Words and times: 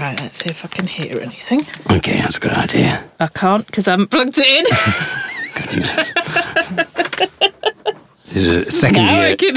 Right, 0.00 0.18
let's 0.20 0.38
see 0.38 0.48
if 0.50 0.64
I 0.64 0.68
can 0.68 0.86
hear 0.86 1.20
anything. 1.20 1.60
Okay, 1.90 2.16
that's 2.18 2.36
a 2.36 2.40
good 2.40 2.52
idea. 2.52 3.04
I 3.20 3.26
can't 3.28 3.66
because 3.66 3.86
I 3.86 3.92
haven't 3.92 4.10
plugged 4.10 4.36
it 4.38 4.46
in. 4.46 4.64
Goodness. 5.54 6.12
this 8.32 8.42
is 8.42 8.52
a 8.66 8.70
second 8.70 9.06
now 9.06 9.20
I 9.20 9.26
year, 9.28 9.36
can. 9.36 9.56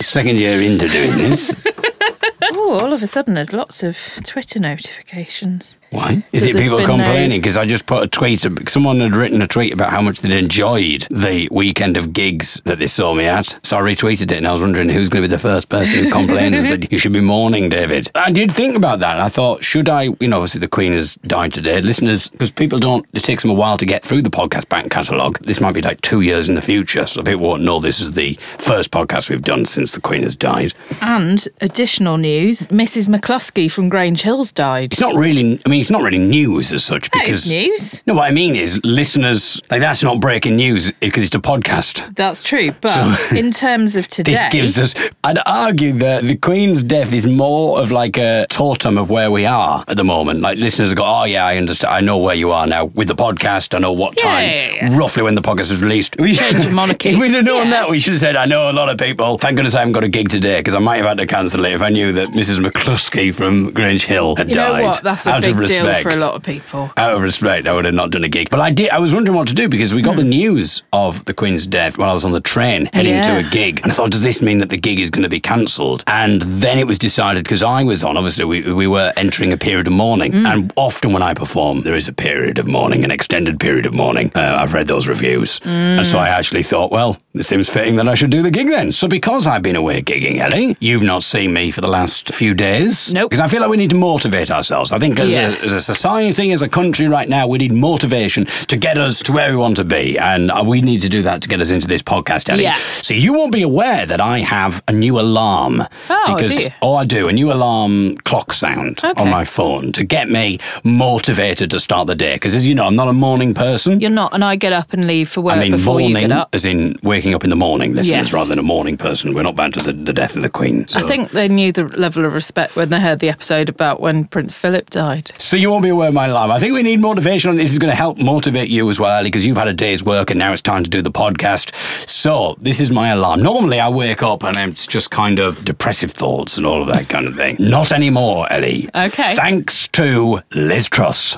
second 0.00 0.38
year 0.38 0.62
into 0.62 0.88
doing 0.88 1.16
this. 1.18 1.54
oh, 2.42 2.78
all 2.80 2.92
of 2.92 3.02
a 3.02 3.06
sudden 3.06 3.34
there's 3.34 3.52
lots 3.52 3.82
of 3.82 3.98
Twitter 4.24 4.60
notifications. 4.60 5.78
Why? 5.94 6.24
Is 6.32 6.44
it 6.44 6.56
people 6.56 6.84
complaining? 6.84 7.40
Because 7.40 7.56
I 7.56 7.66
just 7.66 7.86
put 7.86 8.02
a 8.02 8.08
tweet. 8.08 8.44
Someone 8.68 9.00
had 9.00 9.14
written 9.14 9.40
a 9.42 9.46
tweet 9.46 9.72
about 9.72 9.90
how 9.90 10.02
much 10.02 10.20
they'd 10.20 10.32
enjoyed 10.32 11.06
the 11.08 11.48
weekend 11.52 11.96
of 11.96 12.12
gigs 12.12 12.60
that 12.64 12.80
they 12.80 12.88
saw 12.88 13.14
me 13.14 13.26
at. 13.26 13.58
So 13.62 13.78
I 13.78 13.80
retweeted 13.80 14.32
it, 14.32 14.32
and 14.32 14.48
I 14.48 14.50
was 14.50 14.60
wondering 14.60 14.88
who's 14.88 15.08
going 15.08 15.22
to 15.22 15.28
be 15.28 15.30
the 15.32 15.38
first 15.38 15.68
person 15.68 16.04
who 16.04 16.10
complains 16.10 16.58
and 16.58 16.68
said 16.68 16.88
you 16.92 16.98
should 16.98 17.12
be 17.12 17.20
mourning, 17.20 17.68
David. 17.68 18.10
I 18.16 18.32
did 18.32 18.50
think 18.50 18.76
about 18.76 18.98
that. 18.98 19.20
I 19.20 19.28
thought, 19.28 19.62
should 19.62 19.88
I? 19.88 20.02
You 20.18 20.26
know, 20.26 20.38
obviously 20.38 20.58
the 20.58 20.68
Queen 20.68 20.92
has 20.94 21.14
died 21.16 21.52
today. 21.52 21.80
Listeners, 21.80 22.28
because 22.28 22.50
people 22.50 22.80
don't. 22.80 23.06
It 23.12 23.22
takes 23.22 23.42
them 23.42 23.52
a 23.52 23.54
while 23.54 23.76
to 23.76 23.86
get 23.86 24.02
through 24.02 24.22
the 24.22 24.30
podcast 24.30 24.68
back 24.68 24.90
catalogue. 24.90 25.38
This 25.42 25.60
might 25.60 25.74
be 25.74 25.82
like 25.82 26.00
two 26.00 26.22
years 26.22 26.48
in 26.48 26.56
the 26.56 26.62
future, 26.62 27.06
so 27.06 27.22
people 27.22 27.46
won't 27.46 27.62
know 27.62 27.78
this 27.78 28.00
is 28.00 28.14
the 28.14 28.34
first 28.58 28.90
podcast 28.90 29.30
we've 29.30 29.42
done 29.42 29.64
since 29.64 29.92
the 29.92 30.00
Queen 30.00 30.22
has 30.24 30.34
died. 30.34 30.74
And 31.00 31.46
additional 31.60 32.16
news: 32.16 32.66
Mrs. 32.68 33.06
McCluskey 33.06 33.70
from 33.70 33.88
Grange 33.88 34.22
Hills 34.22 34.50
died. 34.50 34.92
It's 34.92 35.00
not 35.00 35.14
really. 35.14 35.60
I 35.64 35.68
mean, 35.68 35.83
it's 35.84 35.90
not 35.90 36.02
really 36.02 36.18
news 36.18 36.72
as 36.72 36.82
such 36.84 37.10
because 37.10 37.48
news. 37.50 38.02
No, 38.06 38.14
what 38.14 38.24
I 38.30 38.30
mean 38.32 38.56
is 38.56 38.80
listeners 38.84 39.60
like 39.70 39.80
that's 39.80 40.02
not 40.02 40.18
breaking 40.20 40.56
news 40.56 40.90
because 41.00 41.24
it's 41.24 41.34
a 41.36 41.38
podcast. 41.40 42.14
That's 42.16 42.42
true, 42.42 42.72
but 42.80 42.88
So- 42.90 43.36
in 43.36 43.50
terms 43.50 43.96
of 43.96 44.08
today, 44.08 44.32
This 44.32 44.44
gives 44.50 44.78
us. 44.78 44.94
I'd 45.22 45.38
argue 45.46 45.92
that 45.98 46.24
the 46.24 46.36
Queen's 46.36 46.82
death 46.82 47.12
is 47.12 47.26
more 47.26 47.80
of 47.82 47.90
like 47.92 48.16
a 48.16 48.46
totem 48.48 48.96
of 48.98 49.10
where 49.10 49.30
we 49.30 49.44
are 49.44 49.84
at 49.86 49.96
the 49.96 50.04
moment. 50.04 50.40
Like 50.40 50.58
listeners 50.58 50.94
go, 50.94 51.04
"Oh 51.04 51.24
yeah, 51.24 51.44
I 51.44 51.56
understand. 51.58 51.92
I 51.94 52.00
know 52.00 52.16
where 52.18 52.34
you 52.34 52.50
are 52.50 52.66
now 52.66 52.86
with 52.86 53.08
the 53.08 53.14
podcast. 53.14 53.74
I 53.74 53.78
know 53.78 53.92
what 53.92 54.14
Yeah, 54.16 54.22
time, 54.30 54.42
yeah, 54.48 54.74
yeah. 54.88 54.96
roughly 54.98 55.22
when 55.22 55.34
the 55.34 55.42
podcast 55.42 55.70
is 55.70 55.82
released." 55.82 56.16
Change 56.18 56.64
of 56.64 56.72
monarchy. 56.82 57.10
if 57.10 57.18
we'd 57.18 57.32
have 57.32 57.44
known 57.44 57.70
that, 57.70 57.90
we 57.90 57.98
should 57.98 58.14
have 58.14 58.20
said, 58.20 58.36
"I 58.36 58.46
know 58.46 58.70
a 58.70 58.72
lot 58.80 58.88
of 58.88 58.96
people. 58.98 59.36
Thank 59.38 59.56
goodness 59.56 59.74
I 59.74 59.80
haven't 59.80 59.92
got 59.92 60.04
a 60.04 60.08
gig 60.08 60.28
today 60.30 60.58
because 60.60 60.74
I 60.74 60.78
might 60.78 60.96
have 60.96 61.06
had 61.06 61.18
to 61.18 61.26
cancel 61.26 61.64
it 61.66 61.72
if 61.74 61.82
I 61.82 61.90
knew 61.90 62.12
that 62.14 62.28
Mrs. 62.28 62.58
McCluskey 62.64 63.34
from 63.34 63.70
Grange 63.72 64.04
Hill 64.06 64.36
had 64.36 64.48
you 64.48 64.54
know 64.54 64.72
died." 64.72 64.82
what? 64.84 65.02
That's 65.02 65.26
a 65.26 65.30
out 65.30 65.42
big 65.44 65.54
respect. 65.68 66.02
for 66.02 66.10
a 66.10 66.16
lot 66.16 66.34
of 66.34 66.42
people. 66.42 66.90
Out 66.96 67.12
of 67.12 67.22
respect, 67.22 67.66
I 67.66 67.74
would 67.74 67.84
have 67.84 67.94
not 67.94 68.10
done 68.10 68.24
a 68.24 68.28
gig. 68.28 68.50
But 68.50 68.60
I 68.60 68.70
did. 68.70 68.90
I 68.90 68.98
was 68.98 69.14
wondering 69.14 69.36
what 69.36 69.48
to 69.48 69.54
do 69.54 69.68
because 69.68 69.94
we 69.94 70.02
got 70.02 70.16
the 70.16 70.22
hmm. 70.22 70.30
news 70.30 70.82
of 70.92 71.24
the 71.24 71.34
Queen's 71.34 71.66
death 71.66 71.98
while 71.98 72.10
I 72.10 72.12
was 72.12 72.24
on 72.24 72.32
the 72.32 72.40
train 72.40 72.88
heading 72.92 73.22
to 73.22 73.36
a 73.36 73.42
gig, 73.42 73.80
and 73.82 73.90
I 73.90 73.94
thought, 73.94 74.10
does 74.10 74.22
this 74.22 74.40
mean 74.42 74.58
that 74.58 74.70
the 74.70 74.78
gig 74.78 75.00
is 75.00 75.10
going 75.10 75.22
to 75.22 75.28
be 75.28 75.40
cancelled? 75.40 76.04
And 76.06 76.42
then 76.42 76.78
it 76.78 76.86
was 76.86 76.98
decided 76.98 77.44
because 77.44 77.62
I 77.62 77.82
was 77.84 78.04
on. 78.04 78.16
Obviously, 78.16 78.44
we 78.44 78.72
we 78.72 78.86
were 78.86 79.12
entering 79.16 79.52
a 79.52 79.56
period 79.56 79.86
of 79.86 79.92
mourning, 79.92 80.32
hmm. 80.32 80.46
and 80.46 80.72
often 80.76 81.12
when 81.12 81.22
I 81.22 81.34
perform, 81.34 81.82
there 81.82 81.96
is 81.96 82.08
a 82.08 82.12
period 82.12 82.58
of 82.58 82.66
mourning, 82.66 83.04
an 83.04 83.10
extended 83.10 83.60
period 83.60 83.86
of 83.86 83.94
mourning. 83.94 84.32
Uh, 84.34 84.56
I've 84.60 84.74
read 84.74 84.86
those 84.86 85.08
reviews, 85.08 85.58
hmm. 85.58 85.68
and 85.68 86.06
so 86.06 86.18
I 86.18 86.28
actually 86.28 86.62
thought, 86.62 86.90
well, 86.90 87.18
it 87.34 87.42
seems 87.44 87.68
fitting 87.68 87.96
that 87.96 88.08
I 88.08 88.14
should 88.14 88.30
do 88.30 88.42
the 88.42 88.50
gig 88.50 88.68
then. 88.68 88.92
So 88.92 89.08
because 89.08 89.46
I've 89.46 89.62
been 89.62 89.76
away 89.76 90.02
gigging, 90.02 90.38
Ellie, 90.38 90.76
you've 90.80 91.02
not 91.02 91.22
seen 91.22 91.52
me 91.52 91.70
for 91.70 91.80
the 91.80 91.88
last 91.88 92.32
few 92.32 92.54
days. 92.54 93.12
Nope. 93.12 93.30
Because 93.30 93.40
I 93.40 93.48
feel 93.48 93.60
like 93.60 93.70
we 93.70 93.76
need 93.76 93.90
to 93.90 93.96
motivate 93.96 94.50
ourselves. 94.50 94.92
I 94.92 94.98
think 94.98 95.18
as, 95.18 95.34
Yeah. 95.34 95.50
a, 95.50 95.53
as 95.62 95.72
a 95.72 95.80
society, 95.80 96.52
as 96.52 96.62
a 96.62 96.68
country 96.68 97.06
right 97.08 97.28
now, 97.28 97.46
we 97.46 97.58
need 97.58 97.72
motivation 97.72 98.46
to 98.68 98.76
get 98.76 98.98
us 98.98 99.22
to 99.22 99.32
where 99.32 99.50
we 99.50 99.56
want 99.56 99.76
to 99.76 99.84
be. 99.84 100.18
And 100.18 100.50
uh, 100.50 100.62
we 100.66 100.80
need 100.80 101.00
to 101.02 101.08
do 101.08 101.22
that 101.22 101.42
to 101.42 101.48
get 101.48 101.60
us 101.60 101.70
into 101.70 101.86
this 101.86 102.02
podcast, 102.02 102.48
Ellie. 102.48 102.62
Yeah. 102.64 102.74
So 102.74 103.14
you 103.14 103.32
won't 103.32 103.52
be 103.52 103.62
aware 103.62 104.06
that 104.06 104.20
I 104.20 104.40
have 104.40 104.82
a 104.88 104.92
new 104.92 105.18
alarm. 105.18 105.82
Oh, 106.10 106.34
because, 106.36 106.56
do 106.56 106.62
you? 106.64 106.68
Oh, 106.82 106.94
I 106.94 107.04
do. 107.04 107.28
A 107.28 107.32
new 107.32 107.52
alarm 107.52 108.16
clock 108.18 108.52
sound 108.52 109.00
Okay. 109.04 109.20
on 109.20 109.28
my 109.30 109.44
phone 109.44 109.92
to 109.92 110.04
get 110.04 110.28
me 110.30 110.58
motivated 110.84 111.70
to 111.70 111.80
start 111.80 112.06
the 112.06 112.14
day. 112.14 112.34
Because 112.34 112.54
as 112.54 112.66
you 112.66 112.74
know, 112.74 112.86
I'm 112.86 112.96
not 112.96 113.08
a 113.08 113.12
morning 113.12 113.54
person. 113.54 114.00
You're 114.00 114.10
not, 114.10 114.32
and 114.34 114.44
I 114.44 114.56
get 114.56 114.72
up 114.72 114.92
and 114.92 115.06
leave 115.06 115.28
for 115.28 115.40
work 115.40 115.54
I 115.56 115.60
mean, 115.60 115.72
before 115.72 116.00
you 116.00 116.08
morning, 116.10 116.28
get 116.28 116.36
up. 116.38 116.48
as 116.54 116.64
in 116.64 116.96
waking 117.02 117.34
up 117.34 117.44
in 117.44 117.50
the 117.50 117.56
morning, 117.56 117.94
listeners, 117.94 118.26
Yes. 118.28 118.32
rather 118.32 118.48
than 118.48 118.58
a 118.58 118.62
morning 118.62 118.96
person. 118.96 119.34
We're 119.34 119.42
not 119.42 119.56
bound 119.56 119.74
to 119.74 119.80
the, 119.80 119.92
the 119.92 120.12
death 120.12 120.36
of 120.36 120.42
the 120.42 120.48
Queen. 120.48 120.86
I 120.94 121.02
think 121.02 121.30
they 121.30 121.48
knew 121.48 121.72
the 121.72 121.84
level 121.84 122.24
of 122.24 122.32
respect 122.34 122.76
when 122.76 122.90
they 122.90 123.00
heard 123.00 123.18
the 123.20 123.28
episode 123.28 123.68
about 123.68 124.00
when 124.00 124.24
Prince 124.24 124.54
Philip 124.54 124.90
died. 124.90 125.32
So 125.44 125.58
you 125.58 125.70
won't 125.70 125.82
be 125.82 125.90
aware 125.90 126.08
of 126.08 126.14
my 126.14 126.24
alarm. 126.24 126.50
I 126.50 126.58
think 126.58 126.72
we 126.72 126.82
need 126.82 127.00
motivation, 127.00 127.50
and 127.50 127.60
this 127.60 127.70
is 127.70 127.78
going 127.78 127.90
to 127.90 127.96
help 127.96 128.16
motivate 128.18 128.70
you 128.70 128.88
as 128.88 128.98
well, 128.98 129.10
Ali, 129.10 129.26
because 129.26 129.44
you've 129.44 129.58
had 129.58 129.68
a 129.68 129.74
day's 129.74 130.02
work 130.02 130.30
and 130.30 130.38
now 130.38 130.54
it's 130.54 130.62
time 130.62 130.82
to 130.84 130.88
do 130.88 131.02
the 131.02 131.10
podcast. 131.12 131.74
So 132.08 132.56
this 132.62 132.80
is 132.80 132.90
my 132.90 133.10
alarm. 133.10 133.42
Normally 133.42 133.78
I 133.78 133.90
wake 133.90 134.22
up 134.22 134.42
and 134.42 134.56
it's 134.56 134.86
just 134.86 135.10
kind 135.10 135.38
of 135.38 135.62
depressive 135.62 136.12
thoughts 136.12 136.56
and 136.56 136.64
all 136.64 136.80
of 136.80 136.88
that 136.88 137.10
kind 137.10 137.26
of 137.26 137.36
thing. 137.36 137.56
Not 137.58 137.92
anymore, 137.92 138.50
Ellie. 138.50 138.88
Okay. 138.94 139.34
Thanks 139.34 139.86
to 139.88 140.40
Liz 140.54 140.88
Truss. 140.88 141.36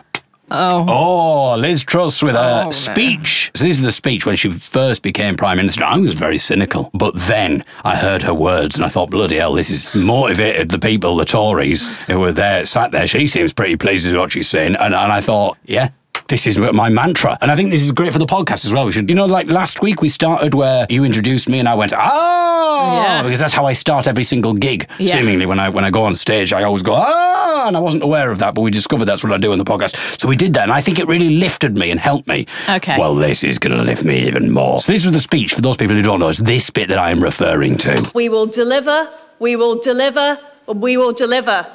Oh, 0.51 0.84
Oh, 0.89 1.57
Liz 1.57 1.83
Truss 1.83 2.23
with 2.23 2.37
Oh, 2.37 2.61
a 2.61 2.65
no. 2.67 2.71
speech. 2.71 3.51
So 3.55 3.65
this 3.65 3.79
is 3.79 3.83
the 3.83 3.91
speech 3.93 4.27
when 4.27 4.37
she 4.37 4.51
first 4.51 5.03
became 5.03 5.37
Prime 5.37 5.57
Minister. 5.57 5.84
I 5.84 5.97
was 5.97 6.15
very 6.15 6.39
cynical. 6.39 6.91
But 6.95 7.15
then 7.17 7.65
I 7.84 7.97
heard 7.97 8.23
her 8.23 8.34
words 8.34 8.77
and 8.77 8.84
I 8.84 8.89
thought, 8.89 9.11
bloody 9.11 9.37
hell, 9.37 9.55
this 9.55 9.69
has 9.69 9.95
motivated 9.95 10.69
the 10.71 10.79
people, 10.79 11.17
the 11.17 11.25
Tories 11.25 11.89
who 12.07 12.21
were 12.21 12.33
there, 12.33 12.65
sat 12.65 12.93
there. 12.93 13.07
She 13.07 13.27
seems 13.27 13.53
pretty 13.53 13.77
pleased 13.77 14.07
with 14.07 14.17
what 14.17 14.33
she's 14.33 14.49
saying. 14.49 14.77
And, 14.77 14.95
and 14.95 15.12
I 15.12 15.21
thought, 15.21 15.59
yeah. 15.65 15.91
This 16.28 16.47
is 16.47 16.59
my 16.59 16.88
mantra. 16.88 17.38
And 17.41 17.50
I 17.50 17.56
think 17.56 17.71
this 17.71 17.82
is 17.82 17.93
great 17.93 18.12
for 18.12 18.19
the 18.19 18.27
podcast 18.27 18.65
as 18.65 18.72
well. 18.72 18.84
We 18.87 18.93
should, 18.93 19.09
you 19.09 19.15
know, 19.16 19.27
like 19.27 19.49
last 19.49 19.81
week 19.82 20.03
we 20.03 20.09
started 20.09 20.54
where 20.54 20.87
you 20.91 21.04
introduced 21.04 21.49
me 21.49 21.59
and 21.60 21.69
I 21.69 21.75
went, 21.75 21.93
oh, 21.97 23.00
Yeah. 23.03 23.22
because 23.22 23.38
that's 23.38 23.53
how 23.54 23.66
I 23.66 23.72
start 23.75 24.06
every 24.06 24.25
single 24.25 24.53
gig. 24.54 24.88
Yeah. 24.99 25.15
Seemingly, 25.15 25.47
when 25.47 25.60
I 25.60 25.69
when 25.69 25.84
I 25.84 25.91
go 25.91 26.04
on 26.04 26.15
stage, 26.16 26.53
I 26.53 26.62
always 26.65 26.82
go, 26.82 26.94
ah, 26.94 27.66
and 27.69 27.77
I 27.77 27.81
wasn't 27.81 28.03
aware 28.03 28.31
of 28.31 28.38
that, 28.41 28.54
but 28.54 28.62
we 28.62 28.71
discovered 28.71 29.04
that's 29.06 29.22
what 29.25 29.32
I 29.32 29.38
do 29.38 29.53
in 29.53 29.59
the 29.59 29.65
podcast. 29.65 29.97
So 30.21 30.28
we 30.28 30.37
did 30.37 30.54
that, 30.54 30.65
and 30.65 30.72
I 30.72 30.81
think 30.81 30.99
it 30.99 31.06
really 31.06 31.31
lifted 31.31 31.77
me 31.78 31.91
and 31.91 32.00
helped 32.00 32.27
me. 32.28 32.47
Okay. 32.69 32.97
Well, 32.98 33.15
this 33.15 33.44
is 33.44 33.59
going 33.59 33.77
to 33.77 33.83
lift 33.83 34.04
me 34.04 34.27
even 34.27 34.50
more. 34.50 34.78
So 34.81 34.93
this 34.93 35.04
was 35.04 35.12
the 35.12 35.21
speech 35.21 35.54
for 35.54 35.60
those 35.60 35.77
people 35.77 35.94
who 35.97 36.03
don't 36.03 36.21
know. 36.21 36.28
It's 36.28 36.38
this 36.41 36.71
bit 36.71 36.88
that 36.88 36.98
I 36.98 37.10
am 37.10 37.22
referring 37.22 37.77
to. 37.78 38.10
We 38.15 38.28
will 38.28 38.47
deliver, 38.47 39.09
we 39.38 39.54
will 39.56 39.77
deliver, 39.81 40.38
we 40.66 40.97
will 40.97 41.12
deliver. 41.12 41.66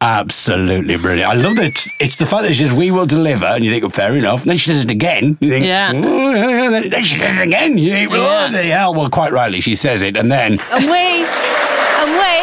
Absolutely 0.00 0.96
brilliant. 0.98 1.30
I 1.30 1.34
love 1.34 1.56
that. 1.56 1.66
It's, 1.66 1.88
it's 1.98 2.16
the 2.16 2.26
fact 2.26 2.42
that 2.42 2.54
she 2.54 2.64
says, 2.64 2.74
"We 2.74 2.90
will 2.90 3.06
deliver," 3.06 3.46
and 3.46 3.64
you 3.64 3.70
think, 3.72 3.90
"Fair 3.94 4.14
enough." 4.14 4.42
And 4.42 4.50
then 4.50 4.58
she 4.58 4.68
says 4.70 4.84
it 4.84 4.90
again. 4.90 5.38
You 5.40 5.48
think, 5.48 5.64
Yeah. 5.64 5.90
"Oh, 5.94 6.34
yeah, 6.34 6.48
yeah." 6.50 6.70
Then- 6.70 6.88
Then 6.90 7.02
she 7.04 7.16
says 7.16 7.38
it 7.38 7.42
again. 7.48 7.78
You 7.78 7.90
think, 7.92 8.10
Yeah. 8.12 8.16
"Bloody 8.18 8.68
hell!" 8.68 8.92
Well, 8.94 9.08
quite 9.08 9.32
rightly, 9.32 9.60
she 9.60 9.74
says 9.74 10.02
it, 10.02 10.16
and 10.16 10.30
then 10.30 10.58
And 10.70 10.84
we, 10.84 11.24
and 11.24 12.10
we, 12.12 12.34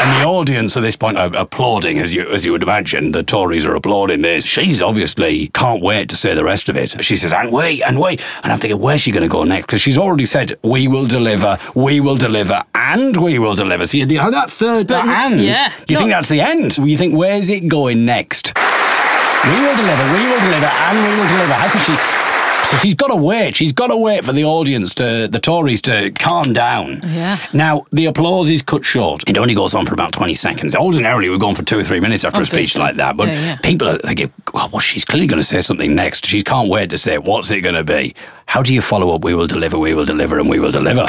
And 0.00 0.22
the 0.22 0.28
audience 0.28 0.76
at 0.76 0.82
this 0.82 0.96
point 0.96 1.18
are 1.18 1.34
applauding, 1.34 1.98
as 1.98 2.14
you 2.14 2.30
as 2.30 2.44
you 2.44 2.52
would 2.52 2.62
imagine. 2.62 3.10
The 3.10 3.24
Tories 3.24 3.66
are 3.66 3.74
applauding 3.74 4.22
this. 4.22 4.46
She's 4.46 4.80
obviously 4.80 5.48
can't 5.48 5.82
wait 5.82 6.08
to 6.10 6.16
say 6.16 6.34
the 6.34 6.44
rest 6.44 6.68
of 6.68 6.76
it. 6.76 7.02
She 7.04 7.16
says, 7.16 7.32
"And 7.32 7.50
wait, 7.50 7.82
and 7.82 7.98
wait," 7.98 8.24
and 8.44 8.52
I'm 8.52 8.58
thinking, 8.58 8.80
where's 8.80 9.00
she 9.00 9.10
going 9.10 9.24
to 9.24 9.28
go 9.28 9.42
next? 9.42 9.66
Because 9.66 9.80
she's 9.80 9.98
already 9.98 10.24
said, 10.24 10.56
"We 10.62 10.86
will 10.86 11.06
deliver, 11.06 11.58
we 11.74 11.98
will 12.00 12.16
deliver, 12.16 12.62
and 12.74 13.16
we 13.16 13.40
will 13.40 13.56
deliver." 13.56 13.86
See, 13.86 14.04
the, 14.04 14.20
oh, 14.20 14.30
that 14.30 14.50
third 14.50 14.86
But 14.86 15.04
and. 15.04 15.40
yeah. 15.40 15.72
you 15.88 15.98
think 15.98 16.10
that's 16.10 16.28
the 16.28 16.40
end? 16.40 16.78
You 16.78 16.96
think 16.96 17.16
where's 17.16 17.50
it 17.50 17.66
going 17.66 18.04
next? 18.04 18.52
We 18.56 19.60
will 19.60 19.76
deliver, 19.76 20.04
we 20.14 20.26
will 20.26 20.40
deliver, 20.40 20.66
and 20.66 20.98
we 20.98 21.10
will 21.18 21.28
deliver. 21.28 21.54
How 21.54 21.68
could 21.70 21.82
she? 21.82 22.27
So 22.68 22.76
she's 22.76 22.94
got 22.94 23.08
to 23.08 23.16
wait. 23.16 23.56
She's 23.56 23.72
got 23.72 23.86
to 23.86 23.96
wait 23.96 24.26
for 24.26 24.32
the 24.34 24.44
audience 24.44 24.92
to, 24.96 25.26
the 25.26 25.40
Tories 25.40 25.80
to 25.82 26.10
calm 26.10 26.52
down. 26.52 27.00
Yeah. 27.02 27.38
Now, 27.54 27.86
the 27.92 28.04
applause 28.04 28.50
is 28.50 28.60
cut 28.60 28.84
short. 28.84 29.24
It 29.26 29.38
only 29.38 29.54
goes 29.54 29.74
on 29.74 29.86
for 29.86 29.94
about 29.94 30.12
20 30.12 30.34
seconds. 30.34 30.74
Ordinarily, 30.74 31.30
we're 31.30 31.38
going 31.38 31.54
for 31.54 31.62
two 31.62 31.78
or 31.78 31.82
three 31.82 31.98
minutes 31.98 32.24
after 32.24 32.40
a 32.40 32.42
oh, 32.42 32.44
speech 32.44 32.76
like 32.76 32.96
that. 32.96 33.16
But 33.16 33.28
Yeah, 33.28 33.34
yeah. 33.40 33.56
people 33.56 33.88
are 33.88 33.96
thinking, 33.96 34.30
oh, 34.52 34.68
well, 34.70 34.80
she's 34.80 35.02
clearly 35.06 35.26
going 35.26 35.40
to 35.40 35.48
say 35.48 35.62
something 35.62 35.94
next. 35.94 36.26
She 36.26 36.42
can't 36.42 36.68
wait 36.68 36.90
to 36.90 36.98
say. 36.98 37.16
What's 37.16 37.50
it 37.50 37.62
going 37.62 37.74
to 37.74 37.84
be? 37.84 38.14
How 38.44 38.60
do 38.62 38.74
you 38.74 38.82
follow 38.82 39.14
up? 39.14 39.24
We 39.24 39.32
will 39.32 39.46
deliver, 39.46 39.78
we 39.78 39.94
will 39.94 40.04
deliver, 40.04 40.38
and 40.38 40.46
we 40.46 40.60
will 40.60 40.72
deliver. 40.72 41.06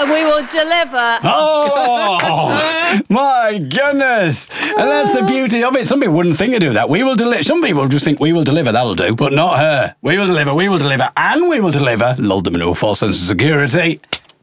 And 0.00 0.10
we 0.10 0.24
will 0.24 0.46
deliver. 0.46 1.18
Oh, 1.22 3.00
my 3.08 3.58
goodness. 3.58 4.48
And 4.62 4.88
that's 4.90 5.14
the 5.14 5.24
beauty 5.24 5.62
of 5.62 5.76
it. 5.76 5.86
Some 5.86 6.00
people 6.00 6.14
wouldn't 6.14 6.36
think 6.36 6.54
to 6.54 6.58
do 6.58 6.72
that. 6.72 6.88
We 6.88 7.02
will 7.02 7.16
deliver. 7.16 7.42
Some 7.42 7.62
people 7.62 7.86
just 7.86 8.04
think 8.04 8.18
we 8.18 8.32
will 8.32 8.44
deliver, 8.44 8.72
that'll 8.72 8.94
do. 8.94 9.14
But 9.14 9.32
not 9.32 9.58
her. 9.58 9.94
We 10.00 10.16
will 10.16 10.26
deliver, 10.26 10.54
we 10.54 10.68
will 10.68 10.78
deliver, 10.78 11.10
and 11.16 11.48
we 11.48 11.60
will 11.60 11.70
deliver. 11.70 12.16
Lulled 12.18 12.44
them 12.44 12.54
into 12.54 12.68
a 12.68 12.74
false 12.74 13.00
sense 13.00 13.20
of 13.20 13.28
security. 13.28 14.00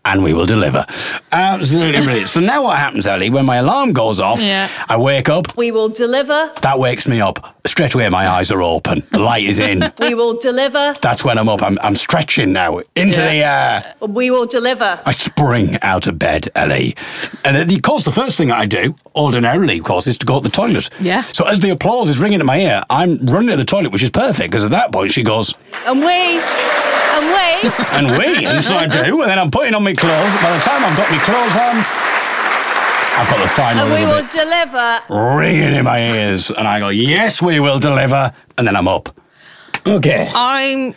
And 0.09 0.24
we 0.24 0.31
will 0.33 0.45
deliver. 0.45 0.86
Absolutely 1.33 2.01
brilliant. 2.01 2.30
So 2.30 2.39
now 2.39 2.63
what 2.63 2.77
happens, 2.77 3.06
Ellie, 3.07 3.30
when 3.30 3.45
my 3.45 3.57
alarm 3.57 3.92
goes 3.92 4.21
off, 4.21 4.42
Yeah. 4.42 4.69
I 4.88 4.95
wake 4.98 5.27
up, 5.27 5.56
We 5.57 5.71
will 5.71 5.89
deliver, 5.89 6.51
that 6.62 6.80
wakes 6.80 7.07
me 7.07 7.19
up. 7.19 7.56
Straight 7.68 7.94
away, 7.94 8.07
my 8.07 8.25
eyes 8.30 8.50
are 8.50 8.62
open. 8.62 9.04
The 9.12 9.19
light 9.19 9.44
is 9.44 9.59
in. 9.59 9.92
we 10.00 10.13
will 10.15 10.38
deliver, 10.39 10.95
That's 11.01 11.25
when 11.25 11.38
I'm 11.38 11.50
up. 11.50 11.62
I'm, 11.62 11.77
I'm 11.81 11.95
stretching 11.95 12.54
now 12.54 12.80
into 12.95 13.19
the 13.19 13.44
air. 13.44 13.95
we 14.00 14.31
will 14.31 14.45
deliver. 14.45 15.00
I 15.06 15.12
spring 15.12 15.77
out 15.81 16.07
of 16.07 16.18
bed, 16.18 16.48
Ellie. 16.56 16.95
And 17.44 17.57
of 17.57 17.81
course, 17.81 18.06
the 18.06 18.12
first 18.13 18.38
thing 18.38 18.50
I 18.50 18.65
do, 18.65 18.95
ordinarily, 19.13 19.80
of 19.80 19.83
course, 19.83 20.07
is 20.07 20.18
to 20.19 20.25
go 20.25 20.39
to 20.39 20.48
the 20.48 20.56
toilet. 20.56 20.89
Yeah. 21.01 21.24
So 21.33 21.45
as 21.45 21.60
the 21.60 21.69
applause 21.71 22.07
is 22.10 22.19
ringing 22.19 22.39
in 22.39 22.45
my 22.45 22.60
ear, 22.60 22.83
I'm 22.89 23.18
running 23.25 23.50
to 23.50 23.57
the 23.57 23.65
toilet, 23.65 23.92
which 23.92 24.03
is 24.03 24.10
perfect, 24.12 24.51
because 24.51 24.63
at 24.63 24.71
that 24.71 24.94
point 24.94 25.12
she 25.12 25.24
goes, 25.24 25.53
And 25.86 26.00
we, 26.00 26.39
and 27.18 27.25
we, 27.25 27.69
and 27.98 28.18
we, 28.18 28.45
and 28.45 28.63
so 28.63 28.75
I 28.75 28.88
do, 28.88 29.21
and 29.21 29.30
then 29.30 29.39
I'm 29.39 29.51
putting 29.51 29.74
on 29.74 29.83
my 29.83 29.94
clothes. 29.98 30.34
By 30.42 30.52
the 30.56 30.64
time 30.64 30.86
I've 30.86 30.98
got 30.98 31.10
my 31.12 31.20
clothes 31.28 31.56
on, 31.68 31.76
I've 33.20 33.30
got 33.30 33.42
the 33.42 33.50
final 33.50 33.84
and 33.84 33.94
we 33.94 34.06
will 34.06 34.22
bit 34.22 34.32
deliver. 34.32 35.00
ringing 35.38 35.74
in 35.74 35.84
my 35.86 36.00
ears, 36.00 36.52
and 36.52 36.68
I 36.68 36.80
go, 36.80 36.90
"Yes, 36.90 37.42
we 37.42 37.60
will 37.60 37.80
deliver," 37.80 38.32
and 38.58 38.68
then 38.68 38.76
I'm 38.76 38.88
up. 38.88 39.10
Okay. 39.86 40.32
I'm. 40.34 40.96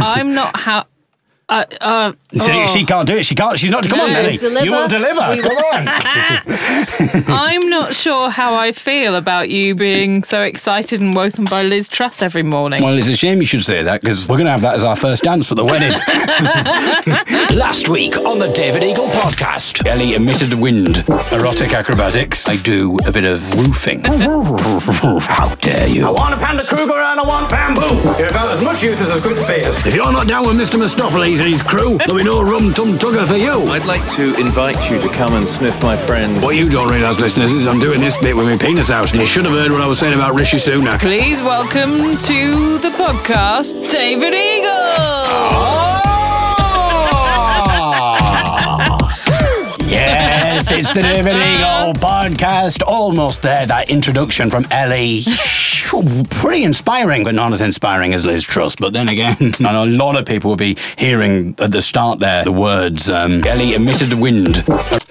I'm 0.00 0.34
not 0.34 0.56
how. 0.56 0.86
Uh, 1.46 1.62
uh, 1.80 2.12
See, 2.32 2.52
oh. 2.52 2.66
she 2.66 2.84
can't 2.86 3.06
do 3.06 3.16
it. 3.16 3.24
She 3.24 3.34
can't. 3.34 3.58
She's 3.58 3.70
not. 3.70 3.86
Come 3.86 4.00
on, 4.00 4.12
No. 4.12 4.22
Nelly. 4.22 4.38
Deliver. 4.38 4.64
You 4.64 4.72
will 4.72 4.88
deliver. 4.88 5.30
We 5.36 5.42
Come 5.42 5.56
on. 5.56 5.88
I'm 7.28 7.68
not 7.68 7.94
sure 7.94 8.30
how 8.30 8.54
I 8.54 8.72
feel 8.72 9.14
about 9.14 9.50
you 9.50 9.74
being 9.74 10.24
so 10.24 10.42
excited 10.42 11.02
and 11.02 11.14
woken 11.14 11.44
by 11.44 11.62
Liz 11.62 11.86
Truss 11.86 12.22
every 12.22 12.42
morning. 12.42 12.82
Well, 12.82 12.96
it's 12.96 13.08
a 13.08 13.14
shame 13.16 13.40
you 13.40 13.46
should 13.46 13.62
say 13.62 13.82
that 13.82 14.00
because 14.00 14.26
we're 14.26 14.38
going 14.38 14.46
to 14.46 14.52
have 14.52 14.62
that 14.62 14.76
as 14.76 14.84
our 14.84 14.96
first 14.96 15.22
dance 15.22 15.46
for 15.46 15.54
the 15.54 15.64
wedding. 15.66 15.92
Last 17.56 17.88
week 17.90 18.16
on 18.16 18.38
the 18.38 18.50
David 18.52 18.82
Eagle 18.82 19.08
podcast, 19.08 19.86
Ellie 19.86 20.14
emitted 20.14 20.54
wind, 20.54 21.04
erotic 21.30 21.74
acrobatics. 21.74 22.48
I 22.48 22.56
do 22.56 22.96
a 23.06 23.12
bit 23.12 23.24
of 23.24 23.54
roofing. 23.54 24.02
How 24.04 25.54
dare 25.56 25.88
you? 25.88 26.06
I 26.06 26.10
want 26.10 26.32
a 26.34 26.38
panda 26.38 26.64
Kruger 26.66 26.94
and 26.94 27.20
I 27.20 27.26
want 27.26 27.50
bamboo. 27.50 27.82
You're 28.18 28.30
about 28.30 28.50
as 28.50 28.62
much 28.64 28.82
use 28.82 29.00
as 29.00 29.14
a 29.14 29.20
good 29.20 29.36
spears. 29.44 29.74
If 29.86 29.94
you're 29.94 30.10
not 30.12 30.26
down 30.26 30.46
with 30.46 30.56
Mr. 30.56 30.80
Mistoffelees 30.82 31.33
and 31.40 31.50
his 31.50 31.62
crew, 31.62 31.98
there'll 31.98 32.16
be 32.18 32.24
no 32.24 32.42
rum 32.42 32.72
tum 32.74 32.98
tugger 32.98 33.26
for 33.26 33.36
you. 33.36 33.52
I'd 33.72 33.86
like 33.86 34.06
to 34.14 34.38
invite 34.38 34.90
you 34.90 35.00
to 35.00 35.08
come 35.08 35.34
and 35.34 35.46
sniff 35.48 35.80
my 35.82 35.96
friend. 35.96 36.40
What 36.42 36.56
you 36.56 36.68
don't 36.68 36.90
realise, 36.90 37.18
listeners, 37.18 37.52
is 37.52 37.66
I'm 37.66 37.80
doing 37.80 38.00
this 38.00 38.16
bit 38.16 38.36
with 38.36 38.46
my 38.46 38.56
penis 38.56 38.90
out, 38.90 39.10
and 39.12 39.20
you 39.20 39.26
should 39.26 39.44
have 39.44 39.52
heard 39.52 39.72
what 39.72 39.80
I 39.80 39.86
was 39.86 39.98
saying 39.98 40.14
about 40.14 40.34
Rishi 40.34 40.58
Sunak. 40.58 41.00
Please 41.00 41.40
welcome 41.40 42.16
to 42.16 42.78
the 42.78 42.90
podcast, 42.90 43.72
David 43.90 44.34
Eagle. 44.34 44.70
Yes, 49.86 50.70
it's 50.72 50.92
the 50.92 51.02
David 51.02 51.34
Eagle 51.36 51.92
podcast. 52.02 52.82
Almost 52.86 53.42
there. 53.42 53.66
That 53.66 53.90
introduction 53.90 54.50
from 54.50 54.66
Ellie. 54.70 55.22
Pretty 56.02 56.64
inspiring, 56.64 57.24
but 57.24 57.34
not 57.34 57.52
as 57.52 57.60
inspiring 57.60 58.14
as 58.14 58.24
Liz 58.24 58.44
Truss. 58.44 58.76
But 58.76 58.92
then 58.92 59.08
again, 59.08 59.36
I 59.60 59.72
know 59.72 59.84
a 59.84 59.86
lot 59.86 60.16
of 60.16 60.26
people 60.26 60.50
will 60.50 60.56
be 60.56 60.76
hearing 60.96 61.54
at 61.58 61.70
the 61.70 61.82
start 61.82 62.20
there 62.20 62.44
the 62.44 62.52
words 62.52 63.08
um, 63.08 63.44
Ellie 63.44 63.74
emitted 63.74 64.08
the 64.08 64.16
wind. 64.16 64.56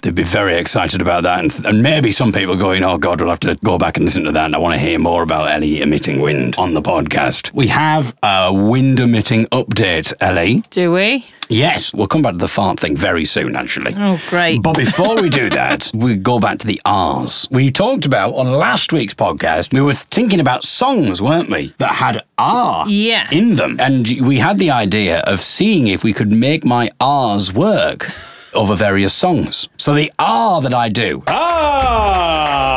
They'd 0.01 0.15
be 0.15 0.23
very 0.23 0.57
excited 0.57 1.01
about 1.01 1.23
that. 1.23 1.39
And, 1.39 1.65
and 1.65 1.83
maybe 1.83 2.11
some 2.11 2.31
people 2.31 2.55
going, 2.55 2.83
oh 2.83 2.97
God, 2.97 3.21
we'll 3.21 3.29
have 3.29 3.39
to 3.41 3.55
go 3.63 3.77
back 3.77 3.97
and 3.97 4.05
listen 4.05 4.23
to 4.25 4.31
that. 4.31 4.45
And 4.45 4.55
I 4.55 4.59
want 4.59 4.73
to 4.73 4.79
hear 4.79 4.99
more 4.99 5.23
about 5.23 5.49
Ellie 5.49 5.81
emitting 5.81 6.19
wind 6.19 6.55
on 6.57 6.73
the 6.73 6.81
podcast. 6.81 7.53
We 7.53 7.67
have 7.67 8.15
a 8.21 8.51
wind 8.53 8.99
emitting 8.99 9.45
update, 9.47 10.13
Ellie. 10.19 10.63
Do 10.69 10.91
we? 10.91 11.25
Yes, 11.49 11.93
we'll 11.93 12.07
come 12.07 12.21
back 12.21 12.33
to 12.33 12.39
the 12.39 12.47
fart 12.47 12.79
thing 12.79 12.95
very 12.95 13.25
soon, 13.25 13.55
actually. 13.55 13.93
Oh, 13.95 14.19
great. 14.29 14.63
But 14.63 14.75
before 14.75 15.21
we 15.21 15.29
do 15.29 15.49
that, 15.49 15.91
we 15.93 16.15
go 16.15 16.39
back 16.39 16.59
to 16.59 16.67
the 16.67 16.81
R's. 16.85 17.47
We 17.51 17.69
talked 17.69 18.05
about 18.05 18.33
on 18.33 18.51
last 18.53 18.93
week's 18.93 19.13
podcast, 19.13 19.73
we 19.73 19.81
were 19.81 19.93
thinking 19.93 20.39
about 20.39 20.63
songs, 20.73 21.21
weren't 21.21 21.49
we, 21.49 21.73
that 21.77 21.95
had 21.95 22.23
R 22.37 22.85
Yes. 22.87 23.31
in 23.31 23.55
them. 23.55 23.77
And 23.79 24.07
we 24.21 24.37
had 24.39 24.57
the 24.57 24.71
idea 24.71 25.19
of 25.21 25.39
seeing 25.39 25.87
if 25.87 26.03
we 26.03 26.13
could 26.13 26.31
make 26.31 26.65
my 26.65 26.89
R's 26.99 27.53
work 27.53 28.09
over 28.53 28.75
various 28.75 29.13
songs. 29.13 29.67
So 29.77 29.93
the 29.93 30.11
R 30.19 30.61
that 30.61 30.73
I 30.73 30.89
do. 30.89 31.23
Ah! 31.27 32.73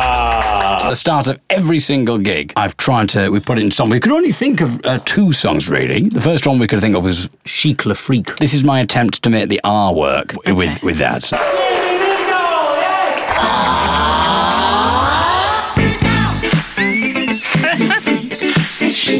At 0.84 0.90
the 0.90 0.94
start 0.96 1.26
of 1.26 1.38
every 1.50 1.78
single 1.80 2.18
gig, 2.18 2.52
I've 2.56 2.76
tried 2.76 3.08
to, 3.10 3.28
we 3.30 3.40
put 3.40 3.58
it 3.58 3.62
in 3.64 3.70
song. 3.70 3.90
We 3.90 3.98
could 4.00 4.12
only 4.12 4.30
think 4.32 4.60
of 4.60 4.80
uh, 4.84 4.98
two 5.04 5.32
songs, 5.32 5.68
really. 5.68 6.08
The 6.08 6.20
first 6.20 6.46
one 6.46 6.58
we 6.58 6.66
could 6.66 6.80
think 6.80 6.94
of 6.96 7.04
was 7.04 7.28
Chic 7.44 7.84
Le 7.86 7.94
Freak. 7.94 8.36
This 8.36 8.54
is 8.54 8.62
my 8.62 8.80
attempt 8.80 9.22
to 9.24 9.30
make 9.30 9.48
the 9.48 9.60
R 9.64 9.92
work 9.92 10.34
with, 10.46 10.82
with 10.82 10.98
that. 10.98 11.32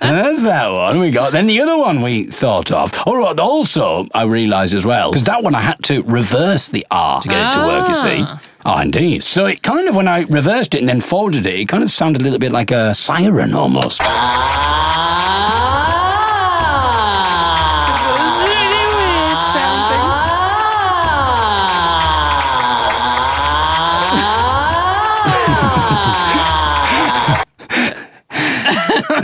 That's 0.00 0.42
that 0.42 0.68
one 0.72 0.98
we 0.98 1.12
got. 1.12 1.32
Then 1.32 1.46
the 1.46 1.60
other 1.60 1.78
one 1.78 2.02
we 2.02 2.24
thought 2.24 2.72
of. 2.72 2.92
All 3.06 3.18
right, 3.18 3.38
also, 3.38 4.08
I 4.14 4.24
realised 4.24 4.74
as 4.74 4.84
well, 4.84 5.10
because 5.10 5.22
that 5.24 5.44
one 5.44 5.54
I 5.54 5.60
had 5.60 5.80
to 5.84 6.02
reverse 6.02 6.68
the 6.68 6.84
R 6.90 7.20
to 7.20 7.28
get 7.28 7.50
it 7.50 7.52
to 7.52 7.60
work, 7.60 7.86
you 7.86 7.94
see. 7.94 8.24
Oh, 8.64 8.80
indeed. 8.80 9.22
So 9.22 9.46
it 9.46 9.62
kind 9.62 9.88
of, 9.88 9.94
when 9.94 10.08
I 10.08 10.22
reversed 10.22 10.74
it 10.74 10.80
and 10.80 10.88
then 10.88 11.00
folded 11.00 11.46
it, 11.46 11.54
it 11.54 11.68
kind 11.68 11.84
of 11.84 11.90
sounded 11.92 12.20
a 12.20 12.24
little 12.24 12.40
bit 12.40 12.50
like 12.50 12.72
a 12.72 12.94
siren 12.94 13.54
almost. 13.54 14.00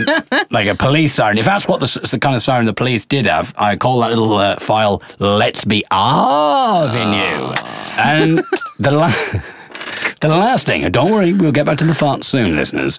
like 0.51 0.67
a 0.67 0.75
police 0.75 1.13
siren. 1.13 1.37
If 1.37 1.45
that's 1.45 1.67
what 1.67 1.79
the, 1.79 2.07
the 2.11 2.19
kind 2.19 2.35
of 2.35 2.41
siren 2.41 2.65
the 2.65 2.73
police 2.73 3.05
did 3.05 3.25
have, 3.25 3.53
I 3.57 3.75
call 3.75 3.99
that 4.01 4.09
little 4.09 4.33
uh, 4.37 4.57
file 4.57 5.01
"Let's 5.19 5.65
Be 5.65 5.83
Arving 5.91 7.13
You." 7.13 7.53
And 7.97 8.43
the 8.79 8.91
la- 8.91 9.07
the 10.21 10.27
last 10.29 10.65
thing, 10.67 10.89
don't 10.91 11.11
worry, 11.11 11.33
we'll 11.33 11.51
get 11.51 11.65
back 11.65 11.77
to 11.77 11.85
the 11.85 11.93
farts 11.93 12.25
soon, 12.25 12.55
listeners. 12.55 12.97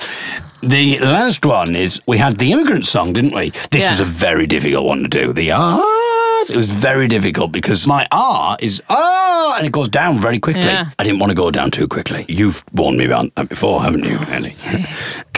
The 0.62 0.98
last 0.98 1.44
one 1.46 1.76
is 1.76 2.00
we 2.06 2.18
had 2.18 2.36
the 2.38 2.50
immigrant 2.52 2.84
song, 2.84 3.12
didn't 3.12 3.32
we? 3.34 3.50
This 3.70 3.82
Yeah. 3.82 3.90
was 3.90 4.00
a 4.00 4.04
very 4.04 4.46
difficult 4.46 4.86
one 4.86 5.02
to 5.02 5.08
do. 5.08 5.32
The 5.32 5.52
R's. 5.52 5.84
It 6.50 6.56
was 6.56 6.70
very 6.70 7.08
difficult 7.08 7.52
because 7.52 7.86
my 7.86 8.06
R 8.12 8.56
is 8.60 8.82
ah, 8.88 9.56
and 9.58 9.66
it 9.66 9.72
goes 9.72 9.88
down 9.88 10.18
very 10.18 10.38
quickly. 10.38 10.62
Yeah. 10.62 10.90
I 10.98 11.04
didn't 11.04 11.18
want 11.18 11.30
to 11.30 11.34
go 11.34 11.50
down 11.50 11.70
too 11.70 11.88
quickly. 11.88 12.24
You've 12.28 12.64
warned 12.72 12.98
me 12.98 13.04
about 13.04 13.34
that 13.34 13.48
before, 13.48 13.82
haven't 13.82 14.04
you, 14.04 14.18
Ellie? 14.30 14.54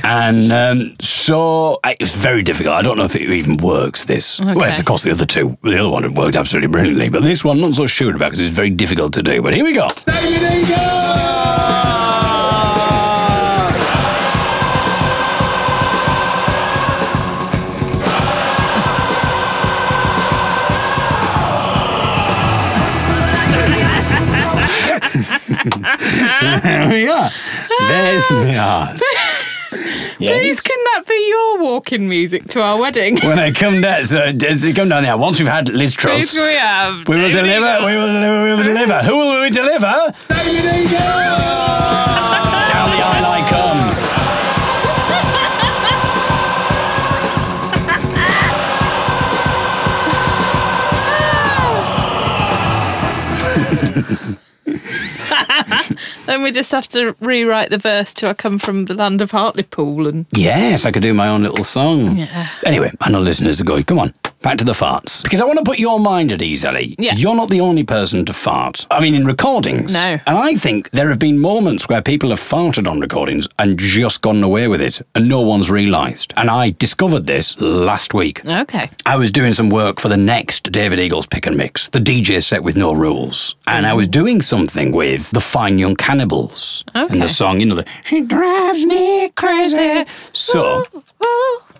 and 0.04 0.52
um, 0.52 0.96
so 1.00 1.80
I, 1.84 1.96
it's 1.98 2.14
very 2.16 2.42
difficult. 2.42 2.74
I 2.74 2.82
don't 2.82 2.96
know 2.96 3.04
if 3.04 3.16
it 3.16 3.22
even 3.22 3.56
works. 3.56 4.04
This, 4.04 4.40
well, 4.40 4.62
it's 4.62 4.78
of 4.78 4.84
course 4.84 5.02
the 5.02 5.10
other 5.10 5.26
two. 5.26 5.56
The 5.62 5.78
other 5.78 5.88
one 5.88 6.12
worked 6.14 6.36
absolutely 6.36 6.68
brilliantly, 6.68 7.08
but 7.08 7.22
this 7.22 7.44
one 7.44 7.56
I'm 7.56 7.62
not 7.62 7.74
so 7.74 7.86
sure 7.86 8.14
about 8.14 8.30
because 8.30 8.40
it's 8.40 8.50
very 8.50 8.70
difficult 8.70 9.12
to 9.14 9.22
do. 9.22 9.42
But 9.42 9.54
here 9.54 9.64
we 9.64 9.72
go. 9.72 9.88
There 26.40 26.88
we 26.90 27.08
are. 27.08 27.30
There's 27.88 28.28
the 28.28 28.56
R. 28.56 28.94
Please, 30.18 30.60
can 30.60 30.76
that 30.92 31.04
be 31.06 31.28
your 31.28 31.58
walking 31.62 32.08
music 32.08 32.44
to 32.48 32.60
our 32.60 32.78
wedding? 32.78 33.18
When 33.22 33.38
I 33.38 33.52
come 33.52 33.80
down, 33.80 34.04
so 34.04 34.18
as 34.18 34.64
we 34.64 34.72
come 34.72 34.88
down 34.88 35.02
there, 35.04 35.16
once 35.16 35.38
we've 35.38 35.48
had 35.48 35.68
Liz 35.68 35.94
Truss, 35.94 36.32
Please, 36.34 36.36
we 36.36 36.54
have. 36.54 37.06
we 37.08 37.16
will 37.18 37.30
deliver. 37.30 37.86
We 37.86 37.94
will 37.96 38.06
deliver. 38.06 38.42
We 38.44 38.50
will 38.56 38.62
deliver. 38.64 38.98
Who 39.04 39.16
will 39.16 39.40
we 39.42 39.50
deliver? 39.50 39.80
Down 39.80 40.12
the 42.90 43.00
aisle 43.02 43.26
I 43.26 43.40
come. 43.48 43.80
Then 56.30 56.44
we 56.44 56.52
just 56.52 56.70
have 56.70 56.86
to 56.90 57.16
rewrite 57.18 57.70
the 57.70 57.78
verse 57.78 58.14
to 58.14 58.28
I 58.28 58.34
come 58.34 58.60
from 58.60 58.84
the 58.84 58.94
land 58.94 59.20
of 59.20 59.32
Hartlepool 59.32 60.06
and 60.06 60.26
Yes, 60.32 60.86
I 60.86 60.92
could 60.92 61.02
do 61.02 61.12
my 61.12 61.26
own 61.26 61.42
little 61.42 61.64
song. 61.64 62.18
Yeah. 62.18 62.48
Anyway, 62.64 62.92
I 63.00 63.10
know 63.10 63.20
listeners 63.20 63.60
are 63.60 63.64
going, 63.64 63.82
come 63.82 63.98
on, 63.98 64.14
back 64.42 64.58
to 64.58 64.64
the 64.64 64.72
farts. 64.72 65.22
Because 65.22 65.40
I 65.40 65.44
want 65.44 65.58
to 65.58 65.64
put 65.64 65.78
your 65.78 66.00
mind 66.00 66.32
at 66.32 66.42
ease, 66.42 66.64
Ellie. 66.64 66.94
Yeah. 66.98 67.14
You're 67.14 67.34
not 67.34 67.50
the 67.50 67.60
only 67.60 67.84
person 67.84 68.24
to 68.24 68.32
fart. 68.32 68.86
I 68.90 69.00
mean, 69.00 69.14
in 69.14 69.26
recordings. 69.26 69.94
No. 69.94 70.18
And 70.26 70.38
I 70.38 70.54
think 70.54 70.90
there 70.90 71.08
have 71.08 71.18
been 71.18 71.38
moments 71.38 71.88
where 71.88 72.02
people 72.02 72.30
have 72.30 72.40
farted 72.40 72.90
on 72.90 73.00
recordings 73.00 73.48
and 73.58 73.78
just 73.78 74.22
gotten 74.22 74.42
away 74.42 74.68
with 74.68 74.80
it 74.80 75.00
and 75.14 75.28
no 75.28 75.40
one's 75.40 75.70
realised. 75.70 76.32
And 76.36 76.50
I 76.50 76.70
discovered 76.70 77.26
this 77.26 77.60
last 77.60 78.14
week. 78.14 78.44
Okay. 78.44 78.90
I 79.06 79.16
was 79.16 79.30
doing 79.30 79.52
some 79.52 79.70
work 79.70 80.00
for 80.00 80.08
the 80.08 80.16
next 80.16 80.72
David 80.72 80.98
Eagles 80.98 81.26
pick 81.26 81.46
and 81.46 81.56
mix, 81.56 81.88
the 81.88 82.00
DJ 82.00 82.42
set 82.42 82.62
with 82.62 82.76
no 82.76 82.92
rules. 82.92 83.56
And 83.66 83.86
I 83.86 83.94
was 83.94 84.08
doing 84.08 84.40
something 84.40 84.92
with 84.92 85.30
the 85.30 85.40
Fine 85.40 85.78
Young 85.78 85.96
Cannibals. 85.96 86.84
And 86.94 87.20
the 87.20 87.28
song, 87.28 87.60
you 87.60 87.66
know, 87.66 87.74
the 87.76 87.86
She 88.04 88.22
Drives 88.22 88.86
Me 88.86 89.28
Crazy. 89.30 90.04
So 90.32 90.84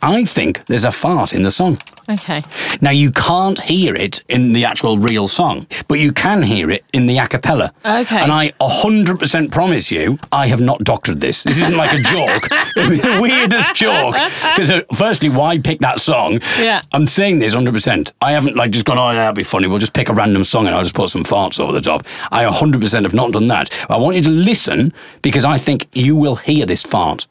I 0.02 0.24
think 0.24 0.64
there's 0.66 0.84
a 0.84 0.90
fart 0.90 1.32
in 1.32 1.42
the 1.42 1.50
song. 1.50 1.78
Okay. 2.08 2.42
Now 2.80 2.90
you 2.90 3.12
can't 3.12 3.60
hear 3.60 3.94
it 3.94 4.22
in 4.28 4.52
the 4.52 4.64
actual 4.64 4.98
real 4.98 5.28
song, 5.28 5.66
but 5.86 6.00
you 6.00 6.10
can 6.12 6.42
hear 6.42 6.70
it 6.70 6.84
in 6.92 7.06
the 7.06 7.18
a 7.18 7.28
cappella. 7.28 7.72
Okay. 7.84 8.18
And 8.18 8.32
I 8.32 8.50
100% 8.60 9.50
promise 9.52 9.90
you, 9.92 10.18
I 10.32 10.48
have 10.48 10.60
not 10.60 10.82
doctored 10.82 11.20
this. 11.20 11.44
This 11.44 11.58
isn't 11.58 11.76
like 11.76 11.92
a 11.92 12.02
joke. 12.02 12.48
It's 12.76 13.02
the 13.02 13.20
weirdest 13.20 13.74
joke. 13.74 14.14
Because 14.14 14.70
uh, 14.70 14.82
firstly, 14.94 15.28
why 15.28 15.58
pick 15.58 15.78
that 15.80 16.00
song? 16.00 16.40
Yeah. 16.58 16.82
I'm 16.92 17.06
saying 17.06 17.38
this 17.38 17.54
100%. 17.54 18.10
I 18.20 18.32
haven't 18.32 18.56
like 18.56 18.72
just 18.72 18.86
gone, 18.86 18.98
oh, 18.98 19.12
that'd 19.14 19.36
be 19.36 19.44
funny. 19.44 19.68
We'll 19.68 19.78
just 19.78 19.94
pick 19.94 20.08
a 20.08 20.14
random 20.14 20.42
song 20.42 20.66
and 20.66 20.74
I'll 20.74 20.82
just 20.82 20.94
put 20.94 21.10
some 21.10 21.22
farts 21.22 21.60
over 21.60 21.72
the 21.72 21.80
top. 21.80 22.04
I 22.32 22.44
100% 22.44 23.02
have 23.02 23.14
not 23.14 23.32
done 23.32 23.48
that. 23.48 23.86
I 23.88 23.96
want 23.98 24.16
you 24.16 24.22
to 24.22 24.30
listen 24.30 24.92
because 25.22 25.44
I 25.44 25.58
think 25.58 25.86
you 25.92 26.16
will 26.16 26.36
hear 26.36 26.66
this 26.66 26.82
fart. 26.82 27.28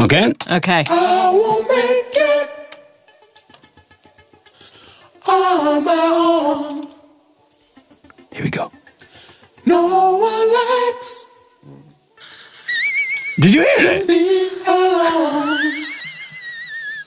Okay? 0.00 0.32
Okay. 0.50 0.84
I 0.88 1.30
won't 1.30 1.68
make 1.68 2.16
it 2.16 2.50
on 5.28 5.84
my 5.84 5.92
own. 5.92 6.88
Here 8.32 8.42
we 8.42 8.48
go. 8.50 8.72
No 9.66 10.16
one 10.16 10.52
likes 10.52 11.26
Did 13.40 13.54
you 13.54 13.60
hear 13.60 13.92
it? 13.92 14.06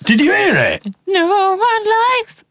Did 0.06 0.22
you 0.22 0.32
hear 0.32 0.56
it? 0.56 0.86
No 1.08 1.56
one 1.56 1.84
likes. 1.98 2.44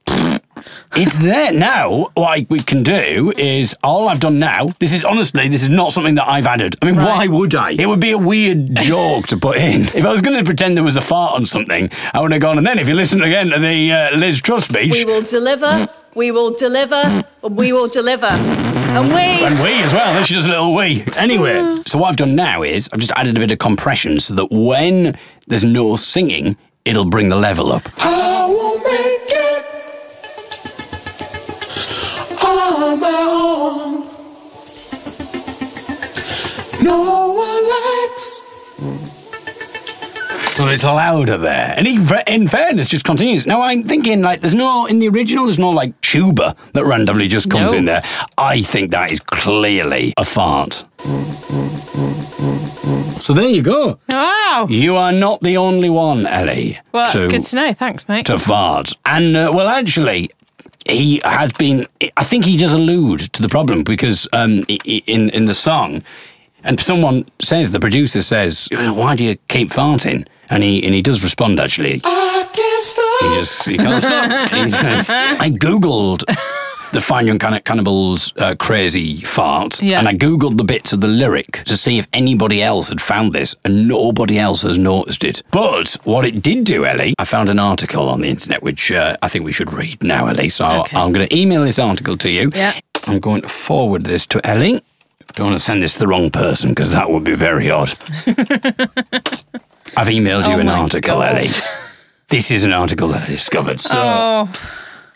It's 0.94 1.18
there 1.18 1.52
now. 1.52 2.08
What 2.14 2.48
we 2.50 2.60
can 2.60 2.82
do 2.82 3.32
is 3.36 3.76
all 3.82 4.08
I've 4.08 4.20
done 4.20 4.38
now. 4.38 4.68
This 4.78 4.92
is 4.92 5.04
honestly, 5.04 5.48
this 5.48 5.62
is 5.62 5.68
not 5.68 5.92
something 5.92 6.16
that 6.16 6.28
I've 6.28 6.46
added. 6.46 6.76
I 6.82 6.86
mean, 6.86 6.96
why 6.96 7.26
would 7.26 7.54
I? 7.54 7.70
It 7.70 7.86
would 7.86 8.00
be 8.00 8.10
a 8.10 8.18
weird 8.18 8.76
joke 8.76 9.26
to 9.28 9.36
put 9.36 9.56
in. 9.56 9.82
If 9.94 10.04
I 10.04 10.12
was 10.12 10.20
going 10.20 10.36
to 10.38 10.44
pretend 10.44 10.76
there 10.76 10.84
was 10.84 10.96
a 10.96 11.00
fart 11.00 11.34
on 11.34 11.46
something, 11.46 11.90
I 12.12 12.20
would 12.20 12.32
have 12.32 12.40
gone. 12.40 12.58
And 12.58 12.66
then, 12.66 12.78
if 12.78 12.88
you 12.88 12.94
listen 12.94 13.22
again 13.22 13.50
to 13.50 13.58
the 13.58 13.92
uh, 13.92 14.16
Liz 14.16 14.40
Truss 14.40 14.64
speech, 14.66 14.92
We 14.92 15.04
will 15.04 15.22
deliver, 15.22 15.88
we 16.14 16.30
will 16.30 16.52
deliver, 16.52 17.24
we 17.42 17.72
will 17.72 17.88
deliver. 17.88 18.26
And 18.26 19.08
we. 19.08 19.46
and 19.46 19.58
we 19.60 19.82
as 19.82 19.92
well. 19.94 20.12
Then 20.12 20.24
she 20.24 20.34
does 20.34 20.44
a 20.44 20.50
little 20.50 20.74
we. 20.74 21.04
Anyway, 21.16 21.76
so 21.86 21.98
what 21.98 22.10
I've 22.10 22.16
done 22.16 22.34
now 22.34 22.62
is 22.62 22.90
I've 22.92 23.00
just 23.00 23.12
added 23.12 23.36
a 23.38 23.40
bit 23.40 23.50
of 23.50 23.58
compression 23.58 24.20
so 24.20 24.34
that 24.34 24.48
when 24.50 25.16
there's 25.46 25.64
no 25.64 25.96
singing, 25.96 26.56
it'll 26.84 27.06
bring 27.06 27.30
the 27.30 27.36
level 27.36 27.72
up. 27.72 27.88
No 36.82 37.32
one 37.34 37.64
likes 37.68 38.42
So 40.52 40.66
it's 40.68 40.84
louder 40.84 41.38
there. 41.38 41.74
And 41.76 41.86
he, 41.86 41.98
in 42.26 42.46
fairness, 42.48 42.88
just 42.88 43.04
continues. 43.04 43.46
Now 43.46 43.62
I'm 43.62 43.84
thinking, 43.84 44.20
like, 44.20 44.40
there's 44.42 44.54
no, 44.54 44.86
in 44.86 44.98
the 44.98 45.08
original, 45.08 45.44
there's 45.46 45.58
no, 45.58 45.70
like, 45.70 45.98
tuba 46.02 46.54
that 46.74 46.84
randomly 46.84 47.26
just 47.28 47.48
comes 47.48 47.72
No. 47.72 47.78
in 47.78 47.84
there. 47.86 48.02
I 48.36 48.60
think 48.62 48.90
that 48.90 49.10
is 49.10 49.20
clearly 49.20 50.12
a 50.18 50.24
fart. 50.24 50.84
So 53.22 53.32
there 53.32 53.48
you 53.48 53.62
go. 53.62 53.98
Wow. 54.08 54.66
You 54.68 54.96
are 54.96 55.12
not 55.12 55.40
the 55.42 55.56
only 55.56 55.88
one, 55.88 56.26
Ellie. 56.26 56.78
Well, 56.92 57.04
that's 57.06 57.12
to, 57.12 57.28
good 57.28 57.44
to 57.44 57.56
know. 57.56 57.72
Thanks, 57.72 58.08
mate. 58.08 58.26
to 58.26 58.36
fart. 58.38 58.92
And, 59.06 59.36
uh, 59.36 59.52
well, 59.54 59.68
actually, 59.68 60.30
he 60.86 61.20
has 61.24 61.52
been. 61.52 61.86
I 62.16 62.24
think 62.24 62.44
he 62.44 62.56
does 62.56 62.72
allude 62.72 63.20
to 63.34 63.42
the 63.42 63.48
problem 63.48 63.84
because 63.84 64.26
um, 64.32 64.64
i- 64.68 64.78
i- 64.86 65.02
in 65.06 65.28
in 65.30 65.44
the 65.44 65.54
song, 65.54 66.02
and 66.64 66.78
someone 66.80 67.24
says 67.40 67.70
the 67.70 67.80
producer 67.80 68.20
says, 68.22 68.68
"Why 68.72 69.16
do 69.16 69.24
you 69.24 69.36
keep 69.48 69.70
farting?" 69.70 70.26
And 70.50 70.62
he 70.62 70.84
and 70.84 70.94
he 70.94 71.02
does 71.02 71.22
respond 71.22 71.58
actually. 71.60 72.00
I 72.04 72.48
can't 72.52 72.82
stop. 72.82 73.30
He 73.30 73.36
just 73.38 73.68
he 73.68 73.76
can't 73.76 74.02
stop. 74.02 74.48
He 74.64 74.70
says, 74.70 75.10
I 75.10 75.50
googled 75.50 76.24
the 76.92 77.00
Fine 77.00 77.26
Young 77.26 77.38
Canni- 77.38 77.64
Cannibals 77.64 78.34
uh, 78.36 78.54
crazy 78.58 79.22
fart, 79.22 79.80
Yeah. 79.82 79.98
and 79.98 80.06
I 80.06 80.12
googled 80.12 80.58
the 80.58 80.64
bits 80.64 80.92
of 80.92 81.00
the 81.00 81.08
lyric 81.08 81.64
to 81.64 81.74
see 81.74 81.96
if 81.96 82.06
anybody 82.12 82.62
else 82.62 82.90
had 82.90 83.00
found 83.00 83.32
this, 83.32 83.56
and 83.64 83.88
nobody 83.88 84.38
else 84.38 84.60
has 84.60 84.76
noticed 84.76 85.24
it. 85.24 85.42
But 85.50 85.96
what 86.04 86.26
it 86.26 86.42
did 86.42 86.64
do, 86.64 86.84
Ellie, 86.84 87.14
I 87.18 87.24
found 87.24 87.48
an 87.48 87.58
article 87.58 88.10
on 88.10 88.20
the 88.20 88.28
internet 88.28 88.62
which 88.62 88.92
uh, 88.92 89.16
I 89.22 89.28
think 89.28 89.46
we 89.46 89.52
should 89.52 89.72
read 89.72 90.02
now, 90.02 90.26
Ellie. 90.26 90.50
So 90.50 90.66
Okay. 90.82 90.94
I'm 90.98 91.12
going 91.12 91.26
to 91.26 91.34
email 91.34 91.64
this 91.64 91.78
article 91.78 92.18
to 92.18 92.28
you. 92.28 92.52
Yeah. 92.54 92.78
I'm 93.06 93.20
going 93.20 93.40
to 93.40 93.48
forward 93.48 94.04
this 94.04 94.26
to 94.26 94.46
Ellie. 94.46 94.80
Don't 95.34 95.46
want 95.48 95.58
to 95.58 95.64
send 95.64 95.82
this 95.82 95.94
to 95.94 96.00
the 96.00 96.08
wrong 96.08 96.30
person 96.30 96.70
because 96.70 96.90
that 96.92 97.10
would 97.10 97.24
be 97.24 97.34
very 97.34 97.70
odd. 97.70 97.90
I've 99.96 100.08
emailed 100.08 100.46
you 100.48 100.54
Oh 100.54 100.58
an 100.60 100.68
article, 100.68 101.16
God. 101.18 101.36
Ellie. 101.38 101.48
This 102.28 102.50
is 102.50 102.64
an 102.64 102.72
article 102.72 103.08
that 103.08 103.22
I 103.24 103.26
discovered. 103.26 103.80
So 103.80 103.90
Oh. 103.94 104.48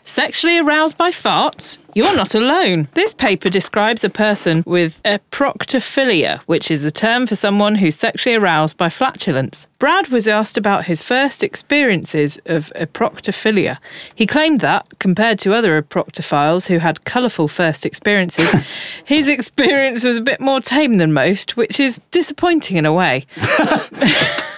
Sexually 0.06 0.60
aroused 0.60 0.96
by 0.96 1.10
farts? 1.10 1.78
You're 1.96 2.14
not 2.14 2.36
alone. 2.36 2.86
This 2.94 3.12
paper 3.12 3.50
describes 3.50 4.04
a 4.04 4.08
person 4.08 4.62
with 4.64 5.00
a 5.04 5.18
proctophilia, 5.32 6.38
which 6.46 6.70
is 6.70 6.84
a 6.84 6.92
term 6.92 7.26
for 7.26 7.34
someone 7.34 7.74
who's 7.74 7.96
sexually 7.96 8.36
aroused 8.36 8.76
by 8.76 8.88
flatulence. 8.88 9.66
Brad 9.80 10.08
was 10.08 10.28
asked 10.28 10.56
about 10.56 10.84
his 10.84 11.02
first 11.02 11.42
experiences 11.42 12.38
of 12.46 12.72
proctophilia. 12.92 13.78
He 14.14 14.26
claimed 14.26 14.60
that, 14.60 14.86
compared 15.00 15.40
to 15.40 15.52
other 15.52 15.82
proctophiles 15.82 16.68
who 16.68 16.78
had 16.78 17.04
colourful 17.04 17.48
first 17.48 17.84
experiences, 17.84 18.54
his 19.04 19.26
experience 19.26 20.04
was 20.04 20.18
a 20.18 20.22
bit 20.22 20.40
more 20.40 20.60
tame 20.60 20.98
than 20.98 21.12
most, 21.12 21.56
which 21.56 21.80
is 21.80 22.00
disappointing 22.12 22.76
in 22.76 22.86
a 22.86 22.92
way. 22.92 23.26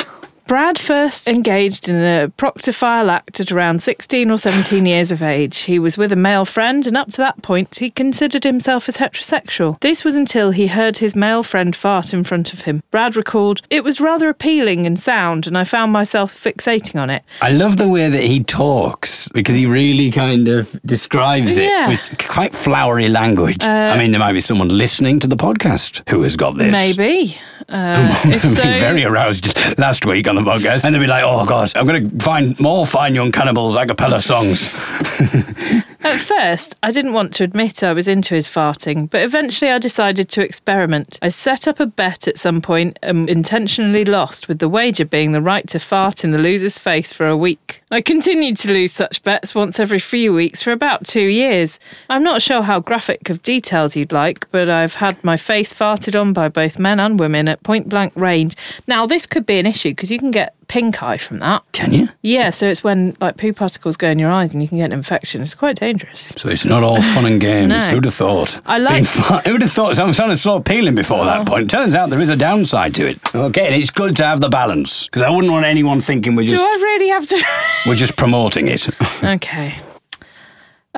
Brad 0.48 0.78
first 0.78 1.28
engaged 1.28 1.90
in 1.90 1.96
a 1.96 2.32
proctophile 2.38 3.10
act 3.10 3.38
at 3.38 3.52
around 3.52 3.82
16 3.82 4.30
or 4.30 4.38
17 4.38 4.86
years 4.86 5.12
of 5.12 5.22
age. 5.22 5.58
He 5.58 5.78
was 5.78 5.98
with 5.98 6.10
a 6.10 6.16
male 6.16 6.46
friend, 6.46 6.86
and 6.86 6.96
up 6.96 7.10
to 7.10 7.18
that 7.18 7.42
point, 7.42 7.76
he 7.76 7.90
considered 7.90 8.44
himself 8.44 8.88
as 8.88 8.96
heterosexual. 8.96 9.78
This 9.80 10.04
was 10.04 10.14
until 10.14 10.50
he 10.52 10.68
heard 10.68 10.96
his 10.96 11.14
male 11.14 11.42
friend 11.42 11.76
fart 11.76 12.14
in 12.14 12.24
front 12.24 12.54
of 12.54 12.62
him. 12.62 12.82
Brad 12.90 13.14
recalled, 13.14 13.60
It 13.68 13.84
was 13.84 14.00
rather 14.00 14.30
appealing 14.30 14.86
in 14.86 14.96
sound, 14.96 15.46
and 15.46 15.56
I 15.58 15.64
found 15.64 15.92
myself 15.92 16.32
fixating 16.32 16.98
on 16.98 17.10
it. 17.10 17.22
I 17.42 17.50
love 17.52 17.76
the 17.76 17.86
way 17.88 18.08
that 18.08 18.22
he 18.22 18.42
talks 18.42 19.28
because 19.28 19.54
he 19.54 19.66
really 19.66 20.10
kind 20.10 20.48
of 20.48 20.80
describes 20.82 21.58
it 21.58 21.64
Yeah. 21.70 21.88
with 21.90 22.16
quite 22.26 22.54
flowery 22.54 23.10
language. 23.10 23.62
Uh, 23.64 23.70
I 23.92 23.98
mean, 23.98 24.12
there 24.12 24.20
might 24.20 24.32
be 24.32 24.40
someone 24.40 24.68
listening 24.70 25.20
to 25.20 25.26
the 25.26 25.36
podcast 25.36 26.08
who 26.08 26.22
has 26.22 26.36
got 26.36 26.56
this. 26.56 26.72
Maybe. 26.72 27.36
Uh, 27.68 28.20
if 28.24 28.42
so, 28.42 28.62
very 28.62 29.04
aroused 29.04 29.78
last 29.78 30.06
week 30.06 30.28
on 30.28 30.34
the 30.34 30.42
podcast, 30.42 30.84
and 30.84 30.94
they'll 30.94 31.02
be 31.02 31.08
like, 31.08 31.24
"Oh 31.26 31.44
God, 31.44 31.72
I'm 31.74 31.86
going 31.86 32.08
to 32.08 32.24
find 32.24 32.58
more 32.60 32.86
fine 32.86 33.14
young 33.14 33.32
cannibals 33.32 33.74
a 33.74 33.86
cappella 33.86 34.20
songs." 34.20 34.68
At 36.04 36.20
first, 36.20 36.76
I 36.80 36.92
didn't 36.92 37.12
want 37.12 37.34
to 37.34 37.44
admit 37.44 37.82
I 37.82 37.92
was 37.92 38.06
into 38.06 38.36
his 38.36 38.48
farting, 38.48 39.10
but 39.10 39.22
eventually 39.22 39.70
I 39.70 39.78
decided 39.78 40.28
to 40.30 40.42
experiment. 40.42 41.18
I 41.20 41.28
set 41.28 41.66
up 41.66 41.80
a 41.80 41.86
bet 41.86 42.28
at 42.28 42.38
some 42.38 42.62
point 42.62 42.98
and 43.02 43.28
intentionally 43.28 44.04
lost, 44.04 44.46
with 44.46 44.60
the 44.60 44.68
wager 44.68 45.04
being 45.04 45.32
the 45.32 45.42
right 45.42 45.66
to 45.68 45.80
fart 45.80 46.22
in 46.22 46.30
the 46.30 46.38
loser's 46.38 46.78
face 46.78 47.12
for 47.12 47.26
a 47.26 47.36
week. 47.36 47.82
I 47.90 48.00
continued 48.00 48.56
to 48.58 48.72
lose 48.72 48.92
such 48.92 49.22
bets 49.24 49.56
once 49.56 49.80
every 49.80 49.98
few 49.98 50.32
weeks 50.32 50.62
for 50.62 50.70
about 50.70 51.04
two 51.04 51.26
years. 51.26 51.80
I'm 52.08 52.22
not 52.22 52.42
sure 52.42 52.62
how 52.62 52.78
graphic 52.78 53.28
of 53.28 53.42
details 53.42 53.96
you'd 53.96 54.12
like, 54.12 54.48
but 54.52 54.68
I've 54.68 54.94
had 54.94 55.22
my 55.24 55.36
face 55.36 55.74
farted 55.74 56.18
on 56.18 56.32
by 56.32 56.48
both 56.48 56.78
men 56.78 57.00
and 57.00 57.18
women 57.18 57.48
at 57.48 57.62
point 57.64 57.88
blank 57.88 58.12
range. 58.14 58.56
Now, 58.86 59.06
this 59.06 59.26
could 59.26 59.46
be 59.46 59.58
an 59.58 59.66
issue 59.66 59.90
because 59.90 60.12
you 60.12 60.18
can 60.18 60.30
get 60.30 60.54
pink 60.68 61.02
eye 61.02 61.16
from 61.16 61.38
that. 61.40 61.64
Can 61.72 61.92
you? 61.92 62.08
Yeah, 62.22 62.50
so 62.50 62.66
it's 62.66 62.84
when 62.84 63.16
like 63.20 63.36
poo 63.36 63.52
particles 63.52 63.96
go 63.96 64.08
in 64.08 64.18
your 64.18 64.30
eyes 64.30 64.52
and 64.52 64.62
you 64.62 64.68
can 64.68 64.78
get 64.78 64.86
an 64.86 64.92
infection. 64.92 65.42
It's 65.42 65.54
quite 65.54 65.76
dangerous. 65.76 66.32
So 66.36 66.48
it's 66.48 66.64
not 66.64 66.84
all 66.84 67.00
fun 67.00 67.26
and 67.26 67.40
games. 67.48 67.68
No. 67.68 67.78
Who'd 67.78 68.04
have 68.04 68.14
thought? 68.14 68.60
I 68.66 68.78
like- 68.78 69.04
fi- 69.06 69.42
Who'd 69.44 69.62
have 69.62 69.72
thought? 69.72 69.98
I'm 69.98 70.12
sounding 70.12 70.36
so 70.36 70.56
appealing 70.56 70.94
before 70.94 71.24
that 71.24 71.42
oh. 71.42 71.50
point. 71.50 71.70
Turns 71.70 71.94
out 71.94 72.10
there 72.10 72.20
is 72.20 72.30
a 72.30 72.36
downside 72.36 72.94
to 72.96 73.08
it. 73.08 73.18
Okay, 73.34 73.66
and 73.66 73.74
it's 73.74 73.90
good 73.90 74.16
to 74.16 74.24
have 74.24 74.40
the 74.40 74.48
balance 74.48 75.06
because 75.06 75.22
I 75.22 75.30
wouldn't 75.30 75.52
want 75.52 75.66
anyone 75.66 76.00
thinking 76.00 76.36
we're 76.36 76.46
just. 76.46 76.56
Do 76.56 76.62
I 76.62 76.78
really 76.82 77.08
have 77.08 77.26
to? 77.28 77.44
we're 77.86 77.94
just 77.96 78.16
promoting 78.16 78.68
it. 78.68 78.88
okay. 79.24 79.78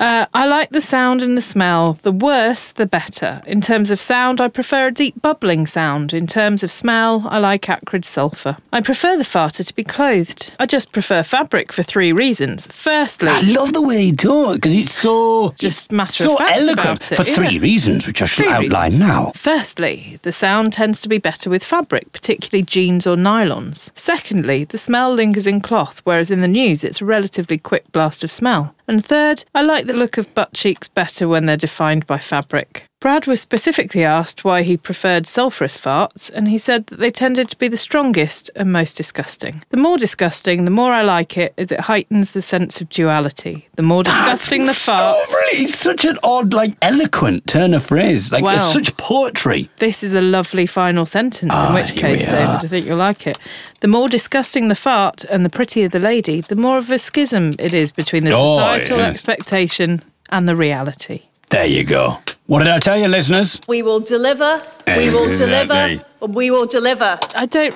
Uh, 0.01 0.25
I 0.33 0.47
like 0.47 0.71
the 0.71 0.81
sound 0.81 1.21
and 1.21 1.37
the 1.37 1.41
smell. 1.41 1.93
The 2.01 2.11
worse, 2.11 2.71
the 2.71 2.87
better. 2.87 3.43
In 3.45 3.61
terms 3.61 3.91
of 3.91 3.99
sound, 3.99 4.41
I 4.41 4.47
prefer 4.47 4.87
a 4.87 4.91
deep 4.91 5.21
bubbling 5.21 5.67
sound. 5.67 6.11
In 6.11 6.25
terms 6.25 6.63
of 6.63 6.71
smell, 6.71 7.27
I 7.29 7.37
like 7.37 7.69
acrid 7.69 8.03
sulphur. 8.03 8.57
I 8.73 8.81
prefer 8.81 9.15
the 9.15 9.23
farter 9.23 9.63
to 9.63 9.75
be 9.75 9.83
clothed. 9.83 10.55
I 10.59 10.65
just 10.65 10.91
prefer 10.91 11.21
fabric 11.21 11.71
for 11.71 11.83
three 11.83 12.11
reasons. 12.11 12.65
Firstly, 12.65 13.29
I 13.29 13.41
love 13.41 13.73
the 13.73 13.81
way 13.83 14.05
he 14.05 14.11
talks 14.11 14.55
because 14.55 14.73
it's 14.73 14.91
so 14.91 15.53
Just 15.59 15.91
matter 15.91 16.23
so 16.23 16.31
of 16.33 16.39
fact 16.39 16.57
eloquent 16.57 17.11
it, 17.11 17.15
for 17.15 17.23
three 17.23 17.57
yeah. 17.57 17.61
reasons, 17.61 18.07
which 18.07 18.23
I 18.23 18.25
shall 18.25 18.45
Three 18.45 18.53
outline 18.53 18.93
reasons. 18.93 18.99
now. 19.07 19.31
Firstly, 19.35 20.17
the 20.23 20.31
sound 20.31 20.73
tends 20.73 21.03
to 21.03 21.09
be 21.09 21.19
better 21.19 21.47
with 21.51 21.63
fabric, 21.63 22.11
particularly 22.11 22.63
jeans 22.63 23.05
or 23.05 23.15
nylons. 23.15 23.91
Secondly, 23.93 24.63
the 24.63 24.79
smell 24.79 25.13
lingers 25.13 25.45
in 25.45 25.61
cloth, 25.61 26.01
whereas 26.05 26.31
in 26.31 26.41
the 26.41 26.47
news 26.47 26.83
it's 26.83 27.01
a 27.01 27.05
relatively 27.05 27.59
quick 27.59 27.91
blast 27.91 28.23
of 28.23 28.31
smell. 28.31 28.73
And 28.91 29.05
third, 29.05 29.45
I 29.55 29.61
like 29.61 29.85
the 29.85 29.93
look 29.93 30.17
of 30.17 30.33
butt 30.33 30.51
cheeks 30.51 30.89
better 30.89 31.25
when 31.29 31.45
they're 31.45 31.55
defined 31.55 32.05
by 32.07 32.17
fabric. 32.17 32.90
Brad 33.01 33.25
was 33.25 33.41
specifically 33.41 34.03
asked 34.03 34.45
why 34.45 34.61
he 34.61 34.77
preferred 34.77 35.25
sulphurous 35.25 35.75
farts, 35.75 36.29
and 36.31 36.47
he 36.47 36.59
said 36.59 36.85
that 36.85 36.99
they 36.99 37.09
tended 37.09 37.49
to 37.49 37.57
be 37.57 37.67
the 37.67 37.75
strongest 37.75 38.51
and 38.55 38.71
most 38.71 38.95
disgusting. 38.95 39.63
The 39.71 39.77
more 39.77 39.97
disgusting, 39.97 40.65
the 40.65 40.71
more 40.71 40.93
I 40.93 41.01
like 41.01 41.35
it, 41.35 41.55
as 41.57 41.71
it 41.71 41.79
heightens 41.79 42.31
the 42.31 42.43
sense 42.43 42.79
of 42.79 42.89
duality. 42.89 43.67
The 43.75 43.81
more 43.81 44.03
disgusting 44.11 44.67
the 44.67 44.75
So 44.75 44.91
fart, 44.93 45.27
really, 45.29 45.63
it's 45.63 45.73
such 45.75 46.05
an 46.05 46.19
odd, 46.21 46.53
like, 46.53 46.75
eloquent 46.83 47.47
turn 47.47 47.73
of 47.73 47.83
phrase. 47.83 48.31
Like, 48.31 48.43
there's 48.43 48.61
such 48.71 48.95
poetry. 48.97 49.67
This 49.77 50.03
is 50.03 50.13
a 50.13 50.21
lovely 50.21 50.67
final 50.67 51.07
sentence, 51.07 51.51
Ah, 51.55 51.69
in 51.69 51.73
which 51.73 51.91
here 51.93 52.01
case, 52.01 52.25
David, 52.25 52.37
are. 52.45 52.55
I 52.57 52.67
think 52.67 52.85
you'll 52.85 52.97
like 52.97 53.25
it. 53.25 53.39
The 53.79 53.87
more 53.87 54.09
disgusting 54.09 54.67
the 54.67 54.75
fart 54.75 55.23
and 55.23 55.43
the 55.43 55.49
prettier 55.49 55.87
the 55.89 55.97
lady, 55.99 56.41
the 56.41 56.55
more 56.55 56.77
of 56.77 56.91
a 56.91 56.99
schism 56.99 57.55
it 57.57 57.73
is 57.73 57.91
between 57.91 58.25
the 58.25 58.31
Oh, 58.35 58.57
societal 58.59 58.99
yes. 58.99 59.09
expectation 59.09 60.03
and 60.29 60.47
the 60.47 60.55
reality. 60.55 61.23
There 61.49 61.65
you 61.65 61.83
go. 61.83 62.19
What 62.51 62.59
did 62.59 62.67
I 62.67 62.79
tell 62.79 62.97
you, 62.97 63.07
listeners? 63.07 63.61
We 63.69 63.81
will 63.81 64.01
deliver, 64.01 64.61
we 64.85 65.09
will 65.09 65.37
deliver, 65.37 66.03
we 66.19 66.51
will 66.51 66.65
deliver. 66.65 67.17
I 67.33 67.45
don't, 67.45 67.73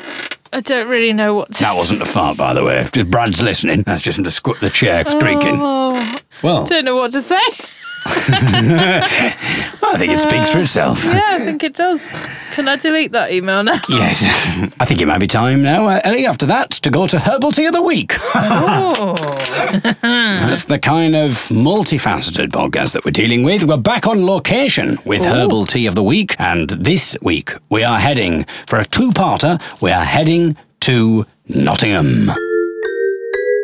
I 0.52 0.60
don't 0.60 0.90
really 0.90 1.14
know 1.14 1.34
what 1.34 1.54
to 1.54 1.64
That 1.64 1.78
wasn't 1.78 2.02
a 2.02 2.06
fart, 2.06 2.36
by 2.36 2.54
the 2.54 2.62
way. 2.62 2.80
If 2.80 2.92
just 2.92 3.06
Brad's 3.06 3.42
listening, 3.42 3.84
that's 3.84 4.02
just 4.02 4.18
him 4.18 4.26
to 4.26 4.30
squ- 4.30 4.60
the 4.60 4.70
chair 4.70 5.02
oh, 5.08 5.10
squeaking. 5.10 5.62
Oh, 5.62 6.18
Well, 6.44 6.66
don't 6.66 6.84
know 6.84 6.98
what 6.98 7.14
to 7.14 7.22
say. 7.22 7.40
I 8.08 9.96
think 9.98 10.12
it 10.12 10.20
speaks 10.20 10.52
for 10.52 10.60
itself. 10.60 11.04
Yeah, 11.06 11.22
I 11.28 11.40
think 11.40 11.64
it 11.64 11.74
does. 11.74 12.02
Can 12.54 12.68
I 12.68 12.76
delete 12.76 13.12
that 13.14 13.32
email 13.32 13.64
now? 13.64 13.80
Yes. 13.90 14.24
I 14.80 14.86
think 14.86 15.02
it 15.02 15.08
might 15.08 15.20
be 15.20 15.28
time 15.28 15.62
now, 15.64 15.88
uh, 15.88 16.02
Ellie, 16.04 16.26
after 16.26 16.46
that, 16.48 16.70
to 16.72 16.90
go 16.90 17.08
to 17.08 17.18
Herbal 17.20 17.52
Tea 17.52 17.66
of 17.66 17.74
the 17.74 17.82
Week. 17.82 18.14
Oh, 18.36 19.16
That's 20.02 20.66
the 20.66 20.78
kind 20.80 21.16
of 21.16 21.32
multifaceted 21.50 22.50
podcast 22.50 22.94
that 22.94 23.04
we're 23.06 23.12
dealing 23.12 23.44
with. 23.44 23.64
We're 23.64 23.78
back 23.78 24.06
on 24.08 24.26
location 24.26 24.98
with 25.06 25.22
Herbal 25.24 25.66
Tea 25.66 25.88
of 25.88 25.96
the 25.96 26.04
Week, 26.04 26.36
and 26.40 26.70
this 26.70 27.18
week 27.22 27.54
we 27.70 27.84
are 27.84 28.00
heading 28.00 28.46
for 28.68 28.78
a 28.80 28.86
two 28.86 29.12
parter. 29.12 29.60
We 29.82 29.92
are 29.92 30.06
heading 30.06 30.56
to 30.82 31.26
Nottingham. 31.48 32.32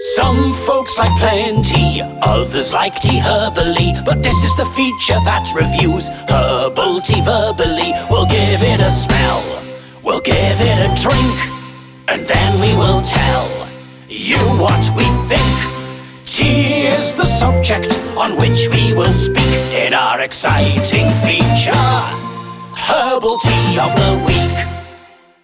Some 0.01 0.51
folks 0.51 0.97
like 0.97 1.15
plain 1.19 1.61
tea, 1.61 2.01
others 2.23 2.73
like 2.73 2.99
tea 2.99 3.19
herbally. 3.19 4.03
But 4.03 4.23
this 4.23 4.43
is 4.43 4.57
the 4.57 4.65
feature 4.65 5.19
that 5.25 5.45
reviews 5.53 6.09
herbal 6.27 7.01
tea 7.01 7.21
verbally. 7.21 7.93
We'll 8.09 8.25
give 8.25 8.63
it 8.65 8.81
a 8.81 8.89
smell, 8.89 9.43
we'll 10.01 10.21
give 10.21 10.57
it 10.57 10.81
a 10.81 10.89
drink, 10.97 11.37
and 12.07 12.25
then 12.25 12.59
we 12.59 12.73
will 12.73 13.03
tell 13.03 13.69
you 14.09 14.41
what 14.57 14.81
we 14.97 15.05
think. 15.29 16.25
Tea 16.25 16.87
is 16.87 17.13
the 17.13 17.25
subject 17.25 17.93
on 18.17 18.37
which 18.37 18.69
we 18.73 18.93
will 18.93 19.13
speak 19.13 19.53
in 19.85 19.93
our 19.93 20.21
exciting 20.21 21.09
feature 21.21 21.85
Herbal 22.73 23.37
Tea 23.37 23.77
of 23.77 23.93
the 23.93 24.23
Week. 24.25 24.80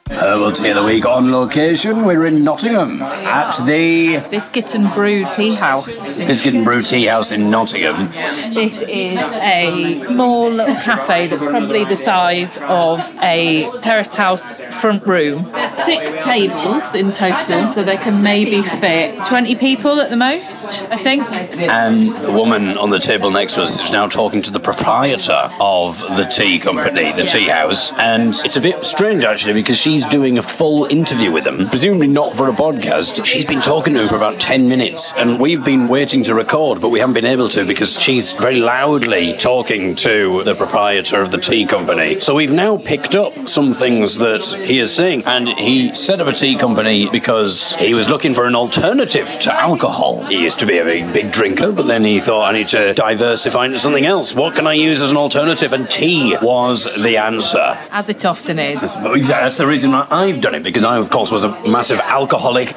Herbal 0.09 0.53
Tea 0.53 0.69
of 0.69 0.77
the 0.77 0.83
Week 0.83 1.05
on 1.05 1.31
location. 1.31 2.03
We're 2.03 2.25
in 2.27 2.43
Nottingham 2.43 3.01
at 3.01 3.51
the 3.65 4.19
Biscuit 4.29 4.73
and 4.73 4.93
Brew 4.93 5.25
Tea 5.35 5.53
House. 5.53 6.19
Biscuit 6.25 6.53
and 6.53 6.63
Brew 6.63 6.81
Tea 6.81 7.05
House 7.05 7.31
in 7.31 7.49
Nottingham. 7.49 8.09
This 8.53 8.81
is 8.81 9.17
a 9.17 10.01
small 10.01 10.49
little 10.49 10.75
cafe 10.75 11.27
that's 11.27 11.43
probably 11.43 11.83
the 11.83 11.97
size 11.97 12.57
of 12.59 12.99
a 13.21 13.69
terraced 13.81 14.15
house 14.15 14.61
front 14.79 15.05
room. 15.05 15.43
There's 15.51 15.71
six 15.71 16.23
tables 16.23 16.95
in 16.95 17.11
total, 17.11 17.73
so 17.73 17.83
they 17.83 17.97
can 17.97 18.23
maybe 18.23 18.61
fit 18.61 19.23
20 19.25 19.55
people 19.55 19.99
at 19.99 20.09
the 20.09 20.17
most, 20.17 20.83
I 20.89 20.97
think. 20.97 21.23
And 21.61 22.07
the 22.07 22.31
woman 22.31 22.77
on 22.77 22.91
the 22.91 22.99
table 22.99 23.29
next 23.29 23.53
to 23.53 23.63
us 23.63 23.83
is 23.83 23.91
now 23.91 24.07
talking 24.07 24.41
to 24.43 24.51
the 24.51 24.59
proprietor 24.59 25.49
of 25.59 25.99
the 25.99 26.25
tea 26.25 26.59
company, 26.59 27.11
the 27.11 27.25
tea 27.25 27.47
house. 27.47 27.91
And 27.93 28.33
it's 28.45 28.55
a 28.55 28.61
bit 28.61 28.77
strange 28.83 29.23
actually 29.23 29.53
because 29.53 29.77
she's 29.97 30.05
doing 30.05 30.37
a 30.37 30.43
full 30.43 30.85
interview 30.85 31.31
with 31.31 31.43
them, 31.43 31.67
presumably 31.69 32.05
not 32.05 32.35
for 32.35 32.47
a 32.47 32.51
podcast. 32.51 33.25
She's 33.25 33.45
been 33.45 33.61
talking 33.61 33.95
to 33.95 34.01
him 34.01 34.07
for 34.07 34.15
about 34.15 34.39
10 34.39 34.69
minutes 34.69 35.11
and 35.13 35.39
we've 35.39 35.63
been 35.65 35.87
waiting 35.87 36.23
to 36.25 36.35
record, 36.35 36.79
but 36.81 36.89
we 36.89 36.99
haven't 36.99 37.15
been 37.15 37.25
able 37.25 37.49
to 37.49 37.65
because 37.65 37.99
she's 37.99 38.33
very 38.33 38.59
loudly 38.59 39.35
talking 39.37 39.95
to 39.95 40.43
the 40.43 40.53
proprietor 40.53 41.19
of 41.19 41.31
the 41.31 41.39
tea 41.39 41.65
company. 41.65 42.19
So 42.19 42.35
we've 42.35 42.53
now 42.53 42.77
picked 42.77 43.15
up 43.15 43.47
some 43.47 43.73
things 43.73 44.19
that 44.19 44.45
he 44.67 44.77
is 44.77 44.93
saying. 44.93 45.23
And 45.25 45.49
he 45.49 45.91
set 45.93 46.19
up 46.19 46.27
a 46.27 46.31
tea 46.33 46.57
company 46.57 47.09
because 47.09 47.75
he 47.77 47.95
was 47.95 48.07
looking 48.07 48.35
for 48.35 48.45
an 48.45 48.53
alternative 48.53 49.39
to 49.39 49.51
alcohol. 49.51 50.25
He 50.25 50.43
used 50.43 50.59
to 50.59 50.67
be 50.67 50.77
a 50.77 50.83
very 50.83 51.11
big 51.11 51.31
drinker, 51.31 51.71
but 51.71 51.87
then 51.87 52.03
he 52.03 52.19
thought, 52.19 52.47
I 52.47 52.51
need 52.51 52.67
to 52.67 52.93
diversify 52.93 53.65
into 53.65 53.79
something 53.79 54.05
else. 54.05 54.35
What 54.35 54.53
can 54.53 54.67
I 54.67 54.73
use 54.73 55.01
as 55.01 55.09
an 55.09 55.17
alternative? 55.17 55.73
And 55.73 55.89
tea 55.89 56.37
was 56.39 56.83
the 57.01 57.17
answer. 57.17 57.79
As 57.89 58.09
it 58.09 58.25
often 58.25 58.59
is. 58.59 58.83
Exactly. 58.83 59.21
That's 59.23 59.57
the 59.57 59.65
reason 59.65 59.86
why 59.91 60.07
I've 60.09 60.41
done 60.41 60.55
it 60.55 60.63
because 60.63 60.83
I, 60.83 60.97
of 60.97 61.09
course, 61.09 61.31
was 61.31 61.43
a 61.43 61.49
massive 61.67 61.99
alcoholic. 61.99 62.69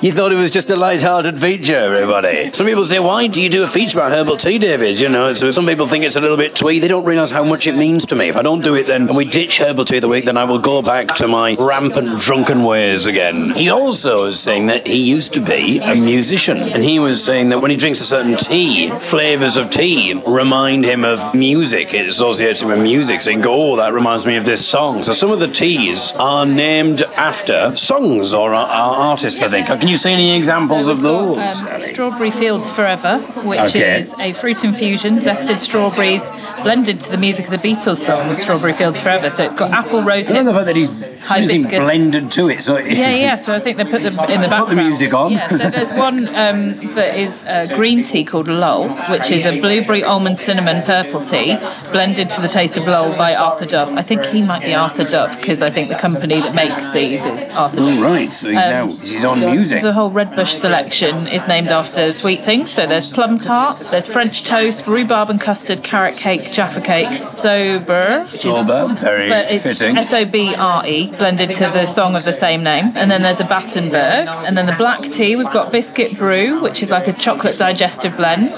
You 0.00 0.12
thought 0.12 0.32
it 0.32 0.36
was 0.36 0.50
just 0.50 0.70
a 0.70 0.76
light-hearted 0.76 1.40
feature, 1.40 1.76
everybody. 1.76 2.50
Some 2.52 2.66
people 2.66 2.86
say, 2.86 2.98
"Why 2.98 3.26
do 3.26 3.40
you 3.40 3.48
do 3.48 3.64
a 3.64 3.68
feature 3.68 3.98
about 3.98 4.12
herbal 4.12 4.36
tea, 4.36 4.58
David?" 4.58 5.00
You 5.00 5.08
know, 5.08 5.32
so 5.32 5.50
some 5.50 5.66
people 5.66 5.86
think 5.86 6.04
it's 6.04 6.16
a 6.16 6.20
little 6.20 6.36
bit 6.36 6.54
twee. 6.54 6.78
They 6.78 6.88
don't 6.88 7.04
realise 7.04 7.30
how 7.30 7.44
much 7.44 7.66
it 7.66 7.76
means 7.76 8.06
to 8.06 8.14
me. 8.14 8.28
If 8.28 8.36
I 8.36 8.42
don't 8.42 8.62
do 8.62 8.74
it, 8.74 8.86
then 8.86 9.08
and 9.08 9.16
we 9.16 9.24
ditch 9.24 9.58
herbal 9.58 9.84
tea 9.86 9.96
of 9.96 10.02
the 10.02 10.08
week, 10.08 10.24
then 10.24 10.36
I 10.36 10.44
will 10.44 10.58
go 10.58 10.82
back 10.82 11.14
to 11.16 11.28
my 11.28 11.56
rampant 11.58 12.20
drunken 12.20 12.62
ways 12.62 13.06
again. 13.06 13.50
He 13.50 13.70
also 13.70 14.22
is 14.22 14.38
saying 14.38 14.66
that 14.66 14.86
he 14.86 14.96
used 14.96 15.32
to 15.34 15.40
be 15.40 15.78
a 15.78 15.94
musician, 15.94 16.58
and 16.58 16.84
he 16.84 16.98
was 16.98 17.24
saying 17.24 17.48
that 17.50 17.60
when 17.60 17.70
he 17.70 17.76
drinks 17.76 18.00
a 18.00 18.04
certain 18.04 18.36
tea, 18.36 18.90
flavours 18.90 19.56
of 19.56 19.70
tea 19.70 20.20
remind 20.26 20.84
him 20.84 21.04
of 21.04 21.34
music. 21.34 21.94
It 21.94 22.06
associates 22.08 22.60
him 22.62 22.68
with 22.68 22.80
music. 22.80 23.22
So 23.22 23.32
"Oh, 23.46 23.76
that 23.76 23.92
reminds 23.92 24.26
me 24.26 24.36
of 24.36 24.44
this 24.44 24.64
song." 24.64 25.02
So 25.02 25.12
some 25.12 25.30
of 25.30 25.40
the 25.40 25.48
teas 25.48 26.12
are 26.18 26.44
named 26.44 27.02
after 27.16 27.72
songs 27.74 28.34
or 28.34 28.54
are, 28.54 28.68
artists. 28.68 29.42
I 29.42 29.48
think. 29.48 29.68
Can 29.88 29.92
you 29.92 29.96
see 29.96 30.12
any 30.12 30.36
examples 30.36 30.86
of 30.86 31.00
those? 31.00 31.38
Um, 31.38 31.78
Strawberry 31.78 32.30
Fields 32.30 32.70
Forever, 32.70 33.20
which 33.42 33.58
Okay. 33.58 34.02
is 34.02 34.14
a 34.18 34.34
fruit 34.34 34.62
infusion, 34.62 35.16
zested 35.16 35.60
strawberries, 35.60 36.20
blended 36.62 37.00
to 37.00 37.10
the 37.10 37.16
music 37.16 37.48
of 37.48 37.52
the 37.52 37.66
Beatles 37.66 37.96
song 37.96 38.34
Strawberry 38.34 38.74
Fields 38.74 39.00
Forever. 39.00 39.30
So 39.30 39.44
it's 39.44 39.54
got 39.54 39.70
apple, 39.70 40.02
rose 40.02 40.30
I 40.30 40.34
love 40.34 40.44
the 40.44 40.52
fact 40.52 40.66
that 40.66 40.76
he's 40.76 40.90
Hibiscus. 41.28 41.78
blended 41.78 42.30
to 42.32 42.48
it. 42.48 42.62
So 42.62 42.78
Yeah, 42.78 43.10
yeah. 43.10 43.36
So 43.36 43.54
I 43.54 43.60
think 43.60 43.76
they 43.78 43.84
put 43.84 44.02
them 44.02 44.18
in 44.30 44.40
the 44.40 44.48
background. 44.48 44.78
the 44.78 44.82
music 44.84 45.14
on. 45.14 45.32
Yeah. 45.32 45.48
So 45.48 45.56
there's 45.58 45.92
one 45.92 46.18
um, 46.34 46.74
that 46.94 47.16
is 47.16 47.44
uh, 47.46 47.66
green 47.76 48.02
tea 48.02 48.24
called 48.24 48.48
Lull, 48.48 48.88
which 49.10 49.30
is 49.30 49.44
a 49.46 49.60
blueberry 49.60 50.02
almond 50.04 50.38
cinnamon 50.38 50.82
purple 50.84 51.22
tea 51.24 51.56
blended 51.92 52.30
to 52.30 52.40
the 52.40 52.48
taste 52.48 52.76
of 52.76 52.86
Lull 52.86 53.16
by 53.16 53.34
Arthur 53.34 53.66
Dove. 53.66 53.92
I 53.92 54.02
think 54.02 54.24
he 54.26 54.42
might 54.42 54.62
be 54.62 54.74
Arthur 54.74 55.04
Dove 55.04 55.36
because 55.40 55.62
I 55.62 55.70
think 55.70 55.88
the 55.88 55.96
company 55.96 56.40
that 56.40 56.54
makes 56.54 56.90
these 56.90 57.24
is 57.24 57.48
Arthur 57.50 57.76
Dove. 57.76 57.98
Oh, 57.98 58.02
right. 58.02 58.32
So 58.32 58.48
he's 58.48 58.66
now 58.66 58.86
he's 58.86 59.24
on 59.24 59.40
music. 59.40 59.82
The 59.82 59.92
whole 59.92 60.10
Red 60.10 60.34
Bush 60.34 60.52
selection 60.52 61.26
is 61.28 61.46
named 61.48 61.68
after 61.68 62.10
sweet 62.12 62.40
things. 62.40 62.70
So 62.70 62.86
there's 62.86 63.10
plum 63.10 63.38
tart, 63.38 63.80
there's 63.90 64.06
French 64.06 64.44
toast, 64.44 64.86
rhubarb 64.86 65.30
and 65.30 65.40
custard, 65.40 65.82
carrot 65.82 66.16
cake, 66.16 66.52
jaffa 66.52 66.80
cake, 66.80 67.18
sober, 67.18 68.26
Sober, 68.26 68.94
very 68.94 69.58
fitting. 69.58 69.96
S 69.96 70.12
O 70.12 70.24
B 70.24 70.54
R 70.54 70.82
E, 70.86 71.06
blended 71.18 71.50
to 71.50 71.70
the 71.70 71.86
song 71.86 72.14
of 72.14 72.24
the 72.24 72.32
same 72.32 72.62
name. 72.62 72.92
And 72.94 73.10
then 73.10 73.22
there's 73.22 73.40
a 73.40 73.44
Battenberg. 73.44 74.28
And 74.46 74.56
then 74.56 74.66
the 74.66 74.72
black 74.76 75.02
tea, 75.02 75.36
we've 75.36 75.50
got 75.50 75.72
biscuit 75.72 76.16
brew, 76.16 76.60
which 76.60 76.82
is 76.82 76.90
like 76.90 77.08
a 77.08 77.12
chocolate 77.12 77.56
digestive 77.58 78.16
blend. 78.16 78.50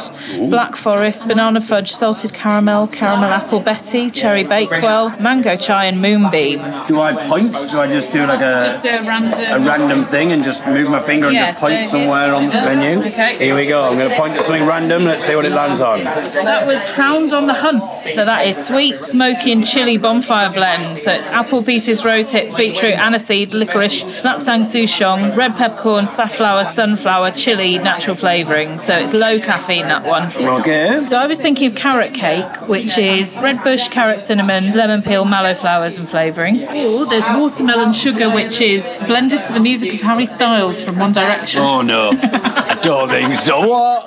Black 0.50 0.76
forest, 0.76 1.26
banana 1.26 1.60
fudge, 1.60 1.92
salted 1.92 2.32
caramel, 2.34 2.86
caramel 2.88 3.30
apple 3.30 3.60
Betty, 3.60 4.10
cherry 4.10 4.44
bakewell, 4.44 5.10
mango 5.20 5.56
chai, 5.56 5.86
and 5.86 6.00
moonbeam. 6.00 6.60
Do 6.86 7.00
I 7.00 7.12
point? 7.26 7.52
Do 7.70 7.80
I 7.80 7.86
just 7.88 8.10
do 8.12 8.26
like 8.26 8.40
a 8.40 8.70
Just 8.70 8.84
a 8.86 9.02
random. 9.02 9.62
a 9.62 9.66
random 9.66 10.04
thing 10.04 10.32
and 10.32 10.42
just 10.44 10.66
move 10.66 10.88
my 10.90 11.00
finger 11.00 11.26
and 11.26 11.34
Yeah, 11.34 11.48
just 11.48 11.60
point 11.60 11.84
so 11.84 11.90
somewhere 11.98 12.34
on 12.34 12.46
the 12.46 12.52
menu? 12.52 13.00
Okay. 13.00 13.36
Here 13.38 13.54
we 13.54 13.66
go. 13.66 13.84
I'm 13.88 13.94
going 13.94 14.10
to 14.10 14.16
point 14.16 14.34
at 14.34 14.42
something 14.42 14.66
random. 14.66 15.04
Let's 15.04 15.24
see 15.24 15.34
what 15.34 15.44
it 15.44 15.52
lands 15.52 15.80
on. 15.80 16.00
That 16.00 16.66
was 16.66 16.88
Found 16.90 17.32
on 17.32 17.46
the 17.46 17.54
Hunt. 17.54 17.92
So 17.92 18.24
that 18.24 18.46
is 18.46 18.66
sweet, 18.66 19.02
smoky, 19.02 19.52
and 19.52 19.64
chili 19.66 19.96
bonfire 19.96 20.50
blend. 20.50 20.88
So 20.90 21.12
it's 21.12 21.26
apple, 21.28 21.62
beetroot, 21.64 21.98
rosehip, 21.98 22.49
beetroot, 22.56 22.94
aniseed, 22.94 23.52
licorice, 23.52 24.02
lapsang 24.22 24.64
souchong, 24.64 25.36
red 25.36 25.56
peppercorn, 25.56 26.06
safflower, 26.06 26.64
sunflower, 26.72 27.32
chili, 27.32 27.78
natural 27.78 28.16
flavouring. 28.16 28.78
So 28.80 28.96
it's 28.98 29.12
low 29.12 29.38
caffeine, 29.38 29.86
that 29.88 30.04
one. 30.06 30.32
Okay. 30.60 31.02
So 31.02 31.16
I 31.18 31.26
was 31.26 31.38
thinking 31.38 31.70
of 31.70 31.76
carrot 31.76 32.14
cake, 32.14 32.46
which 32.68 32.96
is 32.98 33.36
red 33.38 33.62
bush, 33.62 33.88
carrot, 33.88 34.22
cinnamon, 34.22 34.72
lemon 34.74 35.02
peel, 35.02 35.24
mallow 35.24 35.54
flowers, 35.54 35.96
and 35.96 36.08
flavouring. 36.08 36.62
Or 36.64 37.06
there's 37.06 37.26
watermelon 37.28 37.92
sugar, 37.92 38.30
which 38.34 38.60
is 38.60 38.82
blended 39.06 39.42
to 39.44 39.52
the 39.52 39.60
music 39.60 39.94
of 39.94 40.00
Harry 40.02 40.26
Styles 40.26 40.82
from 40.82 40.98
One 40.98 41.12
Direction. 41.12 41.62
Oh 41.62 41.80
no, 41.82 42.10
I 42.12 42.78
don't 42.82 43.08
think 43.08 43.36
so. 43.36 43.68
What? 43.68 44.04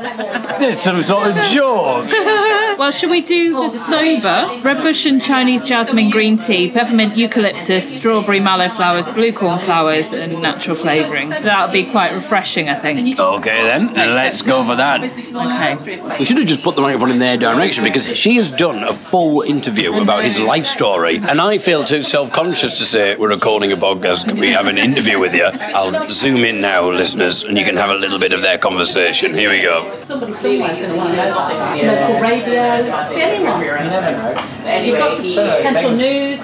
It's 0.61 0.83
some 0.83 1.01
sort 1.01 1.31
of 1.31 1.43
joke. 1.45 2.09
Well, 2.73 2.91
should 2.91 3.11
we 3.11 3.21
do 3.21 3.53
the 3.53 3.69
sober? 3.69 4.59
Red 4.63 4.77
bush 4.77 5.05
and 5.05 5.21
Chinese 5.21 5.61
jasmine 5.63 6.09
green 6.09 6.37
tea, 6.37 6.71
peppermint 6.71 7.15
eucalyptus, 7.15 7.97
strawberry. 7.97 8.22
Strawberry 8.23 8.39
mallow 8.39 8.69
flowers, 8.69 9.07
blue 9.09 9.33
corn 9.33 9.59
flowers, 9.59 10.13
and 10.13 10.41
natural 10.41 10.75
flavouring. 10.75 11.29
That'll 11.29 11.71
be 11.71 11.85
quite 11.85 12.13
refreshing, 12.13 12.69
I 12.69 12.79
think. 12.79 13.19
Okay 13.19 13.63
then, 13.63 13.93
let's 13.93 14.41
go 14.41 14.63
for 14.63 14.75
that. 14.75 15.01
Okay. 15.03 16.17
We 16.17 16.25
should 16.25 16.37
have 16.37 16.47
just 16.47 16.63
put 16.63 16.75
the 16.75 16.81
microphone 16.81 17.11
in 17.11 17.19
their 17.19 17.37
direction 17.37 17.83
because 17.83 18.07
she 18.17 18.35
has 18.37 18.49
done 18.51 18.83
a 18.83 18.93
full 18.93 19.41
interview 19.41 19.93
about 20.01 20.23
his 20.23 20.39
life 20.39 20.65
story, 20.65 21.17
and 21.17 21.41
I 21.41 21.57
feel 21.57 21.83
too 21.83 22.01
self-conscious 22.01 22.77
to 22.79 22.85
say 22.85 23.15
we're 23.15 23.29
recording 23.29 23.71
a 23.71 23.77
podcast. 23.77 24.25
Can 24.25 24.39
we 24.39 24.51
have 24.51 24.67
an 24.67 24.77
interview 24.77 25.19
with 25.19 25.33
you? 25.33 25.45
I'll 25.45 26.07
zoom 26.09 26.43
in 26.43 26.61
now, 26.61 26.89
listeners, 26.89 27.43
and 27.43 27.57
you 27.57 27.65
can 27.65 27.75
have 27.77 27.89
a 27.89 27.95
little 27.95 28.19
bit 28.19 28.31
of 28.33 28.41
their 28.41 28.57
conversation. 28.57 29.33
Here 29.33 29.49
we 29.49 29.61
go. 29.61 29.97
Somebody 30.01 30.33
somewhere's 30.33 30.79
going 30.79 30.91
to 30.91 30.97
want 30.97 31.09
to 31.11 31.15
know 31.17 31.31
about 31.31 31.77
it. 31.77 31.85
Local 31.85 32.21
radio, 32.21 32.61
anyone. 33.19 33.63
You've 34.85 34.97
got 34.97 35.15
to 35.15 35.55
Central 35.57 35.91
News. 35.91 36.41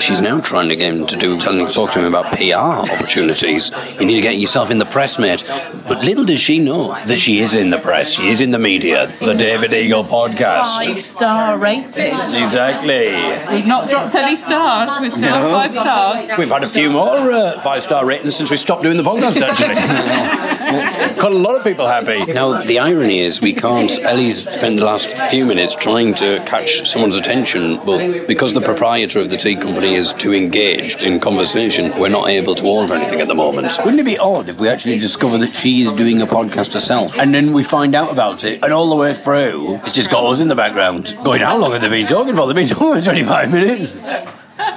She's 0.00 0.20
now 0.20 0.40
trying 0.40 0.68
to 0.68 0.76
get 0.76 0.94
him 0.94 1.06
to 1.06 1.16
do 1.16 1.38
telling 1.38 1.66
talk 1.66 1.92
to 1.92 2.00
him 2.00 2.06
about 2.06 2.36
PR 2.36 2.54
opportunities. 2.92 3.70
You 3.98 4.06
need 4.06 4.16
to 4.16 4.22
get 4.22 4.36
yourself 4.36 4.70
in 4.70 4.78
the 4.78 4.84
press, 4.86 5.18
mate. 5.18 5.50
But 5.88 6.04
little 6.04 6.24
does 6.24 6.40
she 6.40 6.58
know 6.58 6.88
that 7.06 7.18
she 7.18 7.40
is 7.40 7.54
in 7.54 7.70
the 7.70 7.78
press. 7.78 8.12
She 8.12 8.28
is 8.28 8.40
in 8.40 8.50
the 8.50 8.58
media. 8.58 9.06
The 9.06 9.34
David 9.34 9.72
Eagle 9.72 10.04
podcast. 10.04 10.84
Five 10.84 11.02
star 11.02 11.58
rated. 11.58 11.98
Exactly. 11.98 13.54
We've 13.54 13.66
not 13.66 13.88
dropped 13.88 14.14
any 14.14 14.36
stars. 14.36 15.00
We've 15.00 15.10
still 15.10 15.22
No. 15.22 15.50
five 15.52 15.72
stars. 15.72 16.30
We've 16.38 16.48
had 16.48 16.64
a 16.64 16.68
few 16.68 16.90
more 16.90 17.32
uh, 17.32 17.60
five 17.60 17.78
star 17.82 18.04
ratings 18.04 18.36
since 18.36 18.50
we 18.50 18.56
stopped 18.56 18.82
doing 18.82 18.96
the 18.96 19.02
podcast, 19.02 19.40
actually. 19.40 19.74
it's 21.06 21.20
got 21.20 21.32
a 21.32 21.34
lot 21.34 21.56
of 21.56 21.64
people 21.64 21.86
happy. 21.86 22.32
Now, 22.32 22.60
the 22.60 22.78
irony 22.78 23.20
is 23.20 23.40
we 23.40 23.52
can't. 23.52 23.90
Ellie's 24.00 24.48
spent 24.48 24.78
the 24.78 24.84
last 24.84 25.18
few 25.30 25.44
minutes 25.44 25.74
trying 25.74 26.14
to 26.14 26.42
catch 26.46 26.88
someone's 26.88 27.16
attention, 27.16 27.76
but 27.84 28.26
because 28.26 28.54
the 28.54 28.60
proprietor 28.60 29.20
of 29.20 29.30
the 29.30 29.36
tea 29.36 29.56
company 29.56 29.94
is 29.94 30.12
too 30.12 30.32
engaged 30.32 31.02
in 31.02 31.20
conversation, 31.20 31.98
we're 31.98 32.08
not 32.08 32.28
able 32.28 32.54
to 32.56 32.64
order 32.66 32.94
anything 32.94 33.20
at 33.20 33.28
the 33.28 33.34
moment. 33.34 33.78
Wouldn't 33.84 34.00
it 34.00 34.06
be 34.06 34.18
odd 34.18 34.48
if 34.48 34.60
we 34.60 34.68
actually 34.68 34.98
discover 34.98 35.38
that 35.38 35.48
she 35.50 35.82
is 35.82 35.92
doing 35.92 36.20
a 36.20 36.26
podcast 36.26 36.74
herself 36.74 37.18
and 37.18 37.34
then 37.34 37.52
we 37.52 37.62
find 37.62 37.94
out 37.94 38.10
about 38.10 38.44
it, 38.44 38.62
and 38.62 38.72
all 38.72 38.90
the 38.90 38.96
way 38.96 39.14
through, 39.14 39.76
it's 39.76 39.92
just 39.92 40.10
got 40.10 40.24
us 40.30 40.40
in 40.40 40.48
the 40.48 40.54
background 40.54 41.16
going, 41.24 41.40
How 41.40 41.56
long 41.58 41.72
have 41.72 41.80
they 41.82 41.88
been 41.88 42.06
talking 42.06 42.34
for? 42.34 42.46
They've 42.46 42.56
been 42.56 42.68
talking 42.68 43.00
for 43.00 43.10
25 43.10 43.50
minutes. 43.50 43.96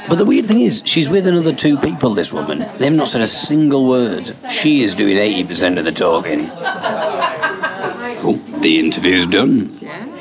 But 0.10 0.20
the 0.20 0.26
weird 0.26 0.46
thing 0.46 0.62
is, 0.62 0.82
she's 0.86 1.10
with 1.10 1.28
another 1.28 1.54
two 1.54 1.78
people, 1.78 2.12
this 2.12 2.32
woman. 2.32 2.66
They've 2.78 2.92
not 2.94 3.10
said 3.10 3.22
a 3.22 3.28
single 3.28 3.88
word. 3.88 4.26
She 4.50 4.82
is 4.82 4.96
doing 4.96 5.18
80% 5.18 5.78
of 5.78 5.86
the 5.88 5.94
talking. 5.94 6.50
Oh, 8.20 8.42
the 8.60 8.78
interview's 8.80 9.26
done. 9.26 9.70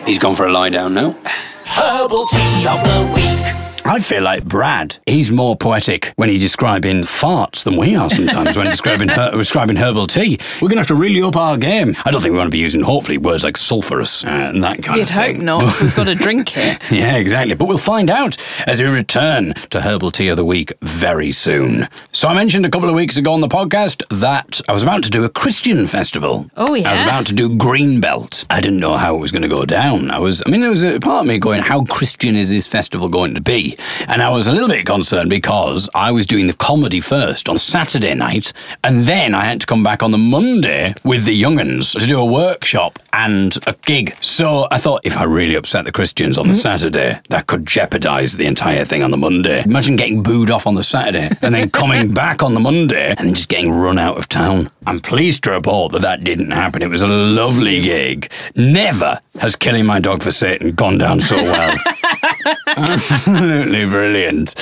He's 0.07 0.19
gone 0.19 0.37
for 0.37 0.47
a 0.47 0.53
lie 0.53 0.71
down 0.71 0.95
now. 0.95 1.17
Herbal 1.65 2.27
tea 2.27 2.67
of 2.69 2.81
the 2.85 3.13
week. 3.15 3.66
I 3.89 3.99
feel 4.01 4.23
like 4.23 4.45
Brad. 4.45 4.99
He's 5.07 5.31
more 5.31 5.57
poetic 5.57 6.13
when 6.17 6.29
he's 6.29 6.41
describing 6.41 7.03
farts 7.03 7.65
than 7.65 7.77
we 7.77 7.95
are 7.97 8.11
sometimes 8.11 8.57
when 8.57 8.67
describing 8.67 9.09
her- 9.09 9.31
describing 9.33 9.77
herbal 9.77 10.07
tea. 10.07 10.39
We're 10.57 10.69
going 10.69 10.77
to 10.77 10.81
have 10.81 10.87
to 10.89 10.95
really 10.95 11.23
up 11.23 11.37
our 11.37 11.57
game. 11.57 11.97
I 12.05 12.11
don't 12.11 12.21
think 12.21 12.33
we 12.33 12.39
want 12.39 12.49
to 12.49 12.53
be 12.53 12.59
using, 12.59 12.83
hopefully, 12.83 13.19
words 13.19 13.45
like 13.45 13.57
sulphurous 13.57 14.25
uh, 14.25 14.29
and 14.29 14.63
that 14.65 14.83
kind 14.83 14.99
You'd 14.99 15.09
of 15.11 15.15
hope 15.15 15.37
not. 15.37 15.63
We've 15.81 15.95
got 15.95 16.05
to 16.05 16.15
drink 16.27 16.57
it. 16.57 16.81
Yeah, 16.91 17.17
exactly. 17.17 17.55
But 17.55 17.69
we'll 17.69 17.79
find 17.79 18.11
out 18.11 18.37
as 18.67 18.81
we 18.83 18.89
return 18.89 19.55
to 19.71 19.81
Herbal 19.81 20.11
Tea 20.11 20.29
of 20.29 20.37
the 20.37 20.45
Week 20.45 20.73
very 20.83 21.33
soon. 21.33 21.89
So 22.13 22.29
I 22.29 22.35
mentioned 22.35 22.67
a 22.67 22.71
couple 22.71 22.89
of 22.89 22.95
weeks 22.95 23.17
ago 23.17 23.33
on 23.33 23.41
the 23.41 23.49
podcast 23.49 24.03
that 24.21 24.61
I 24.69 24.73
was 24.73 24.83
about 24.83 25.03
to 25.05 25.11
do 25.11 25.25
a 25.25 25.29
Christian 25.29 25.87
festival. 25.87 26.51
Oh, 26.57 26.75
yeah? 26.75 26.89
I 26.89 26.93
was 26.93 27.01
about 27.03 27.27
to 27.27 27.33
do 27.35 27.49
Greenbelt. 27.51 28.45
I 28.51 28.61
didn't 28.61 28.79
know 28.81 28.97
how 28.97 29.15
it 29.15 29.19
was 29.19 29.33
going 29.33 29.43
to 29.43 29.49
go 29.49 29.65
down. 29.65 30.11
I 30.11 30.19
was, 30.19 30.43
I 30.47 30.51
mean, 30.51 30.61
there 30.61 30.71
was 30.71 30.83
a 30.85 30.99
part 31.01 31.23
of 31.23 31.27
me 31.29 31.39
going, 31.39 31.61
how 31.63 31.85
Christian 31.85 32.37
is 32.37 32.51
this 32.51 32.67
festival 32.67 33.09
going 33.09 33.35
to 33.35 33.41
be? 33.41 33.76
And 34.09 34.23
I 34.23 34.31
was 34.31 34.47
a 34.47 34.53
little 34.53 34.69
bit 34.69 34.87
concerned 34.87 35.31
because 35.31 35.89
I 35.95 36.13
was 36.13 36.27
doing 36.27 36.47
the 36.47 36.53
comedy 36.53 37.01
first 37.01 37.49
on 37.49 37.59
Saturday 37.59 38.15
night, 38.15 38.53
and 38.85 39.05
then 39.05 39.35
I 39.35 39.45
had 39.45 39.61
to 39.61 39.67
come 39.67 39.83
back 39.83 40.03
on 40.03 40.11
the 40.11 40.19
Monday 40.19 40.95
with 41.05 41.25
the 41.25 41.41
younguns 41.41 41.99
to 41.99 42.07
do 42.07 42.19
a 42.19 42.25
workshop 42.25 42.99
and 43.13 43.57
a 43.67 43.75
gig. 43.85 44.17
So 44.21 44.67
I 44.71 44.79
thought 44.79 45.01
if 45.05 45.17
I 45.17 45.25
really 45.25 45.55
upset 45.55 45.85
the 45.85 45.93
Christians 45.93 46.39
on 46.39 46.47
the 46.47 46.53
mm-hmm. 46.53 46.61
Saturday, 46.61 47.21
that 47.31 47.47
could 47.47 47.67
jeopardize 47.67 48.37
the 48.37 48.47
entire 48.47 48.85
thing 48.85 49.03
on 49.03 49.11
the 49.11 49.17
Monday. 49.17 49.63
Imagine 49.65 49.97
getting 49.97 50.23
booed 50.23 50.51
off 50.51 50.67
on 50.67 50.75
the 50.75 50.83
Saturday 50.83 51.31
and 51.43 51.55
then 51.55 51.71
coming 51.71 52.13
back 52.15 52.43
on 52.43 52.55
the 52.55 52.61
Monday 52.61 53.11
and 53.11 53.29
then 53.29 53.35
just 53.35 53.49
getting 53.49 53.71
run 53.71 53.99
out 53.99 54.19
of 54.19 54.29
town. 54.29 54.71
I'm 54.87 55.01
pleased 55.01 55.45
to 55.45 55.53
report 55.53 55.93
that 55.93 56.03
that 56.03 56.25
didn't 56.25 56.51
happen. 56.51 56.83
It 56.83 56.89
was 56.89 57.03
a 57.03 57.07
lovely 57.07 57.81
gig. 57.81 58.31
Never 58.55 59.21
has 59.41 59.57
killing 59.57 59.87
my 59.87 60.01
dog 60.01 60.23
for 60.23 60.31
Satan 60.31 60.73
gone 60.73 60.99
down 60.99 61.21
so 61.21 61.37
well. 61.37 61.77
Absolutely 63.67 63.91
brilliant. 63.91 64.55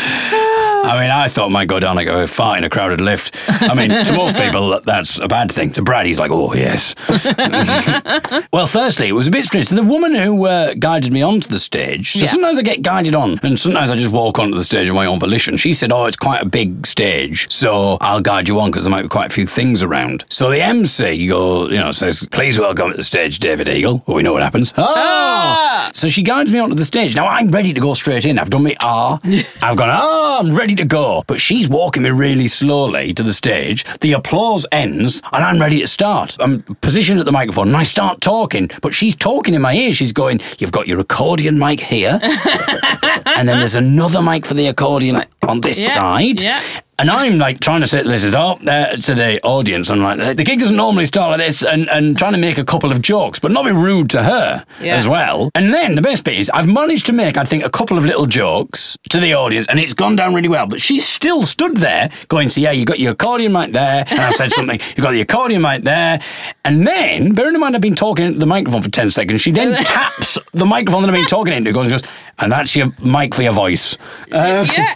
I 0.85 1.01
mean, 1.01 1.11
I 1.11 1.29
thought 1.29 1.51
might 1.51 1.69
go 1.69 1.81
down 1.81 1.97
like 1.97 2.07
a 2.09 2.27
fart 2.27 2.59
in 2.59 2.65
a 2.65 2.71
crowded 2.71 3.01
lift. 3.01 3.35
I 3.49 3.75
mean, 3.75 3.91
to 4.05 4.13
most 4.13 4.37
people, 4.37 4.81
that's 4.85 5.19
a 5.19 5.29
bad 5.29 5.51
thing. 5.51 5.73
To 5.73 5.83
Brad, 5.83 6.07
he's 6.07 6.19
like, 6.19 6.31
oh, 6.31 6.55
yes. 6.55 6.95
well, 8.53 8.67
firstly, 8.67 9.09
it 9.09 9.13
was 9.13 9.27
a 9.27 9.31
bit 9.31 9.45
strange. 9.45 9.69
So 9.69 9.75
the 9.75 9.83
woman 9.83 10.15
who 10.15 10.47
uh, 10.47 10.75
guided 10.75 11.13
me 11.13 11.23
onto 11.23 11.49
the 11.49 11.59
stage, 11.59 12.13
so 12.13 12.21
Yeah. 12.21 12.27
sometimes 12.27 12.59
I 12.59 12.63
get 12.63 12.83
guided 12.83 13.15
on, 13.15 13.41
and 13.43 13.59
sometimes 13.59 13.91
I 13.91 13.97
just 13.97 14.13
walk 14.13 14.39
onto 14.39 14.57
the 14.57 14.65
stage 14.65 14.89
of 14.89 14.95
my 14.95 15.07
own 15.07 15.19
volition. 15.21 15.57
She 15.57 15.75
said, 15.75 15.93
oh, 15.93 16.05
it's 16.07 16.17
quite 16.17 16.43
a 16.43 16.47
big 16.47 16.87
stage, 16.87 17.51
so 17.53 17.99
I'll 18.01 18.21
guide 18.21 18.49
you 18.49 18.61
on 18.61 18.71
because 18.71 18.85
there 18.85 18.91
might 18.91 19.03
be 19.03 19.09
quite 19.09 19.27
a 19.31 19.35
few 19.35 19.47
things 19.47 19.83
around. 19.83 20.25
So 20.31 20.51
the 20.51 20.61
MC 20.63 21.27
go, 21.29 21.69
you 21.69 21.79
know, 21.79 21.93
says, 21.93 22.27
please 22.31 22.59
welcome 22.59 22.91
to 22.91 22.97
the 22.97 23.03
stage, 23.03 23.39
David 23.39 23.69
Eagle. 23.69 24.03
Well, 24.07 24.17
we 24.17 24.23
know 24.23 24.33
what 24.33 24.43
happens. 24.43 24.73
Oh! 24.77 25.89
So 25.93 26.09
she 26.09 26.23
guides 26.23 26.53
me 26.53 26.59
onto 26.59 26.75
the 26.75 26.85
stage. 26.85 27.15
Now 27.17 27.27
I'm 27.27 27.51
ready 27.51 27.73
to 27.73 27.81
go 27.81 27.95
straight 27.95 28.25
in. 28.27 28.39
I've 28.39 28.51
done 28.51 28.63
my 28.65 28.77
R. 28.83 29.21
I've 29.63 29.77
gone, 29.77 29.91
oh, 29.93 30.39
I'm 30.41 30.55
ready 30.55 30.74
to 30.77 30.85
go. 30.85 31.23
But 31.27 31.41
she's 31.41 31.69
walking 31.69 32.03
me 32.03 32.11
really 32.11 32.49
slowly 32.49 33.13
to 33.15 33.23
the 33.23 33.33
stage. 33.33 33.85
The 34.01 34.13
applause 34.13 34.67
ends 34.73 35.23
and 35.33 35.45
I'm 35.45 35.61
ready 35.61 35.81
to 35.81 35.87
start. 35.87 36.37
I'm 36.41 36.63
positioned 36.81 37.21
at 37.21 37.27
the 37.27 37.33
microphone 37.33 37.69
and 37.69 37.77
I 37.77 37.83
start 37.83 38.21
talking, 38.21 38.71
but 38.83 38.95
she's 38.95 39.17
talking 39.17 39.55
in 39.55 39.63
my 39.63 39.75
ear. 39.75 39.93
She's 39.95 40.13
going, 40.13 40.41
You've 40.59 40.73
got 40.73 40.87
your 40.87 41.01
accordion 41.01 41.59
mic 41.59 41.81
here. 41.81 42.19
and 43.27 43.49
then 43.49 43.59
there's 43.59 43.75
another 43.75 44.23
mic 44.23 44.47
for 44.47 44.55
the 44.55 44.67
accordion 44.69 45.25
on 45.47 45.61
this 45.61 45.79
Yeah, 45.79 45.89
side. 45.95 46.41
yeah. 46.41 46.63
And 46.97 47.11
I'm 47.11 47.39
like 47.39 47.59
trying 47.59 47.81
to 47.81 47.89
say 47.89 48.05
this 48.05 48.23
is 48.23 48.37
up 48.37 48.61
there 48.61 48.97
to 48.97 49.15
the 49.17 49.41
audience. 49.43 49.91
I'm 49.91 50.01
like, 50.01 50.37
the 50.37 50.45
gig 50.45 50.61
doesn't 50.61 50.77
normally 50.77 51.07
start 51.07 51.31
like 51.37 51.45
this, 51.47 51.65
and, 51.65 51.89
and 51.91 52.17
trying 52.17 52.33
to 52.35 52.39
make 52.39 52.57
a 52.57 52.65
couple 52.65 52.93
of 52.93 53.03
jokes, 53.03 53.41
but 53.41 53.51
not 53.51 53.65
be 53.65 53.73
rude 53.73 54.11
to 54.11 54.23
her 54.23 54.65
Yeah. 54.81 54.95
as 54.95 55.09
well. 55.09 55.51
And 55.57 55.75
then 55.75 55.97
the 55.97 56.03
best 56.03 56.23
bit 56.25 56.39
is 56.39 56.51
I've 56.51 56.69
managed 56.69 57.07
to 57.07 57.13
make, 57.13 57.37
I 57.37 57.43
think, 57.43 57.65
a 57.65 57.71
couple 57.71 57.99
of 57.99 58.05
little 58.05 58.27
jokes 58.27 58.97
to 59.11 59.19
the 59.19 59.35
audience, 59.35 59.67
and 59.67 59.81
it's 59.81 59.93
gone 59.93 60.15
down 60.15 60.35
really 60.35 60.49
well. 60.49 60.69
But 60.69 60.81
she's 60.81 61.05
still 61.05 61.43
stood 61.43 61.79
there 61.79 62.11
going, 62.29 62.49
so 62.49 62.61
yeah, 62.61 62.71
you 62.71 62.85
got 62.85 63.01
your 63.01 63.13
accordion 63.13 63.51
mic 63.53 63.73
there, 63.73 64.05
and 64.09 64.21
I've 64.21 64.37
said 64.37 64.53
something, 64.59 64.79
you 64.97 65.03
got 65.03 65.11
the 65.11 65.21
accordion 65.21 65.63
mic 65.63 65.83
there. 65.83 66.21
And 66.65 66.87
then, 66.87 67.33
bearing 67.33 67.55
in 67.57 67.61
mind 67.61 67.75
I've 67.75 67.83
been 67.83 67.97
talking 67.97 68.25
into 68.27 68.39
the 68.39 68.47
microphone 68.47 68.83
for 68.83 68.91
10 68.91 69.11
seconds, 69.11 69.41
she 69.41 69.51
then 69.51 69.75
taps 69.85 70.39
the 70.53 70.65
microphone 70.65 71.03
that 71.03 71.09
I've 71.09 71.17
been 71.17 71.27
talking 71.27 71.55
into, 71.55 71.73
goes, 71.73 71.91
and 71.93 72.01
goes, 72.01 72.11
and 72.39 72.51
that's 72.53 72.75
your 72.77 72.93
mic 73.03 73.35
for 73.35 73.43
your 73.43 73.53
voice. 73.53 73.97
Uh, 74.33 74.67
Yeah. 74.73 74.95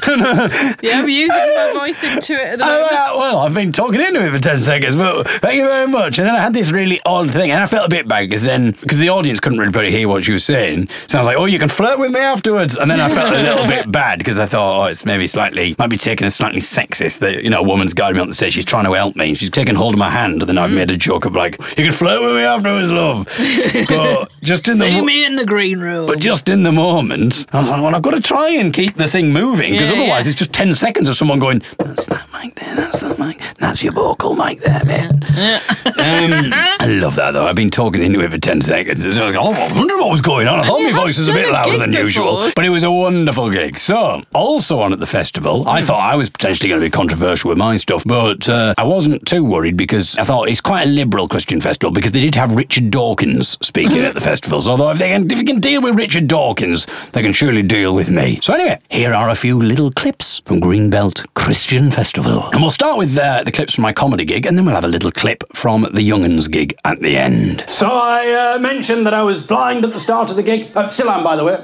yeah, 0.82 0.98
I'm 1.00 1.08
using 1.08 1.28
my 1.36 1.72
voice 1.74 2.02
into 2.04 2.32
it 2.34 2.58
moment. 2.60 2.90
well, 2.90 3.38
I've 3.38 3.54
been 3.54 3.72
talking 3.72 4.00
into 4.00 4.24
it 4.24 4.30
for 4.30 4.38
10 4.38 4.58
seconds, 4.60 4.96
but 4.96 5.28
thank 5.40 5.56
you 5.56 5.64
very 5.64 5.86
much. 5.88 6.18
And 6.18 6.26
then 6.26 6.34
I 6.36 6.40
had 6.40 6.54
this 6.54 6.70
really 6.70 7.00
odd 7.04 7.30
thing, 7.30 7.50
and 7.50 7.62
I 7.62 7.66
felt 7.66 7.86
a 7.86 7.88
bit 7.90 8.06
bad 8.08 8.28
because 8.28 8.42
then, 8.42 8.72
because 8.72 8.98
the 8.98 9.08
audience 9.10 9.40
couldn't 9.40 9.58
really 9.58 9.90
hear 9.90 10.08
what 10.08 10.24
she 10.24 10.32
was 10.32 10.44
saying. 10.44 10.88
So 11.08 11.18
I 11.18 11.20
was 11.20 11.26
like, 11.26 11.36
oh, 11.36 11.46
you 11.46 11.58
can 11.58 11.68
flirt 11.68 11.98
with 11.98 12.12
me 12.12 12.20
afterwards. 12.20 12.76
And 12.76 12.90
then 12.90 13.00
I 13.00 13.08
felt 13.08 13.34
a 13.34 13.42
little 13.42 13.66
bit 13.66 13.90
bad 13.92 14.18
because 14.18 14.38
I 14.38 14.46
thought, 14.46 14.80
oh, 14.82 14.84
it's 14.86 15.04
maybe 15.04 15.26
slightly, 15.26 15.74
might 15.78 15.90
be 15.90 15.98
taken 15.98 16.26
as 16.26 16.34
slightly 16.34 16.60
sexist 16.60 17.18
that, 17.20 17.42
you 17.42 17.50
know, 17.50 17.60
a 17.60 17.64
woman's 17.64 17.94
guiding 17.94 18.16
me 18.16 18.22
on 18.22 18.28
the 18.28 18.34
stage. 18.34 18.52
She's 18.54 18.64
trying 18.64 18.84
to 18.84 18.92
help 18.92 19.16
me. 19.16 19.34
She's 19.34 19.50
taking 19.50 19.74
hold 19.74 19.94
of 19.94 19.98
my 19.98 20.10
hand, 20.10 20.42
and 20.42 20.48
then 20.48 20.58
I've 20.58 20.70
made 20.72 20.90
a 20.90 20.96
joke 20.96 21.24
of 21.24 21.34
like, 21.34 21.56
you 21.76 21.84
can 21.84 21.92
flirt 21.92 22.20
with 22.22 22.34
me 22.36 22.42
afterwards, 22.42 22.92
love. 22.92 23.28
But 23.90 24.30
just 24.42 24.68
in 24.68 24.78
the. 24.78 24.84
See 24.84 25.00
me 25.00 25.24
in 25.24 25.36
the 25.36 25.44
green 25.44 25.80
room. 25.80 26.06
but 26.06 26.18
just 26.20 26.48
in 26.48 26.62
the 26.62 26.69
moment, 26.72 27.46
I 27.52 27.58
was 27.60 27.70
like, 27.70 27.82
well, 27.82 27.94
I've 27.94 28.02
got 28.02 28.12
to 28.12 28.20
try 28.20 28.50
and 28.50 28.72
keep 28.72 28.94
the 28.94 29.08
thing 29.08 29.32
moving 29.32 29.72
because 29.72 29.90
Yeah, 29.90 29.96
otherwise 29.96 30.26
yeah. 30.26 30.30
it's 30.30 30.38
just 30.38 30.52
10 30.52 30.74
seconds 30.74 31.08
of 31.08 31.14
someone 31.16 31.38
going, 31.38 31.62
that's 31.78 32.06
that 32.06 32.28
mic 32.32 32.54
there, 32.56 32.74
that's 32.76 33.00
that 33.00 33.18
mic, 33.18 33.40
that's 33.58 33.82
your 33.82 33.92
vocal 33.92 34.34
mic 34.34 34.60
there, 34.62 34.82
mate. 34.84 35.10
um, 35.10 36.52
I 36.54 36.86
love 37.00 37.14
that 37.16 37.32
though. 37.32 37.44
I've 37.46 37.54
been 37.56 37.70
talking 37.70 38.02
into 38.02 38.20
it 38.20 38.30
for 38.30 38.38
10 38.38 38.62
seconds. 38.62 39.04
It's 39.04 39.18
like, 39.18 39.34
oh, 39.36 39.52
I 39.52 39.72
wonder 39.78 39.96
what 39.98 40.10
was 40.10 40.20
going 40.20 40.46
on. 40.46 40.60
I 40.60 40.64
thought 40.64 40.80
my 40.82 40.92
voice 40.92 41.18
was 41.18 41.28
a 41.28 41.32
bit 41.32 41.50
louder 41.50 41.78
than 41.78 41.92
usual, 41.92 42.50
but 42.54 42.64
it 42.64 42.70
was 42.70 42.82
a 42.82 42.90
wonderful 42.90 43.50
gig. 43.50 43.78
So, 43.78 44.22
also 44.34 44.80
on 44.80 44.92
at 44.92 45.00
the 45.00 45.06
festival, 45.06 45.68
I 45.68 45.82
thought 45.82 46.00
I 46.00 46.16
was 46.16 46.30
potentially 46.30 46.68
going 46.68 46.80
to 46.80 46.86
be 46.86 46.90
controversial 46.90 47.48
with 47.50 47.58
my 47.58 47.76
stuff, 47.76 48.04
but 48.06 48.48
uh, 48.48 48.74
I 48.78 48.84
wasn't 48.84 49.26
too 49.26 49.44
worried 49.44 49.76
because 49.76 50.16
I 50.18 50.24
thought 50.24 50.48
it's 50.48 50.60
quite 50.60 50.86
a 50.86 50.90
liberal 50.90 51.28
Christian 51.28 51.60
festival 51.60 51.92
because 51.92 52.12
they 52.12 52.20
did 52.20 52.34
have 52.34 52.54
Richard 52.56 52.90
Dawkins 52.90 53.56
speaking 53.62 53.98
at 54.00 54.14
the 54.14 54.20
festival. 54.20 54.60
So, 54.60 54.74
I 54.74 54.92
if 54.92 54.98
they 54.98 55.08
can, 55.08 55.30
if 55.30 55.38
we 55.38 55.44
can 55.44 55.60
deal 55.60 55.80
with 55.82 55.94
Richard 55.96 56.26
Dawkins, 56.26 56.59
they 56.60 57.22
can 57.22 57.32
surely 57.32 57.62
deal 57.62 57.94
with 57.94 58.10
me. 58.10 58.38
So, 58.42 58.54
anyway, 58.54 58.78
here 58.90 59.14
are 59.14 59.28
a 59.30 59.34
few 59.34 59.60
little 59.60 59.90
clips 59.90 60.40
from 60.40 60.60
Greenbelt 60.60 61.26
Christian 61.34 61.90
Festival. 61.90 62.48
And 62.52 62.60
we'll 62.60 62.70
start 62.70 62.98
with 62.98 63.16
uh, 63.16 63.42
the 63.44 63.52
clips 63.52 63.74
from 63.74 63.82
my 63.82 63.92
comedy 63.92 64.24
gig, 64.24 64.46
and 64.46 64.56
then 64.56 64.64
we'll 64.64 64.74
have 64.74 64.84
a 64.84 64.88
little 64.88 65.10
clip 65.10 65.44
from 65.54 65.82
the 65.82 66.08
Younguns 66.08 66.50
gig 66.50 66.76
at 66.84 67.00
the 67.00 67.16
end. 67.16 67.64
So 67.66 67.86
I 67.86 68.56
uh, 68.56 68.58
mentioned 68.60 69.06
that 69.06 69.14
I 69.14 69.22
was 69.22 69.46
blind 69.46 69.84
at 69.84 69.92
the 69.92 70.00
start 70.00 70.30
of 70.30 70.36
the 70.36 70.42
gig. 70.42 70.70
Uh, 70.74 70.88
still 70.88 71.10
am, 71.10 71.24
by 71.24 71.36
the 71.36 71.44
way. 71.44 71.56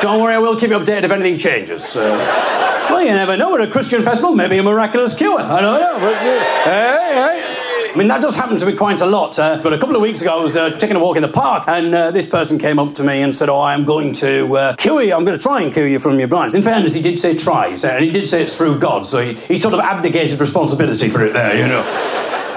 Don't 0.00 0.22
worry, 0.22 0.34
I 0.34 0.38
will 0.38 0.58
keep 0.58 0.70
you 0.70 0.78
updated 0.78 1.04
if 1.04 1.10
anything 1.10 1.38
changes. 1.38 1.94
Well, 1.94 3.02
you 3.02 3.12
never 3.12 3.36
know. 3.36 3.54
At 3.56 3.68
a 3.68 3.70
Christian 3.70 4.02
festival, 4.02 4.34
maybe 4.34 4.58
a 4.58 4.62
miraculous 4.62 5.14
cure. 5.14 5.40
I 5.40 5.60
don't 5.60 5.80
know. 5.80 5.98
But, 6.00 6.14
uh, 6.14 6.44
hey, 6.64 7.40
hey. 7.44 7.49
I 7.92 7.96
mean, 7.96 8.06
that 8.06 8.20
does 8.20 8.36
happen 8.36 8.56
to 8.56 8.66
me 8.66 8.74
quite 8.74 9.00
a 9.00 9.06
lot. 9.06 9.36
Uh, 9.36 9.60
but 9.60 9.72
a 9.72 9.78
couple 9.78 9.96
of 9.96 10.02
weeks 10.02 10.20
ago, 10.20 10.38
I 10.38 10.42
was 10.42 10.56
uh, 10.56 10.78
taking 10.78 10.94
a 10.94 11.00
walk 11.00 11.16
in 11.16 11.22
the 11.22 11.28
park, 11.28 11.64
and 11.66 11.92
uh, 11.92 12.12
this 12.12 12.24
person 12.24 12.56
came 12.56 12.78
up 12.78 12.94
to 12.94 13.02
me 13.02 13.20
and 13.20 13.34
said, 13.34 13.48
"Oh, 13.48 13.60
I'm 13.60 13.84
going 13.84 14.12
to 14.14 14.56
uh, 14.56 14.76
cure 14.76 15.02
you. 15.02 15.12
I'm 15.12 15.24
going 15.24 15.36
to 15.36 15.42
try 15.42 15.62
and 15.62 15.72
cure 15.72 15.88
you 15.88 15.98
from 15.98 16.18
your 16.18 16.28
blindness." 16.28 16.54
In 16.54 16.62
fairness, 16.62 16.94
he 16.94 17.02
did 17.02 17.18
say 17.18 17.36
try, 17.36 17.66
and 17.66 18.04
he 18.04 18.12
did 18.12 18.28
say 18.28 18.42
it's 18.42 18.56
through 18.56 18.78
God, 18.78 19.04
so 19.04 19.20
he, 19.20 19.34
he 19.34 19.58
sort 19.58 19.74
of 19.74 19.80
abdicated 19.80 20.38
responsibility 20.38 21.08
for 21.08 21.24
it 21.24 21.32
there, 21.32 21.56
you 21.56 21.66
know. 21.66 21.82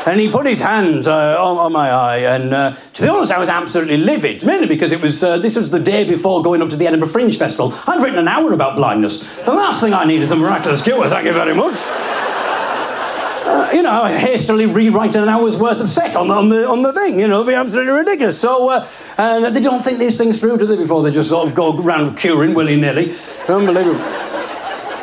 And 0.06 0.20
he 0.20 0.30
put 0.30 0.46
his 0.46 0.60
hand 0.60 1.08
uh, 1.08 1.44
on, 1.44 1.58
on 1.58 1.72
my 1.72 1.90
eye, 1.90 2.18
and 2.18 2.54
uh, 2.54 2.76
to 2.94 3.02
be 3.02 3.08
honest, 3.08 3.32
I 3.32 3.40
was 3.40 3.50
absolutely 3.50 3.98
livid. 3.98 4.46
Mainly 4.46 4.68
because 4.68 4.92
it 4.92 5.02
was 5.02 5.24
uh, 5.24 5.40
this 5.40 5.56
was 5.56 5.72
the 5.72 5.80
day 5.80 6.08
before 6.08 6.44
going 6.44 6.62
up 6.62 6.70
to 6.70 6.76
the 6.76 6.86
Edinburgh 6.86 7.10
Fringe 7.10 7.36
Festival. 7.36 7.74
I'd 7.88 8.04
written 8.04 8.20
an 8.20 8.28
hour 8.28 8.54
about 8.54 8.76
blindness. 8.76 9.22
The 9.46 9.54
last 9.54 9.82
thing 9.82 9.94
I 9.94 10.06
need 10.06 10.22
is 10.22 10.30
a 10.30 10.36
miraculous 10.36 10.84
cure. 10.84 11.08
Thank 11.08 11.26
you 11.26 11.34
very 11.34 11.56
much. 11.56 12.23
Uh, 13.46 13.70
you 13.74 13.84
know, 13.84 14.06
hastily 14.06 14.66
rewrite 14.66 15.16
an 15.16 15.28
hour's 15.28 15.58
worth 15.58 15.82
of 15.82 15.90
set 15.90 16.16
on, 16.16 16.32
on 16.32 16.50
the 16.50 16.66
on 16.66 16.82
the 16.82 16.94
thing. 16.94 17.20
You 17.20 17.28
know, 17.28 17.42
it'd 17.42 17.48
be 17.48 17.54
absolutely 17.54 17.92
ridiculous. 17.92 18.40
So, 18.40 18.70
uh, 18.70 18.88
and 19.18 19.54
they 19.56 19.62
don't 19.62 19.84
think 19.84 20.00
these 20.00 20.18
things 20.18 20.40
through, 20.40 20.58
do 20.58 20.66
they? 20.66 20.78
Before 20.78 21.04
they 21.04 21.12
just 21.12 21.30
sort 21.30 21.48
of 21.50 21.54
go 21.54 21.78
around 21.78 22.16
curing 22.16 22.54
willy 22.54 22.80
nilly. 22.80 23.12
Unbelievable. 23.50 24.00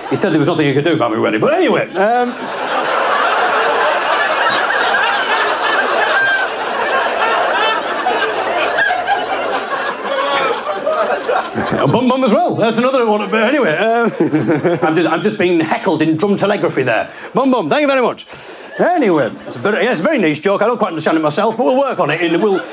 He 0.09 0.17
said 0.17 0.31
there 0.31 0.39
was 0.39 0.49
nothing 0.49 0.67
he 0.67 0.73
could 0.73 0.85
do 0.85 0.95
about 0.95 1.13
me 1.13 1.19
wedding, 1.19 1.41
but 1.41 1.53
anyway. 1.53 1.89
Um, 1.93 2.31
bum 11.93 12.09
bum 12.09 12.25
as 12.25 12.33
well. 12.33 12.55
That's 12.55 12.79
another 12.79 13.07
one. 13.07 13.31
But 13.31 13.43
anyway, 13.43 13.77
um, 13.77 14.11
I'm 14.83 14.95
just 14.95 15.09
I'm 15.09 15.23
just 15.23 15.39
being 15.39 15.61
heckled 15.61 16.03
in 16.03 16.17
drum 16.17 16.37
telegraphy 16.37 16.83
there. 16.83 17.13
Bum 17.35 17.51
bum. 17.51 17.69
Thank 17.69 17.83
you 17.83 17.89
very 17.89 18.03
much. 18.03 18.27
Anyway, 18.79 19.31
it's 19.47 19.57
a 19.57 19.59
very 19.59 19.85
yeah, 19.85 19.93
it's 19.93 20.01
a 20.01 20.05
very 20.05 20.19
niche 20.19 20.43
joke. 20.43 20.63
I 20.63 20.67
don't 20.67 20.79
quite 20.79 20.89
understand 20.89 21.17
it 21.17 21.21
myself, 21.21 21.57
but 21.57 21.65
we'll 21.65 21.79
work 21.79 21.99
on 21.99 22.11
it. 22.11 22.21
And 22.21 22.43
we'll 22.43 22.65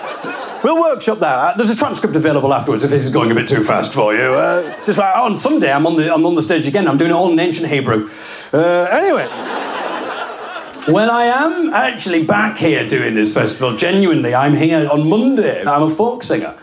we'll 0.63 0.79
workshop 0.79 1.19
that. 1.19 1.35
Uh, 1.35 1.53
there's 1.57 1.69
a 1.69 1.75
transcript 1.75 2.15
available 2.15 2.53
afterwards 2.53 2.83
if 2.83 2.89
this 2.89 3.05
is 3.05 3.13
going 3.13 3.31
a 3.31 3.35
bit 3.35 3.47
too 3.47 3.63
fast 3.63 3.93
for 3.93 4.13
you. 4.13 4.33
Uh, 4.33 4.83
just 4.83 4.97
like 4.97 5.15
on 5.15 5.37
Sunday, 5.37 5.71
I'm 5.71 5.85
on 5.87 5.95
the 5.95 6.13
I'm 6.13 6.25
on 6.25 6.35
the 6.35 6.41
stage 6.41 6.67
again. 6.67 6.87
I'm 6.87 6.97
doing 6.97 7.11
it 7.11 7.15
all 7.15 7.31
in 7.31 7.39
ancient 7.39 7.69
Hebrew. 7.69 8.07
Uh, 8.53 8.87
anyway. 8.91 9.27
When 10.87 11.09
I 11.09 11.25
am 11.25 11.73
actually 11.73 12.23
back 12.23 12.57
here 12.57 12.87
doing 12.87 13.13
this 13.13 13.33
festival, 13.33 13.75
genuinely, 13.75 14.33
I'm 14.33 14.55
here 14.55 14.87
on 14.89 15.09
Monday. 15.09 15.65
I'm 15.65 15.83
a 15.83 15.89
folk 15.89 16.23
singer. 16.23 16.55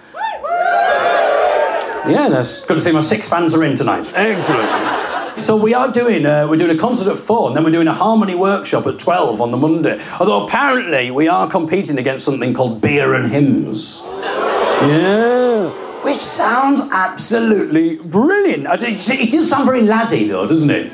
Yeah, 2.06 2.28
that's 2.28 2.64
good 2.66 2.74
to 2.74 2.80
see 2.80 2.92
my 2.92 3.00
six 3.00 3.28
fans 3.28 3.54
are 3.54 3.64
in 3.64 3.76
tonight. 3.76 4.10
Excellent. 4.14 5.40
So 5.40 5.56
we 5.56 5.74
are 5.74 5.90
doing 5.90 6.26
uh, 6.26 6.46
we're 6.48 6.56
doing 6.56 6.76
a 6.76 6.78
concert 6.78 7.10
at 7.10 7.16
four, 7.16 7.48
and 7.48 7.56
then 7.56 7.64
we're 7.64 7.72
doing 7.72 7.88
a 7.88 7.92
harmony 7.92 8.34
workshop 8.34 8.86
at 8.86 8.98
twelve 8.98 9.40
on 9.40 9.50
the 9.50 9.56
Monday. 9.56 10.00
Although 10.20 10.46
apparently 10.46 11.10
we 11.10 11.28
are 11.28 11.48
competing 11.48 11.98
against 11.98 12.24
something 12.24 12.54
called 12.54 12.80
beer 12.80 13.14
and 13.14 13.32
hymns. 13.32 14.02
Yeah, 14.04 15.70
which 16.04 16.20
sounds 16.20 16.80
absolutely 16.92 17.96
brilliant. 17.96 18.66
It 18.70 19.30
does 19.30 19.48
sound 19.48 19.64
very 19.64 19.82
laddie 19.82 20.28
though, 20.28 20.46
doesn't 20.46 20.70
it? 20.70 20.92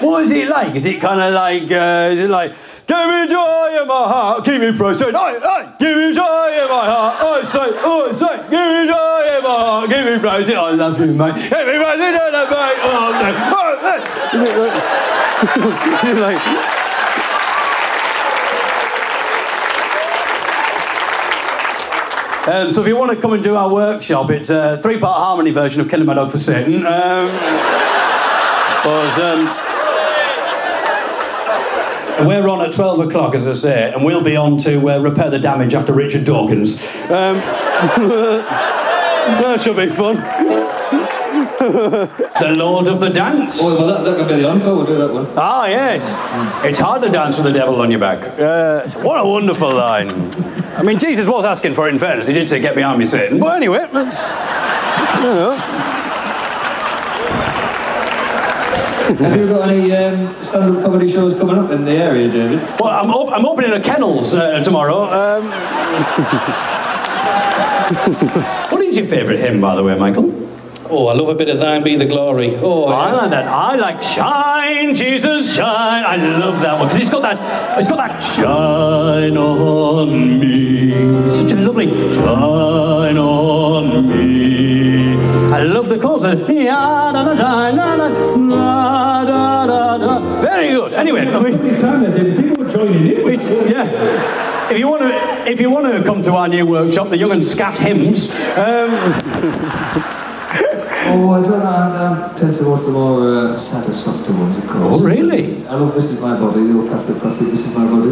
What 0.00 0.22
is 0.24 0.30
it 0.32 0.48
like? 0.48 0.74
Is 0.74 0.86
it 0.86 0.98
kind 1.00 1.20
of 1.20 1.34
like, 1.34 1.70
uh, 1.70 2.08
is 2.12 2.20
it 2.20 2.30
like, 2.30 2.52
give 2.86 3.06
me 3.08 3.28
joy 3.28 3.76
in 3.80 3.86
my 3.86 4.04
heart, 4.08 4.44
keep 4.46 4.60
me 4.60 4.72
praising, 4.74 5.12
hey, 5.12 5.38
hey, 5.42 5.68
give 5.78 5.96
me 5.98 6.14
joy 6.14 6.48
in 6.56 6.68
my 6.72 6.86
heart, 6.88 7.20
I 7.20 7.44
say, 7.44 7.68
I 7.68 8.12
say, 8.12 8.36
give 8.48 8.68
me 8.72 8.88
joy 8.88 9.36
in 9.36 9.42
my 9.44 9.56
heart, 9.60 9.90
give 9.90 10.04
me 10.06 10.18
praising, 10.18 10.56
I 10.56 10.70
love 10.70 10.98
you, 10.98 11.12
mate, 11.12 11.34
give 11.34 11.66
me 11.68 11.76
praising, 11.76 12.16
and 12.16 12.32
I 12.32 12.44
mate, 12.48 12.80
oh, 12.80 13.12
no, 13.20 13.28
oh. 13.52 13.70
Is 16.08 16.16
it 16.16 16.20
like- 16.20 16.70
Um, 22.48 22.72
so 22.72 22.80
if 22.80 22.88
you 22.88 22.96
want 22.96 23.12
to 23.12 23.20
come 23.20 23.34
and 23.34 23.42
do 23.44 23.54
our 23.54 23.72
workshop, 23.72 24.30
it's 24.30 24.48
a 24.50 24.76
three-part 24.78 25.18
harmony 25.18 25.50
version 25.52 25.82
of 25.82 25.88
Killing 25.90 26.06
My 26.06 26.14
Dog 26.14 26.32
for 26.32 26.38
Satan. 26.38 26.76
Um, 26.76 26.82
but, 28.82 29.20
um, 29.20 29.69
we're 32.26 32.48
on 32.48 32.60
at 32.60 32.72
12 32.72 33.00
o'clock, 33.00 33.34
as 33.34 33.46
I 33.46 33.52
say, 33.52 33.92
and 33.92 34.04
we'll 34.04 34.22
be 34.22 34.36
on 34.36 34.58
to 34.58 34.90
uh, 34.90 34.98
repair 34.98 35.30
the 35.30 35.38
damage 35.38 35.74
after 35.74 35.92
Richard 35.92 36.24
Dawkins. 36.24 37.02
Um, 37.04 37.36
that 39.26 39.60
should 39.60 39.76
be 39.76 39.86
fun. 39.86 40.16
the 41.60 42.54
Lord 42.56 42.88
of 42.88 43.00
the 43.00 43.10
Dance. 43.10 43.58
Oh, 43.60 43.66
well, 43.66 43.86
that, 43.86 44.04
that 44.04 44.18
can 44.18 44.28
be 44.28 44.42
the 44.42 44.48
encore. 44.48 44.76
We'll 44.76 44.86
do 44.86 44.96
that 44.96 45.12
one. 45.12 45.26
Ah, 45.36 45.66
yes. 45.66 46.04
It's 46.64 46.78
hard 46.78 47.02
to 47.02 47.08
dance 47.10 47.36
with 47.36 47.46
the 47.46 47.52
devil 47.52 47.80
on 47.80 47.90
your 47.90 48.00
back. 48.00 48.22
Uh, 48.38 48.88
what 49.02 49.20
a 49.20 49.28
wonderful 49.28 49.72
line. 49.72 50.10
I 50.74 50.82
mean, 50.82 50.98
Jesus 50.98 51.26
was 51.26 51.44
asking 51.44 51.74
for 51.74 51.88
it 51.88 51.92
in 51.92 51.98
fairness. 51.98 52.26
He 52.26 52.32
did 52.32 52.48
say, 52.48 52.60
get 52.60 52.74
behind 52.74 52.98
me, 52.98 53.04
Satan. 53.04 53.38
But 53.38 53.56
anyway, 53.56 53.86
that's, 53.92 55.18
you 55.18 55.24
know. 55.24 55.99
Have 59.18 59.36
you 59.36 59.48
got 59.48 59.68
any 59.68 59.92
um, 59.92 60.40
stand-up 60.42 60.84
comedy 60.84 61.10
shows 61.10 61.34
coming 61.34 61.58
up 61.58 61.70
in 61.70 61.84
the 61.84 61.92
area, 61.92 62.30
David? 62.30 62.60
Well, 62.78 62.88
I'm, 62.88 63.10
op- 63.10 63.32
I'm 63.32 63.44
opening 63.44 63.72
a 63.72 63.80
kennels 63.80 64.34
uh, 64.34 64.62
tomorrow. 64.62 65.02
Um, 65.02 65.50
what 68.70 68.82
is 68.84 68.96
your 68.96 69.06
favourite 69.06 69.40
hymn, 69.40 69.60
by 69.60 69.74
the 69.74 69.82
way, 69.82 69.98
Michael? 69.98 70.36
Oh, 70.88 71.08
I 71.08 71.14
love 71.14 71.28
a 71.28 71.34
bit 71.34 71.48
of 71.48 71.58
Thine 71.58 71.82
Be 71.82 71.96
the 71.96 72.04
Glory. 72.04 72.54
Oh, 72.56 72.84
I 72.86 73.10
yes. 73.10 73.22
like 73.22 73.30
that. 73.30 73.46
I 73.46 73.76
like 73.76 74.02
Shine, 74.02 74.94
Jesus, 74.94 75.54
shine. 75.54 76.04
I 76.04 76.16
love 76.16 76.60
that 76.62 76.78
one 76.78 76.88
because 76.88 77.02
it's 77.02 77.10
got 77.10 77.22
that. 77.22 77.78
It's 77.78 77.88
got 77.88 77.96
that 77.96 78.18
shine 78.20 79.36
on 79.36 80.38
me. 80.40 80.92
It's 81.26 81.36
such 81.36 81.52
a 81.52 81.56
lovely 81.56 81.86
shine 82.10 83.18
on 83.18 84.08
me. 84.08 85.14
I 85.52 85.62
love 85.62 85.88
the 85.88 85.98
chorus. 85.98 86.20
Anyway, 91.00 91.26
I 91.26 91.40
mean, 91.42 91.58
People 92.36 92.66
are 92.66 92.70
joining 92.70 93.06
in. 93.06 93.28
it's, 93.30 93.48
yeah. 93.70 94.70
If 94.70 94.78
you 94.78 94.86
want 94.88 95.02
to, 95.02 95.50
if 95.50 95.60
you 95.60 95.70
want 95.70 95.86
to 95.86 96.04
come 96.04 96.22
to 96.22 96.32
our 96.32 96.46
new 96.46 96.66
workshop, 96.66 97.08
the 97.08 97.16
Young 97.18 97.32
and 97.32 97.44
Scat 97.44 97.78
Hymns. 97.78 98.28
Um, 98.56 98.90
Oh, 101.12 101.30
I 101.32 101.42
don't 101.42 101.58
know. 101.58 102.30
I 102.32 102.38
tend 102.38 102.54
to 102.54 102.68
watch 102.68 102.82
the 102.82 102.90
more 102.92 103.26
uh, 103.54 103.58
sadder, 103.58 103.92
softer 103.92 104.32
ones, 104.32 104.54
of 104.56 104.66
course. 104.68 105.00
Oh, 105.00 105.02
really? 105.02 105.66
I 105.66 105.74
love 105.74 105.92
This 105.92 106.04
Is 106.04 106.20
My 106.20 106.38
Body, 106.38 106.62
the 106.64 106.78
old 106.78 106.88
Catholic 106.88 107.20
classic, 107.20 107.48
This 107.48 107.60
Is 107.60 107.74
My 107.74 107.84
Body. 107.84 108.10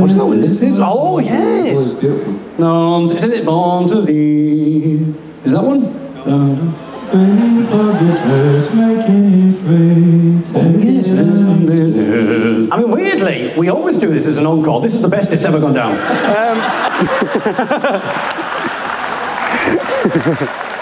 What's 0.00 0.14
that 0.14 0.26
one? 0.26 0.40
This 0.40 0.60
is. 0.62 0.80
Oh, 0.82 1.20
yes. 1.20 1.76
Oh, 1.76 1.80
it's 1.80 1.92
beautiful. 2.00 2.32
No, 2.58 3.04
isn't 3.04 3.32
it 3.32 3.44
born 3.44 3.86
to 3.88 4.00
thee? 4.02 5.14
Is 5.44 5.52
that 5.52 5.62
one? 5.62 5.82
Making 7.12 7.66
free. 9.52 10.42
Oh. 10.54 10.60
I 12.70 12.80
mean, 12.80 12.90
weirdly, 12.92 13.52
we 13.56 13.68
always 13.68 13.96
do 13.96 14.10
this 14.10 14.26
as 14.26 14.38
an 14.38 14.46
encore. 14.46 14.80
This 14.80 14.94
is 14.94 15.02
the 15.02 15.08
best 15.08 15.32
it's 15.32 15.44
ever 15.44 15.58
gone 15.58 15.74
down. 15.74 15.96
Um, 15.96 16.60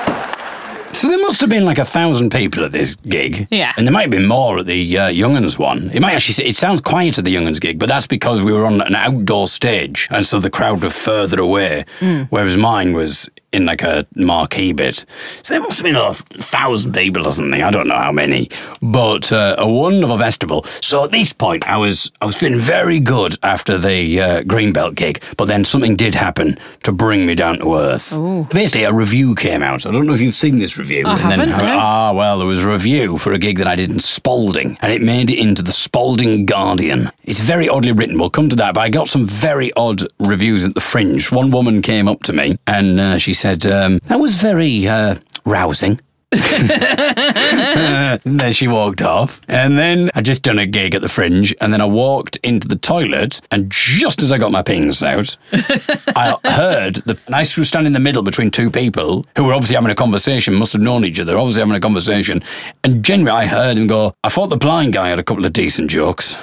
So 0.98 1.06
there 1.06 1.18
must 1.18 1.40
have 1.42 1.48
been 1.48 1.64
like 1.64 1.78
a 1.78 1.84
thousand 1.84 2.32
people 2.32 2.64
at 2.64 2.72
this 2.72 2.96
gig. 2.96 3.46
Yeah. 3.52 3.72
And 3.76 3.86
there 3.86 3.92
might 3.92 4.02
have 4.02 4.10
been 4.10 4.26
more 4.26 4.58
at 4.58 4.66
the 4.66 4.98
uh, 4.98 5.06
Young'uns 5.06 5.56
one. 5.56 5.90
It 5.90 6.00
might 6.00 6.14
actually, 6.14 6.48
it 6.48 6.56
sounds 6.56 6.80
quiet 6.80 7.18
at 7.18 7.24
the 7.24 7.30
Young'uns 7.32 7.60
gig, 7.60 7.78
but 7.78 7.88
that's 7.88 8.08
because 8.08 8.42
we 8.42 8.52
were 8.52 8.66
on 8.66 8.80
an 8.80 8.96
outdoor 8.96 9.46
stage 9.46 10.08
and 10.10 10.26
so 10.26 10.40
the 10.40 10.50
crowd 10.50 10.82
were 10.82 10.90
further 10.90 11.40
away, 11.40 11.84
whereas 12.30 12.56
mine 12.56 12.94
was 12.94 13.30
in 13.52 13.64
like 13.64 13.82
a 13.82 14.06
marquee 14.14 14.72
bit. 14.72 15.06
So 15.42 15.54
there 15.54 15.62
must 15.62 15.78
have 15.78 15.84
been 15.84 15.96
a 15.96 16.12
thousand 16.12 16.92
people 16.92 17.26
or 17.26 17.32
something. 17.32 17.62
I 17.62 17.70
don't 17.70 17.88
know 17.88 17.96
how 17.96 18.12
many, 18.12 18.50
but 18.82 19.32
uh, 19.32 19.54
a 19.56 19.66
wonderful 19.70 20.18
festival. 20.18 20.64
So 20.64 21.04
at 21.04 21.12
this 21.12 21.32
point, 21.32 21.68
I 21.68 21.76
was 21.78 22.12
I 22.20 22.26
was 22.26 22.36
feeling 22.36 22.58
very 22.58 23.00
good 23.00 23.36
after 23.42 23.78
the 23.78 24.20
uh, 24.20 24.42
Greenbelt 24.42 24.96
gig, 24.96 25.22
but 25.38 25.46
then 25.46 25.64
something 25.64 25.96
did 25.96 26.14
happen 26.14 26.58
to 26.82 26.92
bring 26.92 27.24
me 27.24 27.34
down 27.34 27.60
to 27.60 27.76
earth. 27.76 28.10
Basically, 28.50 28.84
a 28.84 28.92
review 28.92 29.34
came 29.34 29.62
out. 29.62 29.86
I 29.86 29.92
don't 29.92 30.06
know 30.06 30.14
if 30.14 30.20
you've 30.20 30.34
seen 30.34 30.58
this 30.58 30.76
review. 30.76 30.87
I 30.90 31.32
and 31.32 31.40
then, 31.40 31.48
no. 31.50 31.56
Ah, 31.60 32.12
well, 32.12 32.38
there 32.38 32.46
was 32.46 32.64
a 32.64 32.70
review 32.70 33.18
for 33.18 33.32
a 33.32 33.38
gig 33.38 33.58
that 33.58 33.66
I 33.66 33.74
did 33.74 33.90
in 33.90 33.98
Spalding, 33.98 34.78
and 34.80 34.92
it 34.92 35.02
made 35.02 35.30
it 35.30 35.38
into 35.38 35.62
the 35.62 35.72
Spalding 35.72 36.46
Guardian. 36.46 37.10
It's 37.24 37.40
very 37.40 37.68
oddly 37.68 37.92
written. 37.92 38.18
We'll 38.18 38.30
come 38.30 38.48
to 38.48 38.56
that, 38.56 38.74
but 38.74 38.80
I 38.80 38.88
got 38.88 39.08
some 39.08 39.24
very 39.24 39.72
odd 39.74 40.02
reviews 40.18 40.64
at 40.64 40.74
the 40.74 40.80
Fringe. 40.80 41.30
One 41.30 41.50
woman 41.50 41.82
came 41.82 42.08
up 42.08 42.22
to 42.24 42.32
me 42.32 42.58
and 42.66 43.00
uh, 43.00 43.18
she 43.18 43.34
said, 43.34 43.66
um, 43.66 43.98
That 44.04 44.20
was 44.20 44.36
very 44.36 44.86
uh, 44.88 45.16
rousing. 45.44 46.00
And 46.32 48.20
then 48.40 48.52
she 48.52 48.68
walked 48.68 49.02
off. 49.02 49.40
And 49.48 49.78
then 49.78 50.10
I 50.14 50.20
just 50.20 50.42
done 50.42 50.58
a 50.58 50.66
gig 50.66 50.94
at 50.94 51.02
the 51.02 51.08
Fringe, 51.08 51.54
and 51.60 51.72
then 51.72 51.80
I 51.80 51.86
walked 51.86 52.36
into 52.38 52.68
the 52.68 52.76
toilet, 52.76 53.40
and 53.50 53.70
just 53.70 54.22
as 54.22 54.32
I 54.32 54.38
got 54.38 54.52
my 54.52 54.62
pings 54.62 55.02
out, 55.02 55.36
I 55.52 56.36
heard 56.44 56.96
the. 57.06 57.18
And 57.26 57.34
I 57.34 57.40
was 57.40 57.68
standing 57.68 57.88
in 57.88 57.92
the 57.92 58.00
middle 58.00 58.22
between 58.22 58.50
two 58.50 58.70
people 58.70 59.24
who 59.36 59.44
were 59.44 59.54
obviously 59.54 59.76
having 59.76 59.90
a 59.90 59.94
conversation, 59.94 60.54
must 60.54 60.72
have 60.72 60.82
known 60.82 61.04
each 61.04 61.20
other, 61.20 61.36
obviously 61.36 61.60
having 61.60 61.76
a 61.76 61.80
conversation, 61.80 62.42
and 62.84 63.04
generally, 63.04 63.30
I 63.30 63.46
heard 63.46 63.78
him 63.78 63.86
go, 63.86 64.14
"I 64.24 64.28
thought 64.28 64.50
the 64.50 64.56
blind 64.56 64.92
guy 64.92 65.08
had 65.08 65.18
a 65.18 65.24
couple 65.24 65.44
of 65.44 65.52
decent 65.52 65.90
jokes." 65.90 66.36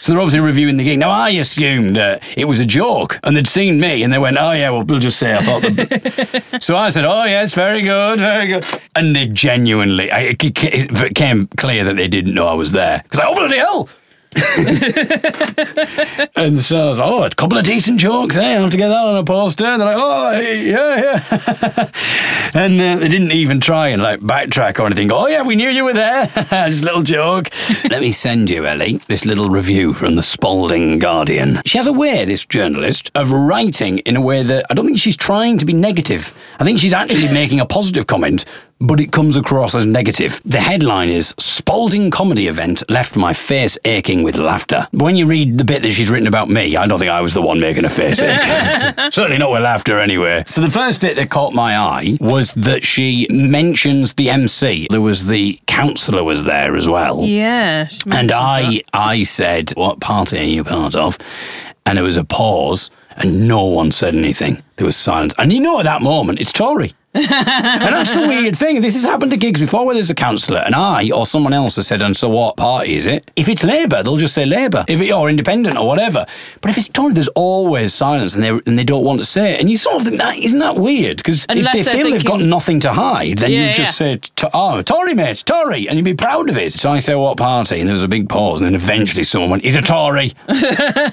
So 0.00 0.12
they're 0.12 0.20
obviously 0.20 0.40
reviewing 0.40 0.76
the 0.76 0.84
gig. 0.84 0.98
Now 0.98 1.10
I 1.10 1.30
assumed 1.30 1.98
uh, 1.98 2.18
it 2.36 2.44
was 2.44 2.60
a 2.60 2.64
joke, 2.64 3.18
and 3.24 3.36
they'd 3.36 3.48
seen 3.48 3.80
me, 3.80 4.02
and 4.02 4.12
they 4.12 4.18
went, 4.18 4.36
"Oh 4.38 4.52
yeah, 4.52 4.70
well 4.70 4.84
we'll 4.84 5.00
just 5.00 5.18
say 5.18 5.34
I 5.34 5.42
thought." 5.42 5.62
The... 5.62 6.58
so 6.60 6.76
I 6.76 6.90
said, 6.90 7.04
"Oh 7.04 7.24
yes, 7.24 7.54
very 7.54 7.82
good, 7.82 8.18
very 8.20 8.46
good," 8.46 8.64
and 8.94 9.14
they 9.14 9.26
genuinely, 9.26 10.10
I, 10.10 10.20
it 10.20 10.38
ca- 10.38 10.70
it 10.72 10.94
became 10.94 11.48
clear 11.56 11.84
that 11.84 11.96
they 11.96 12.08
didn't 12.08 12.34
know 12.34 12.46
I 12.46 12.54
was 12.54 12.72
there 12.72 13.02
because 13.02 13.18
like, 13.18 13.28
oh 13.28 13.34
bloody 13.34 13.58
hell. 13.58 13.88
and 16.36 16.60
so 16.60 16.80
I 16.80 16.86
was 16.86 16.98
like, 16.98 17.08
oh, 17.08 17.22
a 17.24 17.30
couple 17.30 17.58
of 17.58 17.64
decent 17.64 17.98
jokes, 18.00 18.36
eh? 18.36 18.54
I'll 18.54 18.62
have 18.62 18.70
to 18.70 18.76
get 18.76 18.88
that 18.88 19.04
on 19.04 19.16
a 19.16 19.24
poster. 19.24 19.64
And 19.64 19.80
they're 19.80 19.88
like, 19.88 19.96
oh, 19.98 20.30
hey, 20.32 20.70
yeah, 20.70 20.96
yeah. 20.96 21.90
and 22.54 22.80
uh, 22.80 22.96
they 22.96 23.08
didn't 23.08 23.32
even 23.32 23.60
try 23.60 23.88
and 23.88 24.02
like 24.02 24.20
backtrack 24.20 24.78
or 24.78 24.86
anything. 24.86 25.08
Go, 25.08 25.24
oh, 25.24 25.26
yeah, 25.26 25.42
we 25.42 25.56
knew 25.56 25.68
you 25.68 25.84
were 25.84 25.92
there. 25.92 26.26
Just 26.68 26.82
a 26.82 26.84
little 26.84 27.02
joke. 27.02 27.50
Let 27.90 28.00
me 28.00 28.12
send 28.12 28.50
you, 28.50 28.66
Ellie, 28.66 29.00
this 29.08 29.24
little 29.24 29.50
review 29.50 29.92
from 29.92 30.16
the 30.16 30.22
Spalding 30.22 30.98
Guardian. 30.98 31.60
She 31.64 31.78
has 31.78 31.86
a 31.86 31.92
way, 31.92 32.24
this 32.24 32.44
journalist, 32.44 33.10
of 33.14 33.30
writing 33.32 33.98
in 34.00 34.16
a 34.16 34.20
way 34.20 34.42
that 34.42 34.66
I 34.70 34.74
don't 34.74 34.86
think 34.86 34.98
she's 34.98 35.16
trying 35.16 35.58
to 35.58 35.66
be 35.66 35.72
negative. 35.72 36.32
I 36.58 36.64
think 36.64 36.78
she's 36.78 36.92
actually 36.94 37.32
making 37.32 37.60
a 37.60 37.66
positive 37.66 38.06
comment 38.06 38.44
but 38.80 39.00
it 39.00 39.12
comes 39.12 39.36
across 39.36 39.74
as 39.74 39.86
negative. 39.86 40.40
The 40.44 40.60
headline 40.60 41.08
is 41.10 41.34
Spalding 41.38 42.10
comedy 42.10 42.46
event 42.46 42.88
left 42.88 43.16
my 43.16 43.32
face 43.32 43.76
aching 43.84 44.22
with 44.22 44.38
laughter. 44.38 44.88
When 44.92 45.16
you 45.16 45.26
read 45.26 45.58
the 45.58 45.64
bit 45.64 45.82
that 45.82 45.92
she's 45.92 46.08
written 46.08 46.26
about 46.26 46.48
me, 46.48 46.76
I 46.76 46.86
don't 46.86 46.98
think 46.98 47.10
I 47.10 47.20
was 47.20 47.34
the 47.34 47.42
one 47.42 47.60
making 47.60 47.84
a 47.84 47.90
face 47.90 48.22
ache. 48.22 48.40
Certainly 49.12 49.38
not 49.38 49.50
with 49.50 49.62
laughter 49.62 49.98
anyway. 49.98 50.44
So 50.46 50.60
the 50.60 50.70
first 50.70 51.00
bit 51.00 51.16
that 51.16 51.30
caught 51.30 51.52
my 51.52 51.76
eye 51.76 52.16
was 52.20 52.52
that 52.54 52.84
she 52.84 53.26
mentions 53.28 54.14
the 54.14 54.30
MC. 54.30 54.86
There 54.90 55.00
was 55.00 55.26
the 55.26 55.58
councillor 55.66 56.24
was 56.24 56.44
there 56.44 56.76
as 56.76 56.88
well. 56.88 57.24
Yeah. 57.24 57.88
And 58.10 58.32
I, 58.32 58.82
I 58.92 59.24
said, 59.24 59.72
"What 59.72 60.00
party 60.00 60.38
are 60.38 60.42
you 60.44 60.64
part 60.64 60.96
of?" 60.96 61.18
And 61.84 61.98
there 61.98 62.04
was 62.04 62.16
a 62.16 62.24
pause, 62.24 62.90
and 63.16 63.46
no 63.46 63.64
one 63.64 63.92
said 63.92 64.14
anything. 64.14 64.62
There 64.76 64.86
was 64.86 64.96
silence, 64.96 65.34
and 65.38 65.52
you 65.52 65.60
know, 65.60 65.80
at 65.80 65.84
that 65.84 66.02
moment, 66.02 66.40
it's 66.40 66.52
Tory. 66.52 66.94
And 67.22 67.94
that's 67.94 68.14
the 68.14 68.26
weird 68.26 68.56
thing. 68.56 68.80
This 68.80 68.94
has 68.94 69.04
happened 69.04 69.30
to 69.32 69.36
gigs 69.36 69.60
before 69.60 69.84
where 69.86 69.94
there's 69.94 70.10
a 70.10 70.14
councillor, 70.14 70.60
and 70.60 70.74
I 70.74 71.10
or 71.10 71.26
someone 71.26 71.52
else 71.52 71.76
has 71.76 71.86
said, 71.86 72.02
"And 72.02 72.16
so 72.16 72.28
what 72.28 72.56
party 72.56 72.94
is 72.96 73.06
it?" 73.06 73.30
If 73.36 73.48
it's 73.48 73.64
Labour, 73.64 74.02
they'll 74.02 74.16
just 74.16 74.34
say 74.34 74.46
Labour, 74.46 74.84
if 74.88 75.00
it, 75.00 75.10
or 75.12 75.28
Independent 75.28 75.76
or 75.76 75.86
whatever. 75.86 76.24
But 76.60 76.70
if 76.70 76.78
it's 76.78 76.88
Tory, 76.88 77.12
there's 77.12 77.28
always 77.28 77.94
silence, 77.94 78.34
and 78.34 78.42
they 78.42 78.50
and 78.50 78.78
they 78.78 78.84
don't 78.84 79.04
want 79.04 79.18
to 79.20 79.24
say 79.24 79.54
it. 79.54 79.60
And 79.60 79.70
you 79.70 79.76
sort 79.76 79.96
of 79.96 80.02
think 80.04 80.18
that 80.18 80.36
isn't 80.38 80.58
that 80.58 80.76
weird? 80.76 81.18
Because 81.18 81.46
if 81.48 81.72
they 81.72 81.82
feel 81.82 82.10
they've 82.10 82.24
got 82.24 82.40
nothing 82.40 82.80
to 82.80 82.92
hide, 82.92 83.38
then 83.38 83.50
Yeah, 83.52 83.68
you 83.68 83.74
just 83.74 84.00
yeah. 84.00 84.16
say, 84.16 84.50
"Oh, 84.54 84.82
Tory 84.82 85.14
mate, 85.14 85.42
Tory," 85.46 85.88
and 85.88 85.96
you'd 85.98 86.04
be 86.04 86.14
proud 86.14 86.48
of 86.50 86.56
it. 86.56 86.72
So 86.74 86.90
I 86.90 86.98
say, 86.98 87.14
"What 87.14 87.36
party?" 87.36 87.80
And 87.80 87.88
there 87.88 87.94
was 87.94 88.02
a 88.02 88.08
big 88.08 88.28
pause, 88.28 88.60
and 88.60 88.68
then 88.68 88.74
eventually 88.80 89.24
someone 89.24 89.50
went, 89.50 89.64
"He's 89.64 89.76
a 89.76 89.82
Tory." 89.82 90.32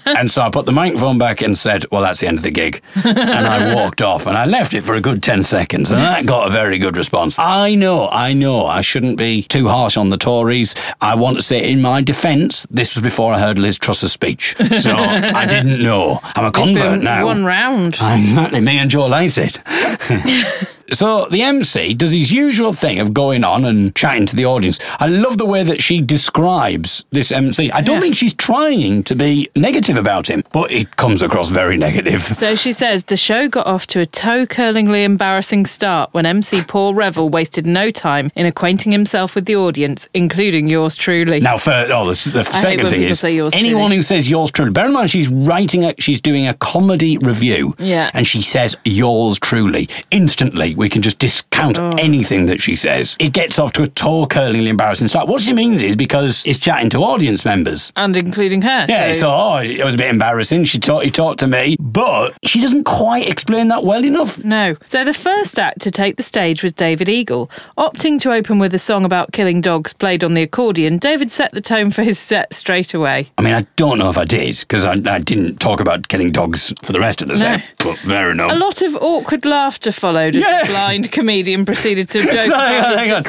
and 0.06 0.30
so 0.30 0.42
I 0.42 0.50
put 0.50 0.66
the 0.66 0.72
microphone 0.72 1.18
back 1.18 1.42
and 1.42 1.58
said, 1.58 1.86
Well, 1.92 2.02
that's 2.02 2.20
the 2.20 2.28
end 2.28 2.38
of 2.38 2.44
the 2.44 2.52
gig. 2.52 2.82
and 3.04 3.48
I 3.48 3.74
walked 3.74 4.02
off 4.02 4.28
and 4.28 4.38
I 4.38 4.46
left 4.46 4.74
it 4.74 4.82
for 4.84 4.96
a 4.96 5.02
good 5.02 5.22
10 5.24 5.44
seconds. 5.44 5.92
And 5.96 6.04
that 6.06 6.26
got 6.26 6.48
a 6.48 6.52
very 6.52 6.78
good 6.78 6.98
response. 6.98 7.40
I 7.40 7.76
know, 7.76 8.08
I 8.10 8.34
know, 8.34 8.66
I 8.66 8.82
shouldn't 8.82 9.18
be 9.18 9.44
too 9.44 9.68
harsh 9.68 9.98
on 9.98 10.10
the 10.10 10.18
Tories. 10.18 10.76
I 11.02 11.16
want 11.16 11.38
to 11.38 11.44
say, 11.44 11.70
in 11.70 11.82
my 11.82 12.02
defence, 12.02 12.66
this 12.70 12.96
was 12.96 13.04
before 13.04 13.34
I 13.34 13.40
heard 13.40 13.58
Liz 13.58 13.78
Truss's 13.80 14.12
speech. 14.12 14.56
So 14.82 14.94
I 14.98 15.46
didn't 15.46 15.82
know. 15.82 16.20
I'm 16.24 16.46
a 16.46 16.52
convert 16.52 17.02
now. 17.02 17.26
One 17.26 17.46
round. 17.46 17.96
Exactly, 18.26 18.62
me 18.62 18.78
and 18.80 18.90
Joe 18.90 19.08
Lycett. 19.08 19.60
so 20.92 21.26
the 21.32 21.42
MC 21.42 21.94
does 21.94 22.12
his 22.12 22.32
usual 22.32 22.74
thing 22.74 23.00
of 23.00 23.14
going 23.14 23.44
on 23.44 23.66
and 23.66 23.96
chatting 23.96 24.26
to 24.28 24.36
the 24.36 24.46
audience. 24.46 24.80
I 25.00 25.08
love 25.08 25.38
the 25.38 25.46
way 25.46 25.64
that 25.64 25.82
she 25.82 26.02
describes 26.02 27.06
this 27.12 27.32
MC. 27.32 27.72
I 27.72 27.82
don't 27.82 27.96
Yeah. 27.96 28.02
think 28.02 28.16
she's 28.16 28.34
trying 28.34 29.04
to 29.04 29.16
be 29.16 29.50
negative 29.56 29.98
about 29.98 30.28
him, 30.28 30.44
but 30.52 30.72
it 30.72 30.96
comes 30.98 31.22
across 31.22 31.50
very 31.50 31.78
negative. 31.78 32.22
So 32.46 32.56
she 32.56 32.74
says 32.74 33.06
the 33.06 33.18
show 33.18 33.48
got 33.48 33.66
off 33.66 33.88
to 33.88 34.00
a 34.02 34.06
toe 34.06 34.46
curlingly 34.46 35.04
embarrassing 35.04 35.66
start 35.66 36.10
when 36.14 36.26
MC 36.26 36.62
Paul 36.64 36.94
Revel 36.94 37.30
wasted 37.30 37.66
no 37.66 37.90
time 37.90 38.32
in 38.36 38.46
acquainting 38.46 38.92
himself 38.92 39.34
with 39.36 39.46
the 39.46 39.56
audience, 39.56 40.08
including 40.14 40.68
yours 40.68 40.96
truly. 40.96 41.40
Now, 41.40 41.58
for 41.58 41.72
oh, 41.72 42.06
the, 42.14 42.30
the 42.30 42.44
second 42.44 42.90
thing 42.90 43.02
is 43.04 43.24
anyone 43.24 43.54
truly. 43.54 43.96
who 43.96 44.02
says 44.04 44.30
yours 44.30 44.52
truly. 44.52 44.72
Bear 44.72 44.88
in 44.88 44.94
mind, 44.94 45.10
she's 45.10 45.30
writing 45.30 45.86
a, 45.86 45.94
she's 46.00 46.22
doing 46.22 46.46
a 46.48 46.54
comedy 46.56 47.18
review, 47.18 47.76
Yeah. 47.80 48.12
and 48.14 48.28
she 48.28 48.42
says 48.42 48.76
yours 48.84 49.40
truly. 49.40 49.88
Instantly, 50.12 50.75
we 50.76 50.90
can 50.90 51.02
just 51.02 51.20
discount 51.20 51.80
Oh. 51.80 51.92
anything 51.98 52.46
that 52.48 52.62
she 52.62 52.76
says. 52.76 53.16
It 53.20 53.32
gets 53.34 53.58
off 53.60 53.72
to 53.74 53.84
a 53.84 53.88
tall, 53.88 54.28
curlingly 54.28 54.70
embarrassing 54.70 55.08
start. 55.08 55.28
What 55.28 55.42
she 55.42 55.54
means 55.54 55.82
is 55.82 55.96
because 55.96 56.46
it's 56.46 56.60
chatting 56.60 56.90
to 56.92 57.00
audience 57.00 57.44
members. 57.46 57.92
And 57.96 58.16
including 58.18 58.62
her. 58.64 58.86
Yeah, 58.90 59.14
so 59.14 59.30
oh, 59.32 59.58
it 59.64 59.84
was 59.84 59.96
a 59.96 59.98
bit 59.98 60.10
embarrassing. 60.10 60.66
She 60.66 60.80
talked, 60.80 61.06
he 61.06 61.12
talked 61.12 61.40
to 61.40 61.48
me, 61.48 61.78
but 61.80 62.34
she 62.44 62.60
doesn't 62.62 62.84
quite 62.84 63.28
explain 63.30 63.70
that 63.70 63.84
well 63.84 64.04
enough. 64.04 64.44
No. 64.44 64.76
So 64.86 65.04
the 65.06 65.14
first 65.14 65.58
act 65.58 65.80
to 65.82 65.92
take 65.92 66.18
the 66.18 66.24
stage 66.24 66.62
was 66.62 66.74
David 66.74 67.08
Eagle. 67.10 67.50
Opting 67.78 68.20
to 68.22 68.32
open 68.32 68.60
with 68.60 68.74
a 68.76 68.80
song 68.80 69.06
about 69.06 69.32
killing 69.32 69.62
dogs 69.62 69.94
played 69.94 70.24
on 70.24 70.34
the 70.34 70.44
accordion, 70.44 70.98
David 70.98 71.32
set 71.32 71.52
the 71.54 71.62
tone 71.62 71.90
for 71.90 72.04
his 72.04 72.20
set 72.20 72.54
straight 72.54 72.94
away. 72.94 73.32
I 73.38 73.42
mean, 73.42 73.54
I 73.54 73.66
don't 73.78 73.98
know 73.98 74.10
if 74.10 74.18
I 74.18 74.26
did 74.26 74.60
because 74.60 74.86
I, 74.86 74.94
I 74.94 75.20
didn't 75.20 75.60
talk 75.60 75.80
about 75.80 76.10
killing 76.10 76.32
dogs 76.32 76.74
for 76.84 76.92
the 76.94 77.00
rest 77.00 77.22
of 77.22 77.28
the 77.30 77.38
set. 77.38 77.64
But 77.80 77.98
fair 78.00 78.32
enough. 78.32 78.52
A 78.52 78.56
lot 78.56 78.82
of 78.82 78.96
awkward 78.98 79.46
laughter 79.46 79.92
followed 79.92 80.36
as 80.36 80.44
Yeah. 80.44 80.65
Blind 80.68 81.12
comedian 81.12 81.66
proceeded 81.66 82.10
to 82.10 82.22
joke 82.32 82.42
So, 82.42 82.56
hang 82.58 82.80
about 82.80 82.98
hang 82.98 83.12
on. 83.14 83.24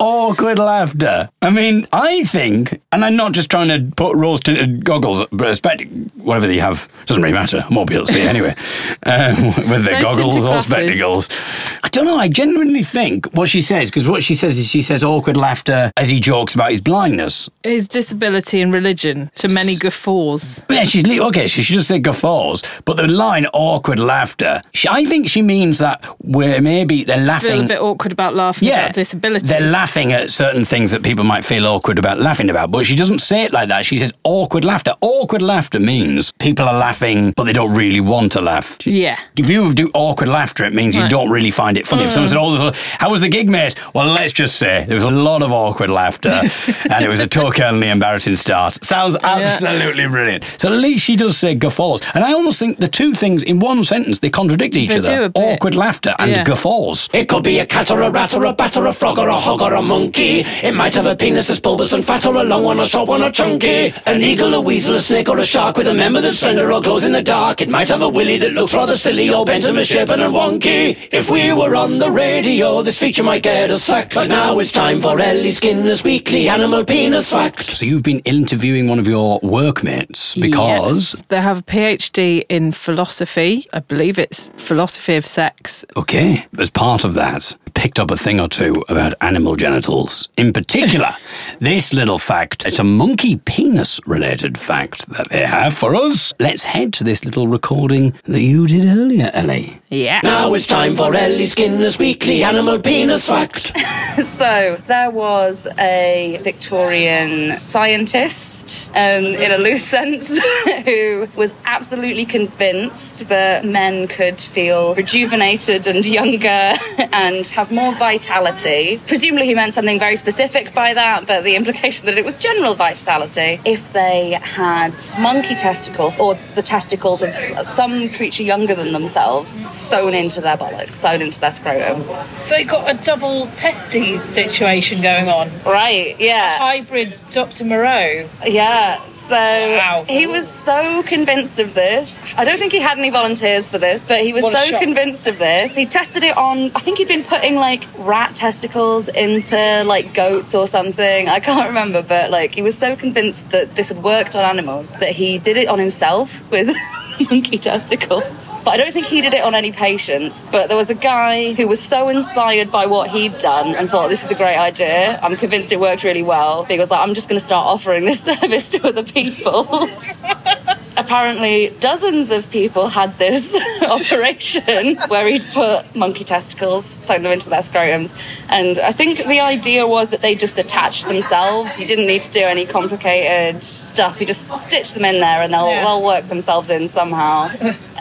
Awkward 0.00 0.58
laughter. 0.58 1.28
I 1.42 1.50
mean, 1.50 1.86
I 1.92 2.24
think, 2.24 2.80
and 2.92 3.04
I'm 3.04 3.16
not 3.16 3.32
just 3.32 3.50
trying 3.50 3.68
to 3.68 3.94
put 3.96 4.14
rose 4.16 4.40
tinted 4.40 4.84
goggles, 4.84 5.22
but 5.32 5.54
spect- 5.56 5.82
whatever 6.16 6.46
they 6.46 6.58
have, 6.58 6.88
doesn't 7.06 7.22
really 7.22 7.34
matter. 7.34 7.64
I 7.68 7.74
won't 7.74 7.88
able 7.96 8.06
to 8.06 8.12
see 8.12 8.22
anyway. 8.22 8.54
Um, 9.06 9.46
with 9.46 9.84
their 9.84 10.02
Rose-tinted 10.02 10.02
goggles 10.02 10.46
or 10.46 10.50
glasses. 10.50 10.72
spectacals. 10.72 11.78
I 11.82 11.88
don't 11.88 12.04
know. 12.04 12.16
I 12.16 12.28
genuinely 12.28 12.82
think 12.82 13.26
what 13.32 13.48
she 13.48 13.60
says, 13.60 13.90
because 13.90 14.06
what 14.06 14.22
she 14.22 14.34
says 14.34 14.58
is 14.58 14.68
she 14.68 14.82
says 14.82 15.02
awkward 15.02 15.36
laughter 15.36 15.90
as 15.96 16.08
he 16.10 16.20
jokes 16.20 16.54
about 16.54 16.70
his 16.70 16.80
blindness. 16.80 17.48
his 17.62 17.88
disability 17.88 18.60
and 18.60 18.72
religion 18.74 19.30
to 19.36 19.48
many 19.48 19.76
guffaws. 19.76 20.64
Yeah, 20.68 20.82
she's 20.84 21.06
le- 21.06 21.26
okay. 21.28 21.46
She 21.46 21.62
should 21.62 21.76
have 21.76 21.84
said 21.84 22.02
guffaws, 22.04 22.62
but 22.84 22.96
the 22.96 23.08
line 23.08 23.46
"awkward 23.54 23.98
laughter." 23.98 24.60
She, 24.74 24.88
I 24.88 25.04
think 25.04 25.28
she 25.28 25.40
means 25.42 25.78
that 25.78 26.04
where 26.20 26.60
maybe 26.78 27.02
they're 27.04 27.16
laughing. 27.34 27.50
Feel 27.50 27.64
a 27.64 27.68
bit 27.68 27.80
awkward 27.80 28.12
about 28.12 28.34
laughing 28.34 28.68
Yeah, 28.68 28.82
about 28.84 28.94
disability. 28.94 29.46
they're 29.46 29.70
laughing 29.80 30.12
at 30.12 30.30
certain 30.30 30.64
things 30.64 30.90
that 30.92 31.02
people 31.02 31.24
might 31.24 31.44
feel 31.44 31.66
awkward 31.66 31.98
about 31.98 32.20
laughing 32.20 32.50
about, 32.50 32.70
but 32.70 32.86
she 32.86 32.94
doesn't 32.94 33.18
say 33.30 33.42
it 33.46 33.52
like 33.52 33.68
that. 33.68 33.84
She 33.84 33.98
says 33.98 34.12
awkward 34.24 34.64
laughter. 34.64 34.92
Awkward 35.00 35.42
laughter 35.42 35.80
means 35.80 36.32
people 36.38 36.66
are 36.68 36.78
laughing, 36.78 37.32
but 37.36 37.44
they 37.44 37.52
don't 37.52 37.74
really 37.74 38.00
want 38.00 38.32
to 38.32 38.40
laugh. 38.40 38.68
yeah. 38.86 39.18
If 39.36 39.48
you 39.50 39.72
do 39.72 39.90
awkward 39.94 40.28
laughter, 40.28 40.64
it 40.64 40.72
means 40.72 40.94
you 40.96 41.08
don't 41.08 41.30
really 41.30 41.50
find 41.50 41.76
it 41.76 41.86
funny. 41.86 42.04
If 42.04 42.12
someone 42.12 42.28
said, 42.28 42.38
"Oh, 42.40 42.72
how 43.02 43.10
was 43.10 43.20
the 43.20 43.28
gig, 43.28 43.48
mate?" 43.48 43.74
Well, 43.94 44.06
let's 44.18 44.32
just 44.32 44.54
say 44.56 44.84
there 44.86 44.94
was 44.94 45.04
a 45.04 45.10
lot 45.28 45.42
of 45.42 45.50
awkward 45.52 45.90
laughter, 45.90 46.30
and 46.92 47.04
it 47.04 47.08
was 47.08 47.20
a 47.20 47.26
tokenly 47.26 47.88
embarrassing 47.90 48.36
start. 48.36 48.72
Sounds 48.84 49.16
absolutely 49.22 50.06
brilliant. 50.08 50.44
So 50.60 50.68
at 50.72 50.78
least 50.78 51.04
she 51.06 51.16
does 51.16 51.36
say 51.36 51.54
guffaws, 51.54 52.00
and 52.14 52.22
I 52.24 52.32
almost 52.32 52.58
think 52.58 52.78
the 52.78 52.88
two 53.00 53.12
things 53.14 53.42
in 53.42 53.58
one 53.58 53.82
sentence 53.84 54.18
they 54.20 54.30
contradict 54.30 54.76
each 54.76 54.90
They 54.90 54.98
other: 54.98 55.30
awkward 55.34 55.74
laughter 55.74 56.14
and 56.18 56.30
Yeah. 56.30 56.44
guffaws. 56.44 56.67
It 57.14 57.28
could 57.28 57.44
be 57.44 57.58
a 57.60 57.66
cat 57.66 57.90
or 57.90 58.02
a 58.02 58.10
rat 58.10 58.34
or 58.34 58.44
a 58.44 58.52
bat 58.52 58.76
or 58.76 58.86
a 58.86 58.92
frog 58.92 59.18
or 59.18 59.28
a 59.28 59.34
hog 59.34 59.62
or 59.62 59.72
a 59.74 59.80
monkey. 59.82 60.42
It 60.62 60.74
might 60.74 60.94
have 60.94 61.06
a 61.06 61.16
penis 61.16 61.48
that's 61.48 61.60
bulbous 61.60 61.92
and 61.94 62.04
fat 62.04 62.26
or 62.26 62.36
a 62.36 62.44
long 62.44 62.62
one, 62.64 62.78
a 62.78 62.84
short 62.84 63.08
one, 63.08 63.22
or 63.22 63.30
chunky. 63.30 63.92
An 64.06 64.22
eagle, 64.22 64.52
a 64.54 64.60
weasel, 64.60 64.94
a 64.94 65.00
snake 65.00 65.28
or 65.30 65.38
a 65.38 65.44
shark 65.44 65.76
with 65.78 65.86
a 65.88 65.94
member 65.94 66.20
that's 66.20 66.38
slender 66.40 66.70
or 66.70 66.82
glows 66.82 67.04
in 67.04 67.12
the 67.12 67.22
dark. 67.22 67.62
It 67.62 67.70
might 67.70 67.88
have 67.88 68.02
a 68.02 68.08
willy 68.08 68.36
that 68.38 68.52
looks 68.52 68.74
rather 68.74 68.96
silly 68.96 69.30
or 69.32 69.44
bent 69.46 69.64
and 69.64 69.76
misshapen 69.76 70.20
and 70.20 70.34
wonky. 70.34 71.08
If 71.10 71.30
we 71.30 71.52
were 71.54 71.74
on 71.74 71.98
the 71.98 72.10
radio, 72.10 72.82
this 72.82 72.98
feature 72.98 73.22
might 73.22 73.42
get 73.42 73.70
us 73.70 73.84
sacked. 73.84 74.14
But 74.14 74.28
now 74.28 74.58
it's 74.58 74.72
time 74.72 75.00
for 75.00 75.18
Ellie 75.18 75.52
Skinner's 75.52 76.04
weekly 76.04 76.48
animal 76.50 76.84
penis 76.84 77.30
fact. 77.32 77.62
So 77.62 77.86
you've 77.86 78.02
been 78.02 78.20
interviewing 78.20 78.88
one 78.88 78.98
of 78.98 79.08
your 79.08 79.40
workmates 79.42 80.34
because 80.34 81.14
Yes. 81.14 81.22
they 81.28 81.40
have 81.40 81.58
a 81.60 81.62
PhD 81.62 82.44
in 82.50 82.72
philosophy. 82.72 83.66
I 83.72 83.80
believe 83.80 84.18
it's 84.18 84.50
philosophy 84.56 85.16
of 85.16 85.24
sex. 85.26 85.84
okay, 85.96 86.46
as 86.58 86.70
part 86.70 87.04
of 87.04 87.14
that, 87.14 87.56
picked 87.78 88.00
up 88.00 88.10
a 88.10 88.16
thing 88.16 88.40
or 88.40 88.48
two 88.48 88.84
about 88.88 89.14
animal 89.20 89.54
genitals. 89.54 90.28
In 90.36 90.52
particular, 90.52 91.14
this 91.60 91.92
little 91.92 92.18
fact. 92.18 92.66
It's 92.66 92.80
a 92.80 92.84
monkey 92.84 93.36
penis 93.36 94.00
related 94.04 94.58
fact 94.58 95.08
that 95.10 95.28
they 95.28 95.46
have 95.46 95.74
for 95.74 95.94
us. 95.94 96.34
Let's 96.40 96.64
head 96.64 96.92
to 96.94 97.04
this 97.04 97.24
little 97.24 97.46
recording 97.46 98.14
that 98.24 98.42
you 98.42 98.66
did 98.66 98.84
earlier, 98.86 99.30
Ellie. 99.32 99.80
Yeah. 99.90 100.20
Now 100.24 100.54
it's 100.54 100.66
time 100.66 100.96
for 100.96 101.14
Ellie 101.14 101.46
Skinner's 101.46 102.00
weekly 102.00 102.42
animal 102.42 102.80
penis 102.80 103.28
fact. 103.28 103.72
So 104.18 104.80
there 104.88 105.10
was 105.10 105.68
a 105.78 106.40
Victorian 106.42 107.56
scientist, 107.56 108.90
um, 108.90 109.24
in 109.24 109.52
a 109.52 109.58
loose 109.58 109.84
sense, 109.84 110.36
who 110.84 111.28
was 111.36 111.54
absolutely 111.64 112.24
convinced 112.24 113.28
that 113.28 113.64
men 113.64 114.08
could 114.08 114.40
feel 114.40 114.96
rejuvenated 114.96 115.86
and 115.86 116.04
younger 116.04 116.72
and 117.12 117.46
have 117.46 117.67
more 117.70 117.94
vitality. 117.96 119.00
Presumably, 119.06 119.46
he 119.46 119.54
meant 119.54 119.74
something 119.74 119.98
very 119.98 120.16
specific 120.16 120.74
by 120.74 120.94
that, 120.94 121.26
but 121.26 121.42
the 121.44 121.56
implication 121.56 122.06
that 122.06 122.18
it 122.18 122.24
was 122.24 122.36
general 122.36 122.74
vitality 122.74 123.60
if 123.64 123.92
they 123.92 124.38
had 124.42 124.92
monkey 125.20 125.54
testicles 125.54 126.18
or 126.18 126.34
the 126.54 126.62
testicles 126.62 127.22
of 127.22 127.34
some 127.66 128.08
creature 128.10 128.42
younger 128.42 128.74
than 128.74 128.92
themselves 128.92 129.50
sewn 129.50 130.14
into 130.14 130.40
their 130.40 130.56
bollocks, 130.56 130.92
sewn 130.92 131.22
into 131.22 131.40
their 131.40 131.50
scrotum. 131.50 132.02
So 132.40 132.54
they 132.54 132.64
got 132.64 132.88
a 132.90 133.02
double 133.04 133.46
testes 133.48 134.24
situation 134.24 135.00
going 135.02 135.28
on. 135.28 135.50
Right, 135.64 136.18
yeah. 136.18 136.58
Hybrid 136.58 137.16
Dr. 137.30 137.64
Moreau. 137.64 138.28
Yeah, 138.46 139.00
so 139.12 139.36
Wow. 139.36 140.04
he 140.08 140.26
was 140.26 140.48
so 140.50 141.02
convinced 141.04 141.58
of 141.58 141.74
this. 141.74 142.24
I 142.36 142.44
don't 142.44 142.58
think 142.58 142.72
he 142.72 142.80
had 142.80 142.98
any 142.98 143.10
volunteers 143.10 143.68
for 143.68 143.78
this, 143.78 144.08
but 144.08 144.20
he 144.20 144.32
was 144.32 144.44
so 144.44 144.52
shock. 144.64 144.80
convinced 144.80 145.26
of 145.26 145.38
this. 145.38 145.74
He 145.76 145.86
tested 145.86 146.22
it 146.22 146.36
on, 146.36 146.70
I 146.74 146.80
think 146.80 146.98
he'd 146.98 147.08
been 147.08 147.24
putting 147.24 147.56
like 147.58 147.84
rat 147.98 148.34
testicles 148.34 149.08
into 149.08 149.84
like 149.84 150.14
goats 150.14 150.54
or 150.54 150.66
something. 150.66 151.28
I 151.28 151.40
can't 151.40 151.68
remember, 151.68 152.02
but 152.02 152.30
like 152.30 152.54
he 152.54 152.62
was 152.62 152.76
so 152.76 152.96
convinced 152.96 153.50
that 153.50 153.74
this 153.74 153.88
had 153.88 153.98
worked 153.98 154.34
on 154.34 154.44
animals 154.44 154.92
that 154.92 155.10
he 155.10 155.38
did 155.38 155.56
it 155.56 155.68
on 155.68 155.78
himself 155.78 156.48
with 156.50 156.74
monkey 157.30 157.58
testicles. 157.58 158.54
But 158.64 158.68
I 158.68 158.76
don't 158.78 158.92
think 158.92 159.06
he 159.06 159.20
did 159.20 159.34
it 159.34 159.42
on 159.42 159.54
any 159.54 159.72
patients. 159.72 160.40
But 160.52 160.68
there 160.68 160.76
was 160.76 160.90
a 160.90 160.94
guy 160.94 161.52
who 161.54 161.68
was 161.68 161.80
so 161.80 162.08
inspired 162.08 162.70
by 162.70 162.86
what 162.86 163.10
he'd 163.10 163.36
done 163.38 163.74
and 163.74 163.88
thought, 163.88 164.08
this 164.08 164.24
is 164.24 164.30
a 164.30 164.34
great 164.34 164.56
idea. 164.56 165.18
I'm 165.22 165.36
convinced 165.36 165.72
it 165.72 165.80
worked 165.80 166.04
really 166.04 166.22
well. 166.22 166.64
He 166.64 166.78
was 166.78 166.90
like, 166.90 167.00
I'm 167.00 167.14
just 167.14 167.28
going 167.28 167.38
to 167.38 167.44
start 167.44 167.66
offering 167.66 168.04
this 168.04 168.20
service 168.24 168.70
to 168.70 168.86
other 168.86 169.04
people. 169.04 169.88
Apparently, 170.98 171.72
dozens 171.78 172.32
of 172.32 172.50
people 172.50 172.88
had 172.88 173.16
this 173.18 173.54
operation 173.88 174.96
where 175.06 175.28
he'd 175.28 175.44
put 175.52 175.94
monkey 175.94 176.24
testicles, 176.24 176.84
sewn 176.84 177.22
them 177.22 177.30
into 177.32 177.48
their 177.48 177.60
scrotums. 177.60 178.12
And 178.48 178.78
I 178.80 178.90
think 178.90 179.18
the 179.18 179.38
idea 179.40 179.86
was 179.86 180.10
that 180.10 180.22
they 180.22 180.34
just 180.34 180.58
attached 180.58 181.06
themselves. 181.06 181.78
You 181.80 181.86
didn't 181.86 182.06
need 182.08 182.22
to 182.22 182.30
do 182.32 182.40
any 182.40 182.66
complicated 182.66 183.62
stuff. 183.62 184.20
You 184.20 184.26
just 184.26 184.52
stitch 184.56 184.94
them 184.94 185.04
in 185.04 185.20
there 185.20 185.42
and 185.42 185.52
they'll, 185.52 185.68
Yeah. 185.68 185.84
they'll 185.84 186.04
work 186.04 186.26
themselves 186.28 186.68
in 186.68 186.88
somehow. 186.88 187.48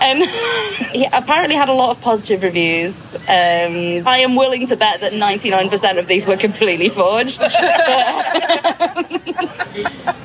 and 0.01 0.23
he 0.91 1.05
apparently 1.13 1.55
had 1.55 1.69
a 1.69 1.73
lot 1.73 1.91
of 1.95 2.01
positive 2.01 2.41
reviews. 2.41 3.15
Um, 3.15 4.07
I 4.07 4.21
am 4.25 4.35
willing 4.35 4.65
to 4.67 4.75
bet 4.75 5.01
that 5.01 5.13
99% 5.13 5.99
of 5.99 6.07
these 6.07 6.25
were 6.25 6.37
completely 6.37 6.89
forged. 6.89 7.43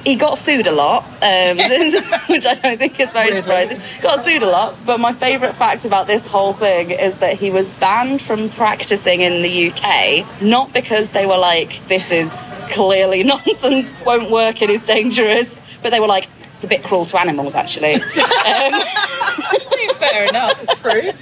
he 0.05 0.17
got 0.17 0.39
sued 0.39 0.67
a 0.67 0.73
lot, 0.73 1.05
um, 1.23 1.59
which 2.29 2.47
I 2.47 2.55
don't 2.69 2.79
think 2.79 3.01
it's 3.01 3.13
very 3.13 3.35
surprising. 3.35 3.81
Got 4.03 4.21
sued 4.21 4.43
a 4.43 4.51
lot, 4.51 4.77
but 4.87 5.01
my 5.01 5.13
favourite 5.13 5.55
fact 5.57 5.85
about 5.85 6.07
this 6.07 6.29
whole 6.29 6.53
thing 6.53 6.91
is 6.91 7.19
that 7.19 7.37
he 7.37 7.51
was 7.51 7.69
banned 7.69 8.23
from 8.23 8.51
practicing 8.51 9.21
in 9.21 9.43
the 9.43 9.71
UK, 9.71 10.43
not 10.43 10.73
because 10.73 11.11
they 11.11 11.27
were 11.27 11.39
like, 11.39 11.81
this 11.89 12.13
is 12.13 12.61
clearly 12.71 13.25
nonsense, 13.25 13.95
won't 14.07 14.31
work, 14.31 14.63
it 14.63 14.71
is 14.71 14.87
dangerous, 14.87 15.61
but 15.83 15.91
they 15.91 15.99
were 15.99 16.07
like, 16.07 16.29
it's 16.53 16.65
a 16.65 16.69
bit 16.69 16.83
cruel 16.83 17.05
to 17.07 17.19
animals, 17.21 17.55
actually. 17.55 17.95
um, 17.95 18.03
Fair 19.97 20.25
enough. 20.29 20.59
True. 20.81 21.13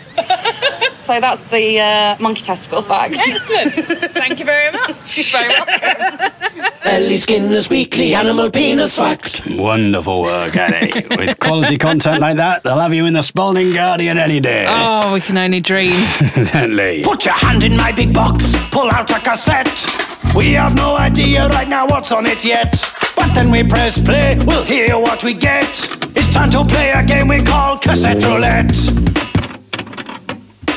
so 1.01 1.21
that's 1.21 1.45
the 1.45 1.81
uh, 1.81 2.17
monkey 2.21 2.43
testicle 2.43 2.83
fact. 2.83 3.19
Excellent. 3.19 3.73
Thank 4.13 4.39
you 4.39 4.45
very 4.45 4.71
much. 4.73 5.33
Very 5.33 5.49
welcome. 5.49 6.31
Ellie 6.85 7.17
Skinner's 7.19 7.69
weekly 7.71 8.15
animal 8.15 8.51
penis 8.51 8.97
fact. 8.97 9.43
Wonderful 9.49 10.23
work, 10.23 10.57
Ellie. 10.57 10.91
With 11.17 11.39
quality 11.41 11.79
content 11.79 12.21
like 12.21 12.37
that, 12.37 12.63
they'll 12.65 12.79
have 12.81 12.95
you 12.95 13.07
in 13.07 13.13
the 13.15 13.23
Spalding 13.23 13.73
Guardian 13.73 14.19
any 14.19 14.41
day. 14.41 14.65
Oh, 14.67 15.13
we 15.13 15.21
can 15.21 15.37
only 15.39 15.61
dream. 15.61 15.93
Certainly. 16.43 17.03
Put 17.05 17.25
your 17.25 17.35
hand 17.35 17.65
in 17.65 17.77
my 17.77 17.93
big 17.93 18.13
box, 18.15 18.55
pull 18.71 18.91
out 18.91 19.11
a 19.11 19.21
cassette. 19.21 19.87
We 20.35 20.53
have 20.53 20.75
no 20.77 20.97
idea 20.97 21.49
right 21.49 21.69
now 21.69 21.87
what's 21.87 22.13
on 22.13 22.27
it 22.27 22.45
yet. 22.45 22.77
But 23.21 23.35
then 23.35 23.51
we 23.51 23.63
press 23.63 23.99
play, 23.99 24.37
we'll 24.47 24.65
hear 24.65 24.99
what 24.99 25.23
we 25.23 25.35
get. 25.35 25.69
It's 26.17 26.31
time 26.31 26.51
to 26.51 26.65
play 26.65 26.91
a 26.91 27.05
game 27.05 27.29
we 27.29 27.43
call 27.43 27.79
Cassette 27.79 28.23
Roulette. 28.25 28.75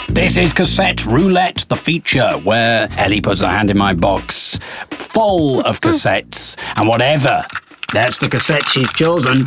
This 0.10 0.38
is 0.38 0.54
Cassette 0.54 1.06
Roulette, 1.06 1.66
the 1.70 1.76
feature 1.76 2.32
where 2.44 2.88
Ellie 2.98 3.22
puts 3.22 3.42
her 3.42 3.48
hand 3.48 3.70
in 3.72 3.78
my 3.78 3.94
box 3.94 4.60
full 4.92 5.62
of 5.62 5.80
cassettes 5.82 6.58
and 6.76 6.88
whatever. 6.88 7.46
That's 7.94 8.18
the 8.20 8.28
cassette 8.28 8.64
she's 8.70 8.92
chosen. 8.94 9.46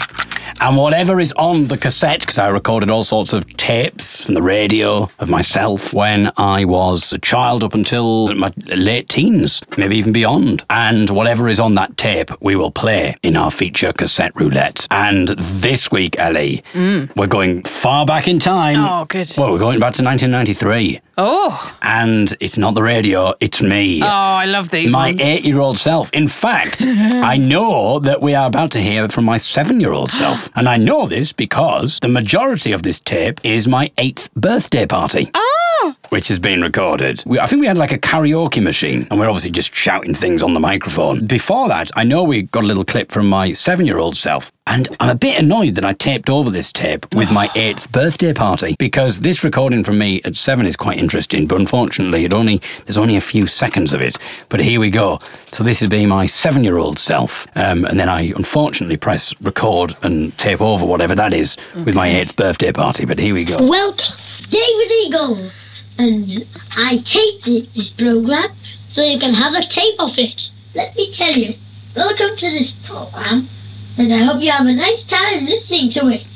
And 0.60 0.76
whatever 0.76 1.20
is 1.20 1.32
on 1.32 1.64
the 1.64 1.76
cassette, 1.76 2.20
because 2.20 2.38
I 2.38 2.48
recorded 2.48 2.90
all 2.90 3.04
sorts 3.04 3.32
of 3.32 3.46
tapes 3.56 4.24
from 4.24 4.34
the 4.34 4.42
radio 4.42 5.08
of 5.18 5.28
myself 5.28 5.92
when 5.92 6.30
I 6.36 6.64
was 6.64 7.12
a 7.12 7.18
child 7.18 7.64
up 7.64 7.74
until 7.74 8.34
my 8.34 8.52
late 8.66 9.08
teens, 9.08 9.62
maybe 9.76 9.96
even 9.96 10.12
beyond. 10.12 10.64
And 10.70 11.10
whatever 11.10 11.48
is 11.48 11.60
on 11.60 11.74
that 11.74 11.96
tape, 11.96 12.30
we 12.40 12.56
will 12.56 12.70
play 12.70 13.16
in 13.22 13.36
our 13.36 13.50
feature 13.50 13.92
cassette 13.92 14.32
roulette. 14.34 14.86
And 14.90 15.28
this 15.28 15.90
week, 15.90 16.18
Ellie, 16.18 16.62
mm. 16.72 17.14
we're 17.16 17.26
going 17.26 17.62
far 17.64 18.06
back 18.06 18.28
in 18.28 18.38
time. 18.38 18.78
Oh, 18.78 19.04
good. 19.04 19.32
Well, 19.36 19.52
we're 19.52 19.58
going 19.58 19.80
back 19.80 19.94
to 19.94 20.04
1993. 20.04 21.00
Oh, 21.18 21.74
And 21.80 22.34
it's 22.40 22.58
not 22.58 22.74
the 22.74 22.82
radio, 22.82 23.32
it's 23.40 23.62
me. 23.62 24.02
oh, 24.02 24.06
I 24.06 24.44
love 24.44 24.68
these 24.68 24.92
my 24.92 25.14
eight 25.18 25.46
year 25.46 25.60
old 25.60 25.78
self. 25.78 26.10
In 26.10 26.28
fact, 26.28 26.82
I 26.86 27.38
know 27.38 27.98
that 28.00 28.20
we 28.20 28.34
are 28.34 28.46
about 28.46 28.70
to 28.72 28.82
hear 28.82 29.08
from 29.08 29.24
my 29.24 29.38
seven 29.38 29.80
year 29.80 29.92
old 29.92 30.10
self. 30.10 30.35
And 30.54 30.68
I 30.68 30.76
know 30.76 31.06
this 31.06 31.32
because 31.32 31.98
the 32.00 32.08
majority 32.08 32.72
of 32.72 32.82
this 32.82 33.00
tape 33.00 33.40
is 33.44 33.66
my 33.68 33.90
eighth 33.98 34.32
birthday 34.34 34.86
party. 34.86 35.30
Ah! 35.34 35.96
Which 36.10 36.28
has 36.28 36.38
been 36.38 36.62
recorded. 36.62 37.22
We, 37.26 37.40
I 37.40 37.46
think 37.46 37.60
we 37.60 37.66
had 37.66 37.76
like 37.76 37.92
a 37.92 37.98
karaoke 37.98 38.62
machine, 38.62 39.08
and 39.10 39.18
we're 39.18 39.28
obviously 39.28 39.50
just 39.50 39.74
shouting 39.74 40.14
things 40.14 40.42
on 40.42 40.54
the 40.54 40.60
microphone. 40.60 41.26
Before 41.26 41.68
that, 41.68 41.90
I 41.96 42.04
know 42.04 42.22
we 42.22 42.42
got 42.42 42.62
a 42.62 42.66
little 42.66 42.84
clip 42.84 43.10
from 43.10 43.28
my 43.28 43.52
seven 43.52 43.86
year 43.86 43.98
old 43.98 44.16
self, 44.16 44.52
and 44.68 44.88
I'm 45.00 45.10
a 45.10 45.14
bit 45.16 45.42
annoyed 45.42 45.74
that 45.74 45.84
I 45.84 45.92
taped 45.94 46.30
over 46.30 46.48
this 46.50 46.72
tape 46.72 47.12
with 47.14 47.30
my 47.32 47.50
eighth 47.56 47.90
birthday 47.90 48.32
party 48.32 48.76
because 48.78 49.20
this 49.20 49.42
recording 49.42 49.82
from 49.82 49.98
me 49.98 50.20
at 50.24 50.36
seven 50.36 50.64
is 50.66 50.76
quite 50.76 50.98
interesting, 50.98 51.46
but 51.48 51.58
unfortunately, 51.58 52.24
it 52.24 52.32
only 52.32 52.60
there's 52.84 52.98
only 52.98 53.16
a 53.16 53.20
few 53.20 53.46
seconds 53.46 53.92
of 53.92 54.00
it. 54.00 54.16
But 54.48 54.60
here 54.60 54.78
we 54.78 54.90
go. 54.90 55.18
So 55.50 55.64
this 55.64 55.82
is 55.82 55.88
being 55.88 56.08
my 56.08 56.26
seven 56.26 56.62
year 56.62 56.78
old 56.78 56.98
self, 57.00 57.46
um, 57.56 57.84
and 57.84 57.98
then 57.98 58.08
I 58.08 58.32
unfortunately 58.36 58.96
press 58.96 59.34
record 59.42 59.94
and 60.02 60.36
tape 60.38 60.60
over 60.60 60.86
whatever 60.86 61.16
that 61.16 61.32
is 61.32 61.56
with 61.74 61.94
my 61.96 62.06
eighth 62.08 62.36
birthday 62.36 62.70
party. 62.70 63.04
But 63.04 63.18
here 63.18 63.34
we 63.34 63.44
go. 63.44 63.56
Welcome, 63.60 64.16
David 64.50 64.92
Eagle. 64.92 65.50
And 65.98 66.46
I 66.76 66.98
taped 66.98 67.74
this 67.74 67.88
program 67.90 68.50
so 68.88 69.02
you 69.02 69.18
can 69.18 69.32
have 69.32 69.54
a 69.54 69.66
tape 69.66 69.98
of 69.98 70.18
it. 70.18 70.50
Let 70.74 70.94
me 70.94 71.10
tell 71.12 71.32
you, 71.32 71.54
welcome 71.94 72.36
to 72.36 72.50
this 72.50 72.72
program, 72.72 73.48
and 73.96 74.12
I 74.12 74.18
hope 74.18 74.42
you 74.42 74.50
have 74.50 74.66
a 74.66 74.72
nice 74.72 75.04
time 75.04 75.46
listening 75.46 75.90
to 75.92 76.08
it. 76.08 76.26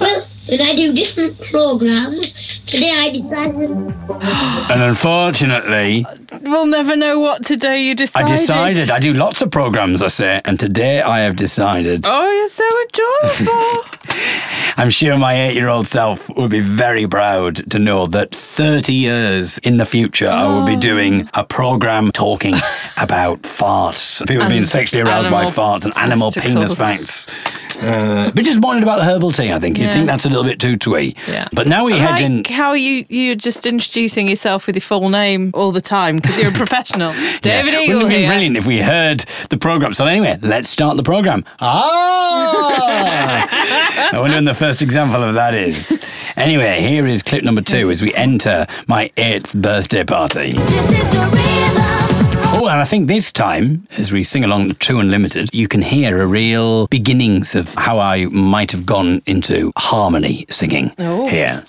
Well, 0.00 0.26
when 0.48 0.60
I 0.62 0.74
do 0.74 0.92
different 0.94 1.38
programs, 1.40 2.32
today 2.66 2.90
I 2.90 3.10
decided. 3.10 3.70
And 4.70 4.82
unfortunately, 4.82 6.06
We'll 6.42 6.66
never 6.66 6.94
know 6.94 7.18
what 7.18 7.44
today 7.44 7.82
you 7.82 7.94
decided. 7.94 8.28
I 8.28 8.30
decided. 8.30 8.74
decided 8.74 8.90
I 8.90 9.00
do 9.00 9.12
lots 9.12 9.40
of 9.40 9.50
programs, 9.50 10.02
I 10.02 10.08
say, 10.08 10.40
and 10.44 10.60
today 10.60 11.00
I 11.00 11.20
have 11.20 11.36
decided. 11.36 12.04
Oh, 12.06 12.30
you're 12.30 12.48
so 12.48 12.64
adorable. 12.84 13.84
I'm 14.76 14.90
sure 14.90 15.16
my 15.16 15.48
eight 15.48 15.54
year 15.54 15.68
old 15.68 15.86
self 15.86 16.28
would 16.36 16.50
be 16.50 16.60
very 16.60 17.06
proud 17.06 17.70
to 17.70 17.78
know 17.78 18.06
that 18.08 18.30
30 18.32 18.92
years 18.92 19.58
in 19.58 19.78
the 19.78 19.86
future, 19.86 20.28
I 20.28 20.44
will 20.46 20.64
be 20.64 20.76
oh. 20.76 20.80
doing 20.80 21.30
a 21.34 21.44
program 21.44 22.12
talking 22.12 22.54
about 22.98 23.42
farts. 23.42 24.26
People 24.28 24.48
being 24.48 24.66
sexually 24.66 25.02
aroused 25.02 25.30
by 25.30 25.46
farts 25.46 25.84
and 25.84 25.96
animal 25.96 26.30
penis 26.30 26.74
testicles. 26.74 27.24
facts. 27.26 27.47
Uh, 27.80 28.30
but 28.34 28.44
disappointed 28.44 28.82
about 28.82 28.98
the 28.98 29.04
herbal 29.04 29.30
tea, 29.30 29.52
I 29.52 29.58
think. 29.58 29.78
You 29.78 29.84
Yeah. 29.84 29.94
think 29.94 30.06
that's 30.06 30.24
a 30.24 30.28
little 30.28 30.44
bit 30.44 30.58
too 30.60 30.76
twee. 30.76 31.14
Yeah. 31.28 31.46
But 31.52 31.66
now 31.66 31.84
we 31.84 31.94
I 31.94 31.98
head 31.98 32.10
like 32.12 32.20
in. 32.22 32.44
how 32.44 32.72
you 32.74 33.04
you're 33.08 33.34
just 33.36 33.66
introducing 33.66 34.28
yourself 34.28 34.66
with 34.66 34.76
your 34.76 34.80
full 34.82 35.08
name 35.10 35.50
all 35.54 35.72
the 35.72 35.80
time 35.80 36.16
because 36.16 36.38
you're 36.38 36.50
a 36.50 36.52
professional. 36.64 37.12
David 37.40 37.72
yeah. 37.74 37.80
Eagle 37.80 37.96
Wouldn't 37.98 38.12
it 38.12 38.16
be 38.16 38.20
here. 38.22 38.28
brilliant 38.28 38.56
if 38.56 38.66
we 38.66 38.80
heard 38.82 39.24
the 39.50 39.56
program? 39.58 39.92
So 39.92 40.06
anyway, 40.06 40.38
let's 40.42 40.68
start 40.68 40.96
the 40.96 41.02
program. 41.02 41.44
Ah! 41.60 43.48
I 44.12 44.18
wonder 44.18 44.36
when 44.36 44.44
the 44.44 44.54
first 44.54 44.82
example 44.82 45.22
of 45.22 45.34
that 45.34 45.54
is. 45.54 46.00
Anyway, 46.36 46.80
here 46.80 47.06
is 47.06 47.22
clip 47.22 47.44
number 47.44 47.62
two 47.62 47.90
as 47.90 48.02
we 48.02 48.14
enter 48.14 48.66
my 48.86 49.10
eighth 49.16 49.54
birthday 49.54 50.04
party. 50.04 50.54
Oh, 52.50 52.66
and 52.66 52.80
I 52.80 52.84
think 52.84 53.06
this 53.08 53.30
time, 53.30 53.86
as 53.98 54.10
we 54.12 54.24
sing 54.24 54.42
along 54.42 54.68
to 54.68 54.74
2 54.74 54.98
Unlimited, 54.98 55.48
you 55.52 55.68
can 55.68 55.82
hear 55.82 56.20
a 56.22 56.26
real 56.26 56.86
beginnings 56.88 57.54
of 57.54 57.72
how 57.74 57.98
I 58.00 58.24
might 58.26 58.72
have 58.72 58.84
gone 58.84 59.22
into 59.26 59.70
harmony 59.76 60.44
singing 60.50 60.92
Oh. 60.98 61.28
here. 61.28 61.62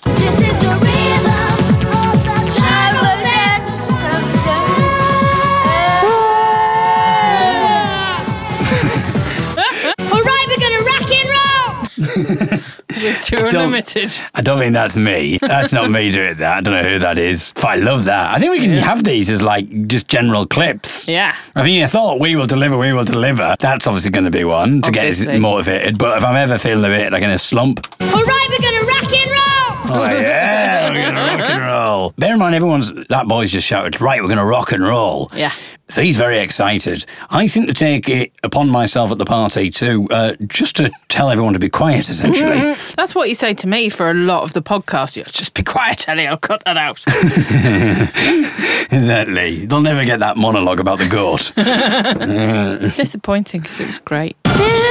With 13.42 13.50
True 13.50 13.58
Don't- 13.60 13.66
Unlimited. 13.66 14.10
I 14.34 14.40
don't 14.40 14.58
think 14.58 14.72
that's 14.74 14.96
me. 14.96 15.38
That's 15.40 15.72
not 15.72 15.90
me 15.90 16.10
doing 16.10 16.36
that. 16.38 16.58
I 16.58 16.60
don't 16.60 16.74
know 16.74 16.88
who 16.88 16.98
that 17.00 17.18
is. 17.18 17.52
But 17.54 17.64
I 17.66 17.74
love 17.76 18.04
that. 18.04 18.34
I 18.34 18.38
think 18.38 18.52
we 18.52 18.60
can 18.60 18.76
have 18.76 19.04
these 19.04 19.30
as 19.30 19.42
like 19.42 19.86
just 19.86 20.08
general 20.08 20.46
clips. 20.46 21.08
Yeah. 21.08 21.34
I 21.54 21.64
mean, 21.64 21.82
I 21.82 21.86
thought 21.86 22.20
we 22.20 22.36
will 22.36 22.46
deliver, 22.46 22.76
we 22.78 22.92
will 22.92 23.04
deliver. 23.04 23.54
That's 23.58 23.86
obviously 23.86 24.10
going 24.10 24.24
to 24.24 24.30
be 24.30 24.44
one 24.44 24.82
to 24.82 24.90
get 24.90 25.00
Obviously. 25.00 25.34
us 25.34 25.40
motivated. 25.40 25.98
But 25.98 26.18
if 26.18 26.24
I'm 26.24 26.36
ever 26.36 26.58
feeling 26.58 26.84
a 26.84 26.88
bit 26.88 27.12
like 27.12 27.22
in 27.22 27.30
a 27.30 27.38
slump, 27.38 27.86
All 28.00 28.06
right, 28.08 28.46
we're 28.50 28.58
gonna 28.58 28.86
rock 28.86 29.12
and 29.12 29.30
roll. 29.30 29.49
Oh 29.90 30.04
yeah, 30.04 30.90
we're 30.90 31.02
going 31.02 31.14
to 31.14 31.20
rock 31.20 31.50
and 31.50 31.62
roll. 31.66 32.14
Bear 32.18 32.34
in 32.34 32.38
mind, 32.38 32.54
everyone's 32.54 32.92
that 33.08 33.28
boy's 33.28 33.52
just 33.52 33.66
shouted, 33.66 34.00
right, 34.00 34.20
we're 34.20 34.28
going 34.28 34.38
to 34.38 34.44
rock 34.44 34.72
and 34.72 34.82
roll. 34.82 35.30
Yeah. 35.34 35.52
So 35.88 36.02
he's 36.02 36.16
very 36.16 36.38
excited. 36.38 37.04
I 37.30 37.46
seem 37.46 37.66
to 37.66 37.74
take 37.74 38.08
it 38.08 38.32
upon 38.44 38.68
myself 38.70 39.10
at 39.10 39.18
the 39.18 39.24
party 39.24 39.70
to 39.70 40.06
uh, 40.10 40.34
just 40.46 40.76
to 40.76 40.90
tell 41.08 41.30
everyone 41.30 41.54
to 41.54 41.58
be 41.58 41.68
quiet, 41.68 42.08
essentially. 42.08 42.74
That's 42.96 43.14
what 43.14 43.28
you 43.28 43.34
say 43.34 43.54
to 43.54 43.66
me 43.66 43.88
for 43.88 44.08
a 44.10 44.14
lot 44.14 44.44
of 44.44 44.52
the 44.52 44.62
podcast. 44.62 45.16
You 45.16 45.24
just 45.24 45.54
be 45.54 45.64
quiet, 45.64 46.08
Ellie. 46.08 46.28
I'll 46.28 46.36
cut 46.36 46.62
that 46.64 46.76
out. 46.76 47.00
exactly. 48.92 49.66
They'll 49.66 49.80
never 49.80 50.04
get 50.04 50.20
that 50.20 50.36
monologue 50.36 50.78
about 50.78 51.00
the 51.00 51.08
goat. 51.08 51.52
it's 51.56 52.96
disappointing 52.96 53.62
because 53.62 53.80
it 53.80 53.86
was 53.88 53.98
great. 53.98 54.36
Quiet. 54.44 54.90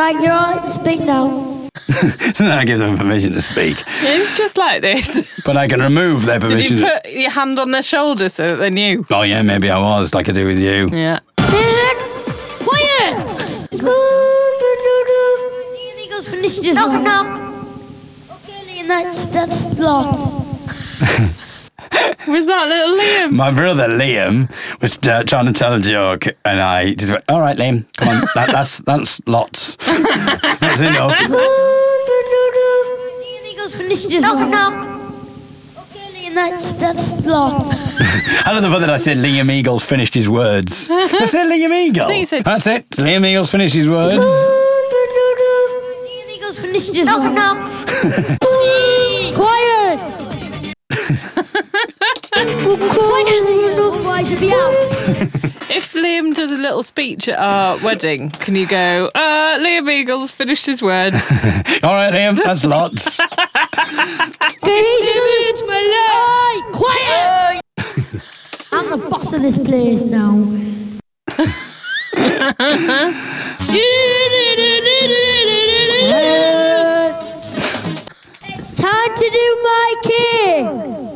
So 0.00 0.12
did 0.12 0.14
you? 0.14 0.14
Right, 0.14 0.14
right, 0.14 0.22
you're 0.22 0.32
all 0.32 0.56
right 0.56 0.64
to 0.64 0.70
speak 0.70 1.00
now. 1.00 1.58
so 2.34 2.44
then 2.44 2.52
I 2.52 2.64
give 2.64 2.78
them 2.78 2.96
permission 2.96 3.32
to 3.32 3.42
speak. 3.42 3.82
It's 4.02 4.36
just 4.36 4.56
like 4.56 4.82
this. 4.82 5.28
But 5.44 5.56
I 5.56 5.68
can 5.68 5.80
remove 5.80 6.26
their 6.26 6.38
Did 6.38 6.48
permission. 6.48 6.78
you 6.78 6.84
put 6.84 7.12
your 7.12 7.30
hand 7.30 7.58
on 7.58 7.70
their 7.70 7.82
shoulder 7.82 8.28
so 8.28 8.48
that 8.48 8.56
they 8.56 8.70
knew? 8.70 9.06
oh, 9.10 9.22
yeah, 9.22 9.42
maybe 9.42 9.70
I 9.70 9.78
was, 9.78 10.14
like 10.14 10.28
I 10.28 10.32
do 10.32 10.46
with 10.46 10.58
you. 10.58 10.88
Yeah. 10.90 11.20
Quiet. 11.36 11.96
The 13.70 13.88
Eagles 16.04 16.30
finished 16.30 16.62
just 16.62 16.78
no, 16.78 17.00
no. 17.00 17.22
Okay, 18.30 18.82
Liam, 18.82 18.88
that's 18.88 19.24
that's 19.26 19.78
lots. 19.78 21.40
Was 21.92 22.46
that 22.46 22.68
little 22.68 22.96
Liam? 22.98 23.32
My 23.32 23.50
brother 23.50 23.88
Liam 23.88 24.48
was 24.80 24.96
uh, 25.08 25.22
trying 25.24 25.46
to 25.46 25.52
tell 25.52 25.74
a 25.74 25.80
joke, 25.80 26.24
and 26.44 26.60
I 26.60 26.94
just 26.94 27.10
went, 27.12 27.24
"All 27.28 27.40
right, 27.40 27.56
Liam, 27.56 27.84
come 27.96 28.08
on, 28.08 28.20
that, 28.34 28.50
that's 28.52 28.78
that's 28.80 29.20
lots. 29.26 29.76
that's 29.76 30.80
enough." 30.82 31.16
The 31.18 31.38
Eagles 33.50 33.76
finished 33.76 34.08
just 34.08 34.24
no, 34.26 34.34
no. 34.48 34.68
Okay, 35.78 36.06
Liam, 36.14 36.34
that's 36.34 36.72
that's 36.72 37.24
lots. 37.26 37.70
I 38.46 38.52
love 38.52 38.62
the 38.62 38.68
fact 38.70 38.80
that 38.80 38.90
I 38.90 38.96
said 38.98 39.16
Liam 39.18 39.50
Eagles 39.50 39.84
finished 39.84 40.14
his 40.14 40.28
words. 40.28 40.88
I 40.90 41.24
said 41.26 41.46
Liam 41.46 41.72
Eagle. 41.74 42.06
I 42.06 42.08
think 42.08 42.28
said- 42.28 42.44
That's 42.44 42.66
it. 42.66 42.88
Liam 42.90 43.24
Eagles 43.26 43.50
finished 43.50 43.74
his 43.74 43.88
words. 43.88 44.24
The 44.26 46.32
Eagles 46.36 46.60
finished 46.60 46.92
just 46.94 47.10
no, 47.10 47.18
no. 47.32 48.36
If 55.72 55.92
Liam 55.94 56.34
does 56.34 56.50
a 56.52 56.56
little 56.56 56.82
speech 56.84 57.28
at 57.28 57.38
our 57.38 57.78
wedding, 57.82 58.30
can 58.30 58.54
you 58.54 58.66
go, 58.66 59.10
uh, 59.14 59.58
Liam 59.58 59.90
Eagles 59.90 60.30
finished 60.30 60.66
his 60.66 60.80
words? 60.82 61.30
All 61.82 61.94
right, 61.94 62.12
Liam, 62.12 62.36
that's 62.36 62.64
lots. 62.64 63.16
David, 64.62 65.62
my 65.66 65.82
life. 65.96 66.74
Quiet. 66.76 67.60
I'm 68.72 68.90
the 68.90 68.98
boss 69.08 69.32
of 69.32 69.42
this 69.42 69.58
place 69.58 70.02
now. 70.04 70.30
Time 78.76 79.14
to 79.16 79.30
do 79.30 79.46
my 79.62 79.94
king. 80.02 81.09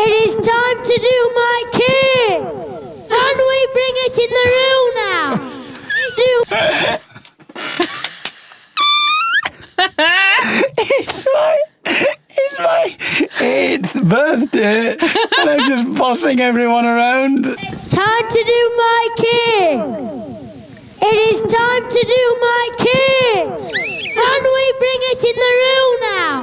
It 0.00 0.10
is 0.28 0.34
time 0.46 0.78
to 0.84 0.96
do 1.10 1.18
my 1.34 1.58
king. 1.72 2.38
Can 3.08 3.36
we 3.50 3.58
bring 3.74 3.94
it 4.06 4.14
in 4.24 4.30
the 4.38 4.46
room 4.54 4.88
now? 4.94 5.26
it's 10.78 11.26
my 11.34 11.54
it's 12.30 12.58
my 12.60 12.96
eighth 13.40 13.94
birthday, 14.04 14.92
and 14.92 15.50
I'm 15.50 15.66
just 15.66 15.92
bossing 15.98 16.38
everyone 16.40 16.84
around. 16.84 17.44
Time 17.44 18.28
to 18.36 18.42
do 18.54 18.60
my 18.76 19.08
king. 19.16 19.80
It 21.02 21.18
is 21.34 21.40
time 21.52 21.84
to 21.90 22.02
do 22.16 22.36
my 22.40 22.64
king. 22.78 23.46
Can 24.14 24.42
we 24.56 24.64
bring 24.78 25.00
it 25.10 25.24
in 25.24 25.36
the 25.44 25.52
room 25.64 25.92
now? 26.02 26.34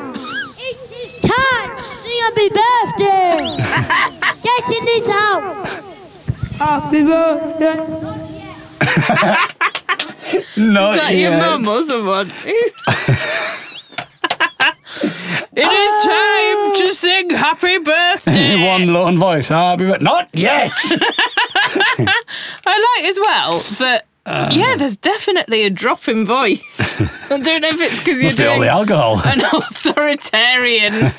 It 0.57 0.77
is 0.91 1.11
time 1.21 1.84
happy 2.25 2.49
birthday. 2.49 3.57
Get 4.43 4.65
in 4.77 4.83
this 4.85 5.07
house. 5.07 5.69
Happy 6.57 7.03
birthday. 7.03 7.77
Not 10.57 10.95
Is 10.95 11.01
that 11.01 11.13
yet. 11.13 11.19
your 11.19 11.37
mum 11.37 11.67
or 11.67 11.85
someone? 11.87 12.31
it 15.53 15.71
is 15.71 15.93
time 16.03 16.57
ah. 16.57 16.73
to 16.77 16.93
sing 16.93 17.29
happy 17.29 17.77
birthday. 17.77 18.65
One 18.65 18.87
lone 18.93 19.17
voice. 19.19 19.49
Happy 19.49 19.85
birthday. 19.85 20.03
Not 20.03 20.29
yet. 20.33 20.71
I 22.65 22.97
like 22.97 23.05
as 23.09 23.19
well 23.19 23.59
that. 23.79 24.05
Uh. 24.27 24.49
yeah, 24.51 24.75
there's 24.75 24.97
definitely 24.97 25.63
a 25.63 25.69
drop 25.69 26.07
in 26.07 26.25
voice. 26.25 26.79
I 27.29 27.39
don't 27.39 27.61
know 27.61 27.69
if 27.69 27.79
it's 27.79 27.99
because 27.99 28.21
you're 28.21 28.31
Must 28.31 28.37
be 28.37 28.45
all 28.45 28.55
doing 28.55 28.61
the 28.61 28.69
alcohol. 28.69 29.21
an 29.25 29.41
authoritarian. 29.41 31.13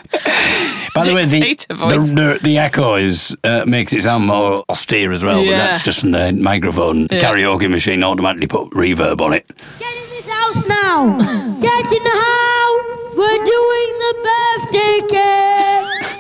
By 0.95 1.07
the 1.07 1.15
way, 1.15 1.25
the, 1.25 1.67
the, 1.69 1.75
voice. 1.75 2.15
the, 2.15 2.39
the 2.43 2.59
echo 2.59 2.97
is 2.97 3.37
uh, 3.45 3.65
makes 3.67 3.93
it 3.93 4.03
sound 4.03 4.27
more 4.27 4.65
austere 4.69 5.13
as 5.13 5.23
well. 5.23 5.45
But 5.45 5.51
that's 5.51 5.83
just 5.83 6.01
from 6.01 6.11
the 6.13 6.33
microphone. 6.33 7.07
The 7.07 7.19
karaoke 7.19 7.71
machine 7.71 8.03
automatically 8.03 8.49
put 8.49 8.71
reverb 8.73 9.21
on 9.21 9.33
it. 9.35 9.47
Get 9.79 9.95
in 9.95 10.11
this 10.11 10.29
house 10.29 10.67
now. 10.67 11.19
Get 11.61 11.85
in 11.93 12.03
the 12.03 12.11
house. 12.11 12.83
We're 13.17 13.45
doing 13.45 13.99
the 14.03 14.15
birthday 14.27 15.01
cake. 15.09 16.17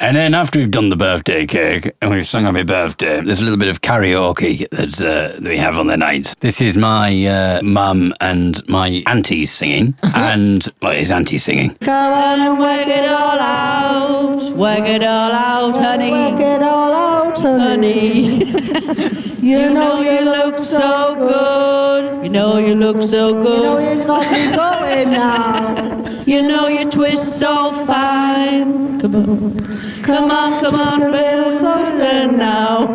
And 0.00 0.16
then 0.16 0.32
after 0.32 0.60
we've 0.60 0.70
done 0.70 0.90
the 0.90 0.96
birthday 0.96 1.44
cake 1.44 1.90
and 2.00 2.12
we've 2.12 2.26
sung 2.26 2.44
happy 2.44 2.62
birthday, 2.62 3.20
there's 3.20 3.40
a 3.40 3.42
little 3.42 3.58
bit 3.58 3.66
of 3.66 3.80
karaoke 3.80 4.68
that's, 4.70 5.02
uh, 5.02 5.36
that 5.40 5.48
we 5.48 5.56
have 5.56 5.76
on 5.76 5.88
the 5.88 5.96
nights. 5.96 6.36
This 6.36 6.60
is 6.60 6.76
my 6.76 7.26
uh, 7.26 7.62
mum 7.62 8.14
and 8.20 8.66
my 8.68 9.02
aunties 9.08 9.50
singing, 9.50 9.96
and 10.14 10.68
well, 10.80 10.92
it's 10.92 11.10
auntie 11.10 11.36
singing. 11.36 11.74
Come 11.76 12.12
on 12.12 12.40
and 12.40 12.58
work 12.60 12.86
it 12.86 13.10
all 13.10 13.40
out. 13.40 14.56
Work 14.56 14.88
it 14.88 15.02
all 15.02 15.32
out, 15.32 15.72
honey. 15.82 16.10
Work 16.12 16.40
it 16.42 16.62
all 16.62 16.92
out, 16.92 17.40
honey. 17.40 18.44
you 19.40 19.58
know 19.74 20.00
you 20.00 20.24
look 20.24 20.58
so 20.60 21.16
good. 21.16 22.24
You 22.24 22.30
know 22.30 22.58
you 22.58 22.76
look 22.76 23.02
so 23.02 23.42
good. 23.42 23.98
You 23.98 24.04
know 24.04 24.20
you 24.20 24.28
got 24.28 24.30
me 24.30 24.54
going 24.54 25.10
now. 25.10 26.22
You 26.24 26.46
know 26.46 26.68
you 26.68 26.88
twist 26.88 27.40
so 27.40 27.84
fine. 27.84 29.00
Come 29.00 29.14
on. 29.16 29.87
Come 30.08 30.30
on, 30.30 30.64
come 30.64 30.74
on, 30.74 31.00
little 31.12 31.58
closer 31.58 32.32
now. 32.32 32.86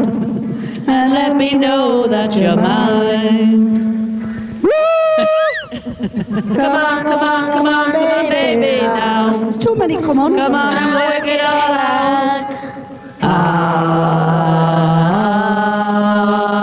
And 0.87 1.13
let 1.13 1.35
me 1.35 1.53
know 1.55 2.07
that 2.07 2.35
you're 2.35 2.55
mine. 2.55 3.83
Come 6.57 6.75
on, 6.75 7.03
come 7.03 7.19
on, 7.19 7.51
come 7.51 7.67
on, 7.67 7.91
baby 8.31 8.81
now. 8.81 9.37
There's 9.37 9.59
too 9.59 9.75
many, 9.75 9.97
come 9.97 10.17
on. 10.17 10.35
Come 10.35 10.55
on 10.55 10.73
and 10.75 10.93
work 10.95 11.27
it 11.27 11.39
all 11.39 11.73
out. 11.77 12.23
There 16.53 16.62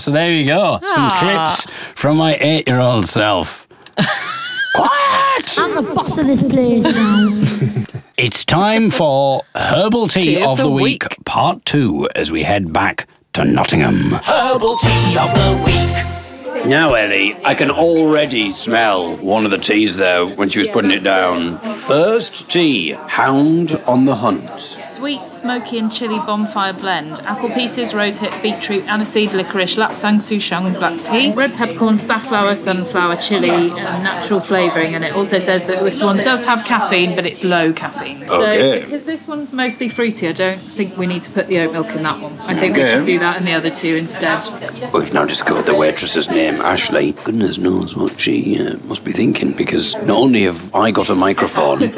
so 0.00 0.10
there 0.10 0.32
you 0.32 0.46
go. 0.46 0.78
Some 0.94 1.08
Ah. 1.12 1.18
clips 1.20 1.66
from 1.94 2.16
my 2.16 2.36
eight-year-old 2.40 3.06
self. 3.06 3.68
Quiet! 4.74 5.58
I'm 5.58 5.74
the 5.84 5.92
boss 5.94 6.18
of 6.18 6.26
this 6.26 6.42
place 6.42 6.82
now. 6.82 7.28
It's 8.16 8.44
time 8.44 8.90
for 8.90 9.40
Herbal 9.54 10.08
Tea, 10.08 10.42
of, 10.44 10.58
the, 10.58 10.68
week, 10.70 11.04
Part 11.24 11.64
2, 11.64 12.10
as 12.14 12.30
we 12.30 12.42
head 12.42 12.70
back 12.70 13.08
to 13.32 13.44
Nottingham. 13.46 14.10
Herbal 14.22 14.76
tea 14.76 15.16
of 15.16 15.32
the 15.32 15.62
week. 15.64 16.19
Now, 16.66 16.94
Ellie, 16.94 17.36
I 17.44 17.54
can 17.54 17.70
already 17.70 18.52
smell 18.52 19.16
one 19.16 19.44
of 19.44 19.50
the 19.50 19.58
teas 19.58 19.96
there 19.96 20.26
when 20.26 20.48
she 20.50 20.58
was 20.58 20.68
putting 20.68 20.90
it 20.90 21.00
down. 21.00 21.58
First 21.58 22.50
tea, 22.50 22.90
Hound 22.90 23.72
on 23.86 24.04
the 24.04 24.16
Hunt. 24.16 24.60
Sweet, 24.60 25.30
smoky, 25.30 25.78
and 25.78 25.90
chili 25.90 26.18
bonfire 26.18 26.72
blend. 26.72 27.12
Apple 27.20 27.50
pieces, 27.50 27.92
rosehip, 27.92 28.42
beetroot, 28.42 28.84
aniseed, 28.84 29.32
licorice, 29.32 29.76
lapsang, 29.76 30.16
souchong, 30.16 30.66
and 30.66 30.76
black 30.76 31.00
tea, 31.02 31.32
red 31.32 31.54
peppercorn, 31.54 31.98
safflower, 31.98 32.54
sunflower, 32.54 33.16
chili, 33.16 33.50
and 33.50 34.04
natural 34.04 34.40
flavouring. 34.40 34.94
And 34.94 35.04
it 35.04 35.14
also 35.14 35.38
says 35.38 35.64
that 35.64 35.82
this 35.82 36.02
one 36.02 36.18
does 36.18 36.44
have 36.44 36.64
caffeine, 36.64 37.16
but 37.16 37.26
it's 37.26 37.42
low 37.44 37.72
caffeine. 37.72 38.24
Okay. 38.24 38.80
So, 38.80 38.84
because 38.84 39.04
this 39.04 39.26
one's 39.26 39.52
mostly 39.52 39.88
fruity, 39.88 40.28
I 40.28 40.32
don't 40.32 40.58
think 40.58 40.96
we 40.96 41.06
need 41.06 41.22
to 41.22 41.30
put 41.30 41.46
the 41.46 41.60
oat 41.60 41.72
milk 41.72 41.88
in 41.88 42.02
that 42.02 42.20
one. 42.20 42.38
I 42.40 42.54
think 42.54 42.76
we 42.76 42.86
should 42.86 43.04
do 43.06 43.18
that 43.20 43.38
in 43.38 43.44
the 43.44 43.52
other 43.52 43.70
two 43.70 43.96
instead. 43.96 44.44
We've 44.92 45.12
now 45.12 45.24
discovered 45.24 45.66
the 45.66 45.74
waitress's 45.74 46.28
name, 46.28 46.39
Ashley. 46.46 47.12
Goodness 47.12 47.58
knows 47.58 47.96
what 47.96 48.18
she 48.20 48.58
uh, 48.58 48.76
must 48.84 49.04
be 49.04 49.12
thinking 49.12 49.52
because 49.52 49.94
not 50.02 50.16
only 50.16 50.44
have 50.44 50.74
I 50.74 50.90
got 50.90 51.10
a 51.10 51.14
microphone, 51.14 51.92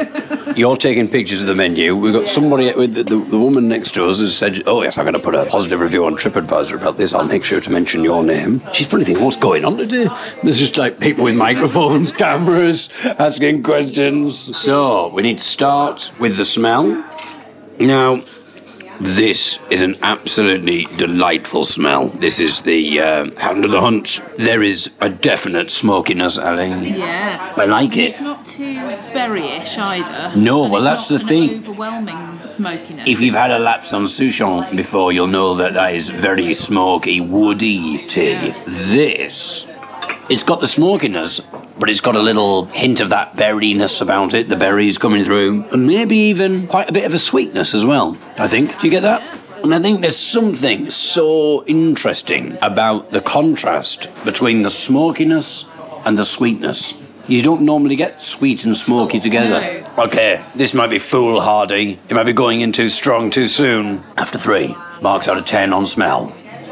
you're 0.57 0.76
taking 0.76 1.09
pictures 1.09 1.43
of 1.43 1.47
the 1.47 1.55
menu. 1.55 1.97
We've 1.97 2.12
got 2.12 2.28
somebody, 2.28 2.72
with 2.74 2.95
the, 2.95 3.05
the, 3.05 3.16
the 3.16 3.38
woman 3.38 3.68
next 3.68 3.93
to 3.95 4.09
us 4.09 4.18
has 4.20 4.36
said, 4.36 4.62
Oh, 4.66 4.82
yes, 4.82 4.99
I'm 4.99 5.05
going 5.05 5.14
to 5.14 5.20
put 5.20 5.34
a 5.34 5.47
positive 5.47 5.80
review 5.80 6.05
on 6.07 6.16
TripAdvisor 6.16 6.74
about 6.74 6.97
this. 6.97 7.14
I'll 7.14 7.24
make 7.24 7.45
sure 7.45 7.61
to 7.61 7.70
mention 7.70 8.05
your 8.05 8.22
name. 8.22 8.61
She's 8.72 8.86
probably 8.86 9.05
thinking, 9.05 9.24
What's 9.24 9.36
going 9.36 9.64
on 9.64 9.76
today? 9.76 10.09
There's 10.43 10.59
just 10.59 10.76
like 10.76 10.99
people 10.99 11.24
with 11.24 11.36
microphones, 11.36 12.12
cameras, 12.24 12.90
asking 13.05 13.62
questions. 13.62 14.57
So, 14.57 15.09
we 15.09 15.22
need 15.22 15.38
to 15.38 15.45
start 15.45 16.12
with 16.18 16.36
the 16.36 16.45
smell. 16.45 17.05
Now, 17.78 18.22
this 19.05 19.59
is 19.71 19.83
an 19.83 19.97
absolutely 20.03 20.85
delightful 20.85 21.65
smell. 21.65 22.09
This 22.09 22.41
is 22.41 22.63
the 22.63 23.01
uh, 23.01 23.31
Hound 23.39 23.65
of 23.65 23.71
the 23.71 23.81
Hunt. 23.81 24.21
There 24.39 24.63
is 24.63 24.91
a 25.01 25.11
definite 25.11 25.71
smokiness, 25.71 26.39
Ali. 26.39 26.69
Yeah. 26.69 27.55
I 27.57 27.65
like 27.65 27.97
it. 27.97 28.11
It's 28.11 28.21
not 28.21 28.47
too 28.47 28.75
berryish 29.13 29.77
either. 29.79 30.37
No, 30.39 30.69
well, 30.69 30.83
that's 30.83 31.09
the 31.09 31.19
thing. 31.19 31.59
Overwhelming 31.59 32.39
smokiness. 32.47 33.09
If 33.09 33.21
you've 33.21 33.35
had 33.35 33.51
a 33.51 33.59
lapsang 33.59 34.07
souchong 34.07 34.77
before, 34.77 35.13
you'll 35.13 35.27
know 35.27 35.55
that 35.57 35.75
that 35.75 35.95
is 35.95 36.09
very 36.09 36.55
smoky, 36.55 37.21
woody 37.21 38.07
tea. 38.07 38.53
This, 38.67 39.69
it's 40.31 40.45
got 40.45 40.61
the 40.61 40.67
smokiness, 40.67 41.41
but 41.83 41.91
it's 41.91 42.01
got 42.01 42.14
a 42.14 42.22
little 42.22 42.66
hint 42.66 43.01
of 43.01 43.09
that 43.09 43.33
berryness 43.33 44.01
about 44.01 44.35
it, 44.35 44.49
the 44.49 44.55
berries 44.55 44.99
coming 44.99 45.24
through, 45.24 45.64
and 45.72 45.85
maybe 45.85 46.14
even 46.14 46.68
quite 46.68 46.89
a 46.89 46.93
bit 46.93 47.05
of 47.05 47.12
a 47.12 47.18
sweetness 47.18 47.74
as 47.74 47.85
well, 47.85 48.16
I 48.39 48.47
think. 48.47 48.78
Do 48.78 48.87
you 48.87 48.91
get 48.93 49.03
that? 49.03 49.28
And 49.64 49.74
I 49.74 49.80
think 49.80 50.01
there's 50.01 50.16
something 50.16 50.91
so 50.91 51.64
interesting 51.64 52.57
about 52.62 53.11
the 53.11 53.20
contrast 53.20 54.07
between 54.24 54.62
the 54.62 54.70
smokiness 54.70 55.68
and 56.07 56.16
the 56.16 56.24
sweetness. 56.24 56.95
You 57.26 57.43
don't 57.43 57.62
normally 57.62 57.97
get 57.97 58.20
sweet 58.20 58.64
and 58.64 58.76
smoky 58.76 59.18
oh, 59.18 59.20
together. 59.20 59.85
Okay, 59.99 60.41
this 60.55 60.74
might 60.74 60.91
be 60.91 61.01
foolhardy. 61.01 61.99
It 62.09 62.14
might 62.14 62.26
be 62.26 62.33
going 62.33 62.61
in 62.61 62.70
too 62.70 62.91
strong 62.91 63.28
too 63.28 63.49
soon. 63.49 64.05
After 64.16 64.39
three, 64.39 64.76
marks 65.01 65.26
out 65.26 65.37
of 65.37 65.47
ten 65.47 65.72
on 65.72 65.87
smell. 65.87 66.26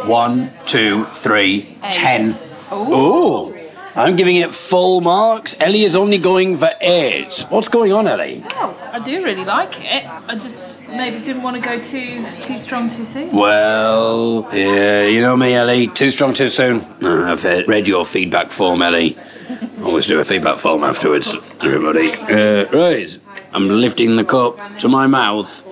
One, 0.06 0.52
two, 0.66 1.06
three, 1.06 1.76
ten. 1.90 2.36
Ooh. 2.72 3.59
I'm 3.96 4.16
giving 4.16 4.36
it 4.36 4.54
full 4.54 5.00
marks. 5.00 5.56
Ellie 5.60 5.82
is 5.82 5.96
only 5.96 6.18
going 6.18 6.56
for 6.56 6.68
eight. 6.80 7.44
What's 7.48 7.68
going 7.68 7.92
on, 7.92 8.06
Ellie? 8.06 8.42
Oh, 8.50 8.90
I 8.92 9.00
do 9.00 9.22
really 9.24 9.44
like 9.44 9.74
it. 9.78 10.06
I 10.28 10.34
just 10.34 10.80
maybe 10.88 11.20
didn't 11.20 11.42
want 11.42 11.56
to 11.56 11.62
go 11.62 11.80
too 11.80 12.24
too 12.40 12.58
strong 12.58 12.88
too 12.88 13.04
soon. 13.04 13.32
Well, 13.32 14.48
yeah, 14.52 15.06
you 15.06 15.20
know 15.20 15.36
me, 15.36 15.54
Ellie. 15.54 15.88
Too 15.88 16.10
strong 16.10 16.34
too 16.34 16.48
soon. 16.48 16.80
Uh, 17.02 17.32
I've 17.32 17.44
uh, 17.44 17.64
read 17.66 17.88
your 17.88 18.04
feedback 18.04 18.52
form, 18.52 18.82
Ellie. 18.82 19.16
Always 19.82 20.06
do 20.06 20.20
a 20.20 20.24
feedback 20.24 20.58
form 20.58 20.84
afterwards, 20.84 21.34
everybody. 21.60 22.10
Uh, 22.12 22.66
right, 22.70 23.18
I'm 23.52 23.68
lifting 23.68 24.16
the 24.16 24.24
cup 24.24 24.78
to 24.78 24.88
my 24.88 25.06
mouth. 25.08 25.66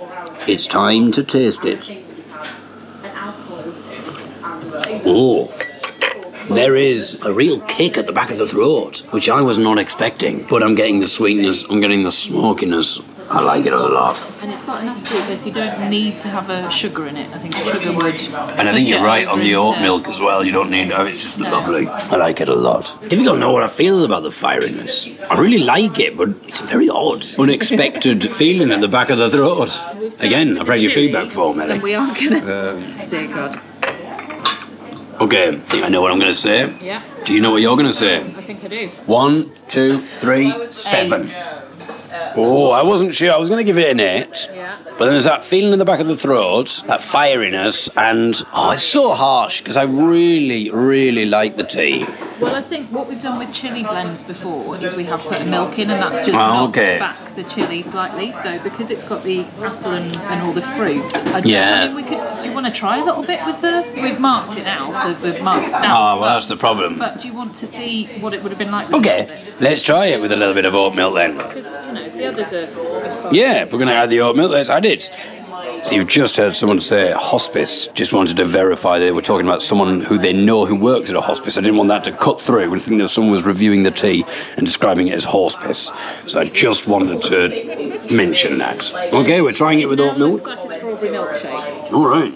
It's 0.49 0.67
time 0.67 1.13
to 1.13 1.23
taste 1.23 1.65
it. 1.65 2.05
Oh, 5.05 5.53
there 6.49 6.77
is 6.77 7.21
a 7.25 7.33
real 7.33 7.61
kick 7.61 7.97
at 7.99 8.07
the 8.07 8.13
back 8.13 8.31
of 8.31 8.39
the 8.39 8.47
throat, 8.47 8.99
which 9.11 9.29
I 9.29 9.41
was 9.43 9.59
not 9.59 9.79
expecting. 9.79 10.47
But 10.49 10.63
I'm 10.63 10.75
getting 10.75 11.01
the 11.01 11.09
sweetness, 11.09 11.65
I'm 11.71 11.81
getting 11.81 12.05
the 12.05 12.11
smokiness. 12.11 13.01
I 13.31 13.41
like 13.41 13.67
it 13.67 13.75
a 13.75 13.77
lot. 13.79 14.19
And 14.41 14.51
it's 14.51 14.63
got 14.65 14.81
enough 14.81 15.03
sweetness. 15.03 15.45
You 15.45 15.53
don't 15.53 15.91
need 15.91 16.19
to 16.21 16.29
have 16.29 16.49
a 16.49 16.71
sugar 16.71 17.07
in 17.07 17.19
it. 17.19 17.29
I 17.35 17.39
think 17.39 17.55
sugar 17.57 17.93
would. 17.93 18.15
And 18.59 18.67
I 18.67 18.73
think 18.73 18.89
you're 18.89 19.05
right 19.05 19.27
on 19.29 19.41
the 19.41 19.55
oat 19.55 19.81
milk 19.83 20.09
as 20.09 20.19
well. 20.19 20.43
You 20.43 20.51
don't 20.51 20.71
need. 20.71 20.91
Oh, 20.93 21.05
it's 21.05 21.21
just 21.23 21.39
lovely. 21.39 21.87
I 21.87 22.17
like 22.17 22.41
it 22.41 22.49
a 22.49 22.55
lot. 22.55 22.85
Difficult 23.03 23.35
to 23.35 23.39
know 23.41 23.53
what 23.53 23.63
I 23.63 23.67
feel 23.67 24.07
about 24.07 24.23
the 24.23 24.31
fieriness. 24.31 25.15
I 25.31 25.39
really 25.39 25.63
like 25.63 26.01
it, 26.01 26.17
but 26.17 26.31
it's 26.49 26.63
a 26.63 26.65
very 26.65 26.89
odd, 26.89 27.23
unexpected 27.39 28.33
feeling 28.41 28.71
at 28.71 28.81
the 28.81 28.89
back 28.89 29.11
of 29.11 29.19
the 29.19 29.29
throat. 29.29 29.79
Again, 30.23 30.57
I've 30.59 30.69
read 30.69 30.81
your 30.81 30.91
feedback 30.91 31.29
form, 31.29 31.61
And 31.61 31.71
Ellie. 31.71 31.81
we 31.81 31.95
are 31.95 32.07
gonna. 32.07 32.71
Um, 32.71 33.09
Dear 33.11 33.27
God. 33.29 33.57
Okay, 35.21 35.49
I 35.49 35.57
think 35.57 35.85
I 35.85 35.89
know 35.89 36.01
what 36.01 36.13
I'm 36.13 36.19
going 36.19 36.31
to 36.31 36.39
say. 36.39 36.73
Yeah. 36.81 37.03
Do 37.25 37.35
you 37.35 37.41
know 37.41 37.51
what 37.51 37.61
you're 37.61 37.75
going 37.75 37.87
to 37.87 37.93
say? 37.93 38.21
Um, 38.21 38.35
I 38.37 38.41
think 38.41 38.65
I 38.65 38.69
do. 38.69 38.89
One, 39.07 39.51
two, 39.69 40.03
three, 40.03 40.71
seven. 40.71 41.23
Uh, 41.23 42.33
oh, 42.37 42.71
I 42.71 42.85
wasn't 42.85 43.15
sure. 43.15 43.33
I 43.33 43.37
was 43.37 43.49
going 43.49 43.59
to 43.59 43.65
give 43.65 43.79
it 43.79 43.91
an 43.91 44.01
eight. 44.01 44.49
But 44.99 45.05
then 45.05 45.11
there's 45.11 45.25
that 45.25 45.45
feeling 45.45 45.73
in 45.73 45.79
the 45.79 45.85
back 45.85 46.01
of 46.01 46.07
the 46.07 46.17
throat, 46.17 46.83
that 46.87 47.01
fieriness, 47.01 47.89
and 47.97 48.35
oh, 48.53 48.73
it's 48.73 48.83
so 48.83 49.13
harsh 49.13 49.61
because 49.61 49.77
I 49.77 49.85
really, 49.85 50.71
really 50.71 51.27
like 51.27 51.57
the 51.57 51.65
tea. 51.65 52.07
Well, 52.41 52.55
I 52.55 52.63
think 52.63 52.87
what 52.93 53.09
we've 53.09 53.21
done 53.23 53.39
with 53.39 53.53
chili 53.53 53.83
blends 53.83 54.23
before 54.23 54.77
is 54.77 54.95
we 54.95 55.05
have 55.05 55.21
put 55.21 55.45
milk 55.47 55.79
in, 55.79 55.91
and 55.91 56.01
that's 56.01 56.25
just 56.25 56.39
Oh, 56.39 56.69
okay. 56.69 56.99
back 56.99 57.17
the 57.35 57.43
chili 57.43 57.83
slightly. 57.83 58.31
So 58.33 58.59
because 58.63 58.91
it's 58.91 59.09
got 59.09 59.25
the 59.25 59.41
apple 59.61 59.93
and, 59.93 60.17
and 60.17 60.43
all 60.43 60.53
the 60.53 60.63
fruit, 60.63 61.05
I, 61.35 61.41
do- 61.41 61.49
Yeah. 61.49 61.83
I 61.83 61.87
mean, 61.89 61.97
we 61.97 62.03
could. 62.05 62.21
Do 62.43 62.49
you 62.49 62.55
want 62.55 62.67
to 62.67 62.73
try 62.73 62.99
a 62.99 63.05
little 63.05 63.25
bit 63.25 63.45
with 63.45 63.61
the? 63.61 63.85
We've 64.01 64.21
marked 64.21 64.57
it 64.57 64.63
now, 64.65 64.93
so 64.95 65.15
we've 65.23 65.43
marked 65.43 65.69
stout. 65.71 65.83
Oh, 65.85 65.89
ah, 65.89 66.13
well, 66.15 66.21
but- 66.21 66.35
that's 66.35 66.49
the 66.49 66.57
problem. 66.57 66.99
But 66.99 67.21
do 67.21 67.29
you 67.29 67.35
want 67.35 67.57
to 67.57 67.67
see 67.67 68.07
what 68.21 68.33
it 68.35 68.43
would 68.43 68.53
have 68.53 68.59
been 68.59 68.71
like? 68.71 68.89
with 68.89 68.97
Okay, 69.01 69.45
let's 69.61 69.83
try 69.83 70.07
it 70.07 70.21
with 70.21 70.31
a 70.31 70.37
little 70.37 70.55
bit 70.55 70.65
of 70.65 70.75
oat 70.75 70.95
milk 70.95 71.15
then. 71.17 71.37
Because 71.39 71.67
you 71.87 71.93
know 71.93 72.09
the 72.11 72.27
others 72.27 72.53
are. 72.53 73.27
are. 73.29 73.35
Yeah, 73.35 73.63
if 73.65 73.73
we're 73.73 73.79
going 73.79 73.89
to 73.89 73.95
add 73.95 74.11
the 74.11 74.21
oat 74.21 74.37
milk, 74.37 74.53
let's 74.53 74.69
add 74.71 74.85
it. 74.85 75.11
So 75.89 75.95
you've 75.95 76.07
just 76.07 76.37
heard 76.37 76.55
someone 76.55 76.81
say 76.81 77.13
hospice. 77.13 77.87
Just 77.87 78.13
wanted 78.13 78.37
to 78.37 78.45
verify 78.45 78.99
they 78.99 79.11
were 79.11 79.23
talking 79.23 79.47
about 79.47 79.63
someone 79.63 80.03
who 80.03 80.19
they 80.19 80.35
know 80.35 80.67
who 80.67 80.77
works 80.77 81.09
at 81.09 81.17
a 81.17 81.23
hospice. 81.23 81.57
I 81.57 81.63
didn't 81.63 81.79
want 81.79 81.89
that 81.89 82.05
to 82.05 82.13
cut 82.13 82.43
through. 82.43 82.75
I 82.75 82.79
think 82.79 83.01
that 83.01 83.09
someone 83.09 83.33
was 83.33 83.47
reviewing 83.47 83.85
the 83.85 83.91
tea 83.91 84.27
and 84.59 84.67
describing 84.67 85.09
it 85.09 85.15
as 85.15 85.25
hospice. 85.25 85.91
So 86.27 86.41
I 86.41 86.45
just 86.45 86.89
wanted 86.89 87.23
to 87.23 88.15
mention 88.15 88.59
that. 88.59 88.93
Okay, 89.15 89.41
we're 89.41 89.53
trying 89.55 89.81
it 89.81 89.89
with 89.89 89.99
oat 89.99 90.19
milk. 90.19 90.47
All 90.47 92.07
right. 92.07 92.35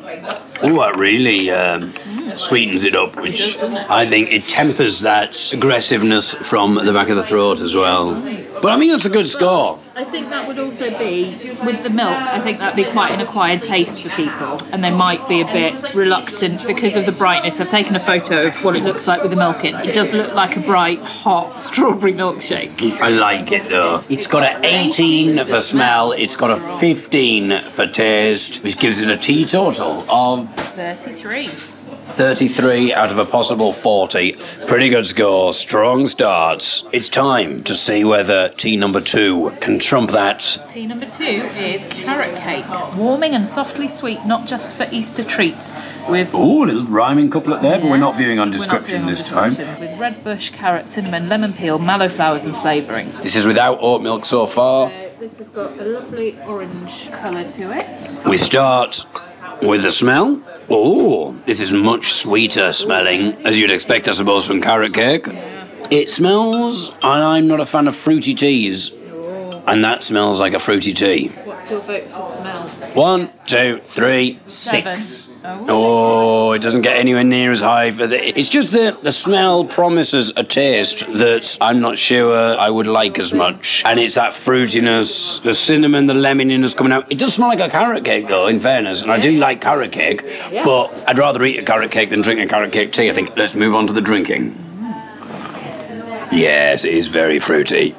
Oh, 0.63 0.81
that 0.81 0.95
really 0.99 1.51
um, 1.51 1.93
sweetens 2.39 2.85
it 2.85 2.97
up, 2.97 3.17
which 3.17 3.59
I 3.59 4.07
think 4.07 4.33
it 4.33 4.45
tempers 4.45 5.01
that 5.01 5.53
aggressiveness 5.53 6.33
from 6.33 6.77
the 6.77 6.93
back 6.95 7.11
of 7.11 7.17
the 7.17 7.23
throat 7.23 7.61
as 7.61 7.75
well. 7.75 8.15
But 8.15 8.73
I 8.73 8.79
think 8.79 8.93
that's 8.93 9.05
a 9.05 9.11
good 9.11 9.27
score. 9.27 9.79
I 9.95 10.05
think 10.05 10.31
that 10.31 10.49
would 10.49 10.59
also 10.59 10.97
be 10.99 11.33
with 11.65 11.83
the 11.83 11.91
milk. 11.91 12.17
I 12.17 12.41
think 12.41 12.59
that'd 12.59 12.77
be 12.77 12.91
quite 12.91 13.13
an 13.13 13.21
acquired 13.21 13.63
taste 13.63 14.03
for 14.03 14.09
people, 14.11 14.59
and 14.73 14.83
they 14.83 14.91
might 14.91 15.29
be 15.29 15.43
a 15.43 15.45
bit 15.45 15.95
reluctant 15.95 16.67
because 16.67 16.97
of 16.97 17.05
the 17.05 17.13
brightness. 17.13 17.61
I've 17.61 17.69
taken 17.69 17.95
a 17.95 18.01
photo 18.01 18.47
of 18.47 18.65
what 18.65 18.75
it 18.75 18.83
looks 18.83 19.07
like 19.07 19.21
with 19.23 19.31
the 19.33 19.37
milk 19.37 19.65
in. 19.65 19.75
It 19.75 19.95
does 19.95 20.11
look 20.13 20.33
like 20.35 20.57
a 20.57 20.61
bright, 20.61 21.01
hot 21.01 21.61
strawberry 21.61 22.15
milkshake. 22.15 22.81
I 23.01 23.09
like 23.09 23.53
it 23.53 23.69
though. 23.69 24.03
It's 24.09 24.27
got 24.27 24.45
an 24.45 24.65
18 24.65 25.45
for 25.45 25.61
smell, 25.61 26.13
it's 26.13 26.37
got 26.37 26.51
a 26.51 26.57
15 26.57 27.61
for 27.65 27.87
taste, 27.87 28.63
which 28.63 28.79
gives 28.79 29.01
it 29.01 29.11
a 29.11 29.17
tea 29.17 29.45
total 29.45 30.11
of 30.11 30.49
Thirty-three. 30.73 31.51
33 32.13 32.93
out 32.93 33.11
of 33.11 33.19
a 33.19 33.25
possible 33.25 33.73
40. 33.73 34.33
Pretty 34.67 34.91
good 34.91 35.07
score, 35.07 35.55
strong 35.55 36.07
starts. 36.07 36.85
It's 36.93 37.09
time 37.09 37.65
to 37.65 37.75
see 37.75 38.05
whether 38.05 38.51
tea 38.51 38.77
number 38.77 39.01
two 39.01 39.51
can 39.61 39.79
trump 39.79 40.11
that. 40.11 40.59
Tea 40.71 40.87
number 40.87 41.07
two 41.07 41.25
is 41.25 41.87
carrot 41.91 42.37
cake, 42.37 42.67
warming 42.97 43.35
and 43.35 43.49
softly 43.49 43.89
sweet, 43.89 44.19
not 44.27 44.47
just 44.47 44.77
for 44.77 44.87
Easter 44.93 45.25
treat. 45.25 45.73
With 46.09 46.35
Ooh, 46.35 46.65
a 46.65 46.67
little 46.67 46.85
rhyming 46.85 47.31
couplet 47.31 47.63
there, 47.63 47.81
but 47.81 47.89
we're 47.91 47.97
not 47.97 48.17
viewing 48.17 48.39
on 48.39 48.49
We're 48.49 48.57
not 48.57 48.59
description 48.59 49.03
on 49.03 49.07
this 49.07 49.29
time. 49.29 49.57
With 49.57 49.99
red 49.99 50.23
bush, 50.23 50.51
carrot, 50.51 50.89
cinnamon, 50.89 51.31
lemon 51.31 51.55
peel, 51.55 51.79
mallow 51.79 52.11
flowers, 52.11 52.45
and 52.45 52.55
flavouring. 52.55 53.11
This 53.23 53.37
is 53.37 53.47
without 53.47 53.79
oat 53.81 54.03
milk 54.03 54.27
so 54.27 54.45
far. 54.45 54.91
This 55.19 55.39
has 55.39 55.49
got 55.49 55.79
a 55.79 55.85
lovely 55.85 56.39
orange 56.43 57.11
colour 57.11 57.45
to 57.45 57.73
it. 57.79 58.17
We 58.27 58.37
start 58.37 59.07
with 59.63 59.83
the 59.83 59.91
smell. 59.91 60.43
Oh, 60.69 61.33
this 61.47 61.61
is 61.61 61.73
much 61.73 62.13
sweeter 62.13 62.73
smelling, 62.73 63.35
as 63.47 63.59
you'd 63.59 63.71
expect, 63.71 64.09
I 64.09 64.13
suppose, 64.13 64.47
from 64.47 64.61
carrot 64.61 64.95
cake. 64.95 65.27
It 65.91 66.11
smells, 66.11 66.89
and 66.89 67.23
I'm 67.23 67.47
not 67.47 67.61
a 67.61 67.67
fan 67.67 67.87
of 67.87 67.95
fruity 67.95 68.35
teas, 68.35 68.97
and 69.67 69.85
that 69.85 70.03
smells 70.03 70.41
like 70.41 70.55
a 70.55 70.59
fruity 70.59 70.93
tea. 70.93 71.29
What's 71.29 71.71
your 71.71 71.81
vote 71.81 72.03
for 72.05 72.23
smell? 72.41 72.69
One, 72.95 73.31
two, 73.47 73.81
three, 73.85 74.39
six. 74.47 75.31
Oh. 75.45 75.67
oh, 75.69 76.53
it 76.53 76.61
doesn't 76.61 76.83
get 76.83 76.97
anywhere 76.97 77.25
near 77.25 77.51
as 77.51 77.63
high 77.63 77.91
for 77.91 78.07
the. 78.07 78.39
It's 78.39 78.49
just 78.49 78.73
that 78.73 79.03
the 79.03 79.11
smell 79.11 79.65
promises 79.65 80.33
a 80.37 80.45
taste 80.45 81.01
that 81.01 81.57
I'm 81.61 81.81
not 81.81 81.99
sure 81.99 82.57
I 82.59 82.71
would 82.71 82.87
like 82.87 83.19
as 83.19 83.35
much. 83.35 83.83
And 83.85 83.99
it's 83.99 84.15
that 84.15 84.33
fruitiness, 84.33 85.43
the 85.43 85.53
cinnamon, 85.55 86.07
the 86.07 86.15
lemoniness 86.15 86.75
coming 86.75 86.93
out. 86.93 87.11
It 87.11 87.19
does 87.19 87.35
smell 87.35 87.49
like 87.49 87.61
a 87.61 87.69
carrot 87.69 88.05
cake, 88.05 88.29
though, 88.29 88.47
in 88.47 88.61
fairness. 88.61 89.03
And 89.03 89.11
I 89.11 89.19
do 89.19 89.37
like 89.37 89.61
carrot 89.61 89.91
cake, 89.91 90.23
but 90.65 90.93
I'd 91.09 91.19
rather 91.19 91.43
eat 91.45 91.59
a 91.59 91.65
carrot 91.65 91.91
cake 91.91 92.11
than 92.11 92.21
drink 92.21 92.39
a 92.39 92.47
carrot 92.47 92.73
cake 92.73 92.93
tea. 92.93 93.11
I 93.11 93.13
think 93.13 93.37
let's 93.37 93.57
move 93.57 93.75
on 93.75 93.89
to 93.89 93.93
the 93.93 94.01
drinking. 94.01 94.53
Mm. 94.53 96.33
Yes, 96.33 96.85
it 96.85 96.95
is 96.95 97.09
very 97.09 97.41
fruity. 97.41 97.97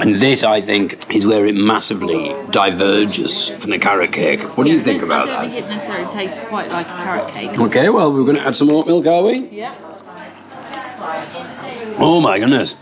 And 0.00 0.14
this, 0.14 0.42
I 0.42 0.60
think, 0.60 1.14
is 1.14 1.26
where 1.26 1.44
it 1.46 1.54
massively 1.54 2.34
diverges 2.50 3.48
from 3.48 3.70
the 3.70 3.78
carrot 3.78 4.12
cake. 4.12 4.40
What 4.56 4.64
do 4.64 4.70
you 4.70 4.80
think 4.80 5.02
about 5.02 5.28
I 5.28 5.42
don't 5.42 5.42
that? 5.42 5.52
think 5.52 5.66
it 5.66 5.68
necessarily 5.68 6.12
tastes 6.12 6.40
quite 6.40 6.70
like 6.70 6.86
a 6.86 6.90
carrot 6.90 7.28
cake. 7.34 7.60
Okay, 7.60 7.88
well, 7.90 8.10
we're 8.12 8.24
going 8.24 8.36
to 8.36 8.46
add 8.46 8.56
some 8.56 8.70
oat 8.70 8.86
milk, 8.86 9.06
are 9.06 9.22
we? 9.22 9.46
Yeah. 9.48 9.74
Oh 12.02 12.20
my 12.22 12.38
goodness. 12.38 12.76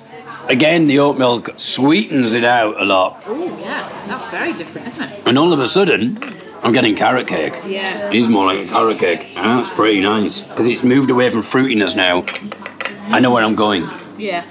Again, 0.48 0.84
the 0.84 1.00
oat 1.00 1.18
milk 1.18 1.50
sweetens 1.56 2.34
it 2.34 2.44
out 2.44 2.80
a 2.80 2.84
lot. 2.84 3.22
Oh, 3.26 3.58
yeah. 3.60 3.88
That's 4.06 4.28
very 4.30 4.52
different, 4.52 4.86
isn't 4.88 5.10
it? 5.10 5.26
And 5.26 5.36
all 5.36 5.52
of 5.52 5.60
a 5.60 5.66
sudden, 5.66 6.18
I'm 6.62 6.72
getting 6.72 6.94
carrot 6.94 7.26
cake. 7.26 7.54
Yeah. 7.66 8.08
It 8.10 8.14
is 8.14 8.28
more 8.28 8.46
like 8.46 8.60
a 8.64 8.68
carrot 8.68 8.98
cake. 8.98 9.20
And 9.36 9.58
that's 9.58 9.74
pretty 9.74 10.00
nice. 10.00 10.40
Because 10.40 10.68
it's 10.68 10.84
moved 10.84 11.10
away 11.10 11.30
from 11.30 11.42
fruitiness 11.42 11.96
now. 11.96 12.24
I 13.14 13.20
know 13.20 13.32
where 13.32 13.44
I'm 13.44 13.56
going. 13.56 13.88
Yeah. 14.18 14.44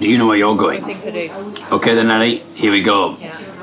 Do 0.00 0.08
you 0.08 0.18
know 0.18 0.26
where 0.26 0.36
you're 0.36 0.54
I 0.54 0.58
going? 0.58 0.84
think 0.84 1.04
I 1.06 1.10
do. 1.10 1.74
Okay 1.76 1.94
then, 1.94 2.10
Ellie, 2.10 2.38
here 2.54 2.70
we 2.70 2.82
go. 2.82 3.14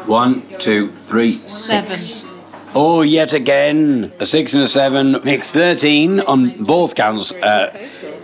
One, 0.06 0.42
two, 0.60 0.90
three, 0.92 1.34
six. 1.48 2.28
Oh, 2.76 3.04
yet 3.04 3.34
again, 3.34 4.12
a 4.20 4.26
six 4.26 4.56
and 4.56 4.64
a 4.64 4.68
seven 4.68 5.18
makes 5.24 5.52
13 5.52 6.20
on 6.22 6.56
both 6.64 6.96
counts. 6.96 7.32
Uh, 7.32 7.70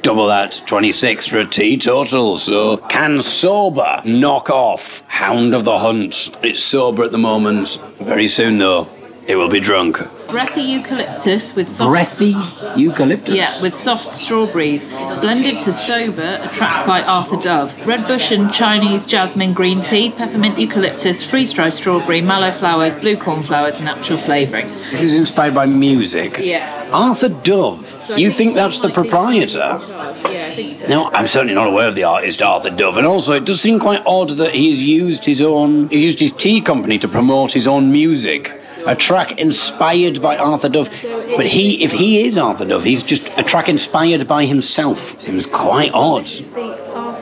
double 0.02 0.26
that, 0.26 0.64
26 0.66 1.28
for 1.28 1.38
a 1.40 1.46
tea 1.46 1.78
total. 1.78 2.38
So, 2.40 2.78
can 2.78 3.22
sober 3.22 4.02
knock 4.06 4.50
off 4.50 5.06
Hound 5.08 5.54
of 5.54 5.66
the 5.66 5.78
Hunt? 5.78 6.32
It's 6.42 6.64
sober 6.64 7.04
at 7.04 7.12
the 7.12 7.20
moment. 7.20 7.78
Very 8.00 8.28
soon, 8.28 8.58
though, 8.58 8.86
it 9.30 9.36
will 9.36 9.48
be 9.48 9.60
drunk. 9.60 9.98
Breathy 10.28 10.64
eucalyptus 10.64 11.56
with 11.56 11.72
soft. 11.72 11.90
Breathy 11.92 12.34
eucalyptus. 12.76 13.36
Yeah, 13.36 13.62
with 13.62 13.76
soft 13.76 14.12
strawberries, 14.12 14.84
blended 14.86 15.60
to 15.62 15.72
sober, 15.72 16.40
a 16.42 16.48
track 16.50 16.88
by 16.88 17.04
Arthur 17.04 17.38
Dove. 17.38 17.86
Red 17.86 18.08
bush 18.08 18.32
and 18.32 18.52
Chinese 18.52 19.06
jasmine 19.06 19.54
green 19.54 19.82
tea, 19.82 20.10
peppermint 20.10 20.58
eucalyptus, 20.58 21.24
freeze 21.24 21.54
dried 21.54 21.74
strawberry, 21.74 22.22
mallow 22.22 22.52
flowers, 22.52 23.00
blue 23.00 23.16
cornflowers, 23.16 23.78
and 23.78 23.86
natural 23.86 24.18
flavouring. 24.18 24.68
This 24.90 25.04
is 25.04 25.18
inspired 25.18 25.54
by 25.54 25.68
music. 25.68 26.38
Yeah. 26.40 26.90
Arthur 26.92 27.30
Dove. 27.30 28.14
You 28.18 28.32
think 28.32 28.56
that's 28.56 28.80
the 28.80 28.90
proprietor? 28.90 29.60
Yeah, 29.60 30.10
I 30.10 30.14
think 30.56 30.74
so. 30.74 30.88
Now, 30.88 31.12
I'm 31.14 31.28
certainly 31.28 31.54
not 31.54 31.68
aware 31.68 31.88
of 31.88 31.94
the 31.94 32.04
artist 32.04 32.42
Arthur 32.42 32.72
Dove, 32.72 32.98
and 32.98 33.06
also 33.06 33.34
it 33.34 33.46
does 33.46 33.62
seem 33.62 33.80
quite 33.80 34.02
odd 34.08 34.32
that 34.32 34.54
he's 34.56 34.84
used 34.84 35.26
his 35.26 35.40
own, 35.40 35.88
he 35.90 36.04
used 36.04 36.20
his 36.20 36.32
tea 36.32 36.62
company 36.62 36.98
to 36.98 37.08
promote 37.08 37.52
his 37.52 37.68
own 37.68 37.92
music. 37.92 38.60
A 38.90 38.96
track 38.96 39.40
inspired 39.40 40.20
by 40.20 40.36
Arthur 40.36 40.68
Dove, 40.68 40.90
but 41.38 41.46
he, 41.46 41.84
if 41.84 41.92
he 41.92 42.26
is 42.26 42.40
Arthur 42.40 42.66
Dove, 42.66 42.84
he's 42.84 43.04
just 43.04 43.38
a 43.38 43.44
track 43.44 43.70
inspired 43.70 44.28
by 44.28 44.46
himself. 44.46 45.22
Seems 45.22 45.46
quite 45.46 45.92
odd. 45.94 46.28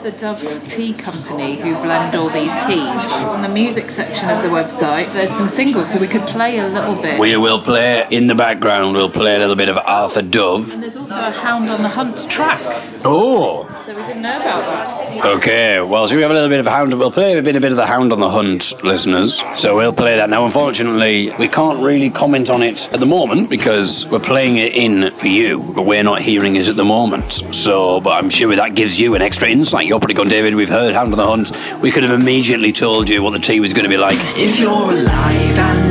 The 0.03 0.11
Dove 0.11 0.69
Tea 0.69 0.93
Company 0.93 1.55
who 1.55 1.73
blend 1.81 2.15
all 2.15 2.29
these 2.29 2.51
teas. 2.65 3.11
On 3.23 3.41
the 3.41 3.49
music 3.49 3.89
section 3.89 4.29
of 4.29 4.43
the 4.43 4.49
website, 4.49 5.11
there's 5.13 5.31
some 5.31 5.49
singles, 5.49 5.91
so 5.91 5.99
we 5.99 6.07
could 6.07 6.21
play 6.27 6.59
a 6.59 6.67
little 6.67 6.95
bit. 7.01 7.19
We 7.19 7.35
will 7.37 7.59
play 7.59 8.05
in 8.09 8.27
the 8.27 8.35
background. 8.35 8.95
We'll 8.95 9.09
play 9.09 9.35
a 9.35 9.39
little 9.39 9.55
bit 9.55 9.69
of 9.69 9.77
Arthur 9.77 10.21
Dove. 10.21 10.73
And 10.73 10.83
there's 10.83 10.95
also 10.95 11.15
a 11.19 11.31
Hound 11.31 11.69
on 11.69 11.81
the 11.81 11.89
Hunt 11.89 12.29
track, 12.29 12.59
Oh, 13.03 13.67
so 13.85 13.95
we 13.95 14.01
didn't 14.03 14.21
know 14.21 14.37
about 14.37 14.61
that. 14.61 15.25
Okay, 15.37 15.81
well, 15.81 16.07
so 16.07 16.15
we 16.15 16.21
have 16.21 16.31
a 16.31 16.33
little 16.33 16.49
bit 16.49 16.59
of 16.59 16.67
Hound. 16.67 16.93
We'll 16.97 17.11
play 17.11 17.37
a 17.37 17.41
bit, 17.41 17.55
a 17.55 17.61
bit 17.61 17.71
of 17.71 17.77
the 17.77 17.85
Hound 17.87 18.13
on 18.13 18.19
the 18.19 18.29
Hunt, 18.29 18.83
listeners. 18.83 19.43
So 19.55 19.75
we'll 19.75 19.93
play 19.93 20.15
that 20.17 20.29
now. 20.29 20.45
Unfortunately, 20.45 21.31
we 21.39 21.47
can't 21.47 21.79
really 21.79 22.09
comment 22.09 22.49
on 22.49 22.61
it 22.63 22.91
at 22.93 22.99
the 22.99 23.05
moment 23.05 23.49
because 23.49 24.07
we're 24.07 24.19
playing 24.19 24.57
it 24.57 24.73
in 24.73 25.11
for 25.11 25.27
you, 25.27 25.63
but 25.75 25.83
we're 25.83 26.03
not 26.03 26.21
hearing 26.21 26.55
it 26.55 26.67
at 26.69 26.75
the 26.75 26.85
moment. 26.85 27.43
So, 27.51 27.99
but 28.01 28.11
I'm 28.23 28.29
sure 28.29 28.55
that 28.55 28.75
gives 28.75 28.99
you 28.99 29.15
an 29.15 29.21
extra 29.21 29.49
insight. 29.49 29.86
You're 29.87 29.99
probably 29.99 30.15
going, 30.15 30.27
David. 30.27 30.53
We've 30.53 30.67
heard 30.67 30.93
Hound 30.93 31.13
on 31.13 31.17
the 31.17 31.25
Hunt. 31.25 31.81
We 31.81 31.91
could 31.91 32.03
have 32.03 32.11
immediately 32.11 32.73
told 32.73 33.09
you 33.09 33.23
what 33.23 33.31
the 33.31 33.39
tea 33.39 33.61
was 33.61 33.71
going 33.71 33.85
to 33.85 33.89
be 33.89 33.95
like. 33.95 34.17
If 34.35 34.59
you're 34.59 34.69
alive 34.69 35.57
and 35.57 35.86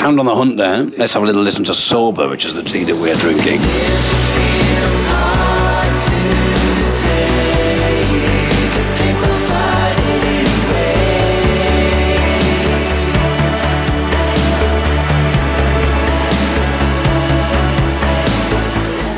Hound 0.00 0.18
on 0.18 0.24
the 0.24 0.34
Hunt 0.34 0.56
there. 0.56 0.84
Let's 0.84 1.12
have 1.12 1.22
a 1.22 1.26
little 1.26 1.42
listen 1.42 1.62
to 1.64 1.74
Sober, 1.74 2.26
which 2.26 2.46
is 2.46 2.54
the 2.54 2.62
tea 2.62 2.84
that 2.84 2.96
we're 2.96 3.14
drinking. 3.16 3.58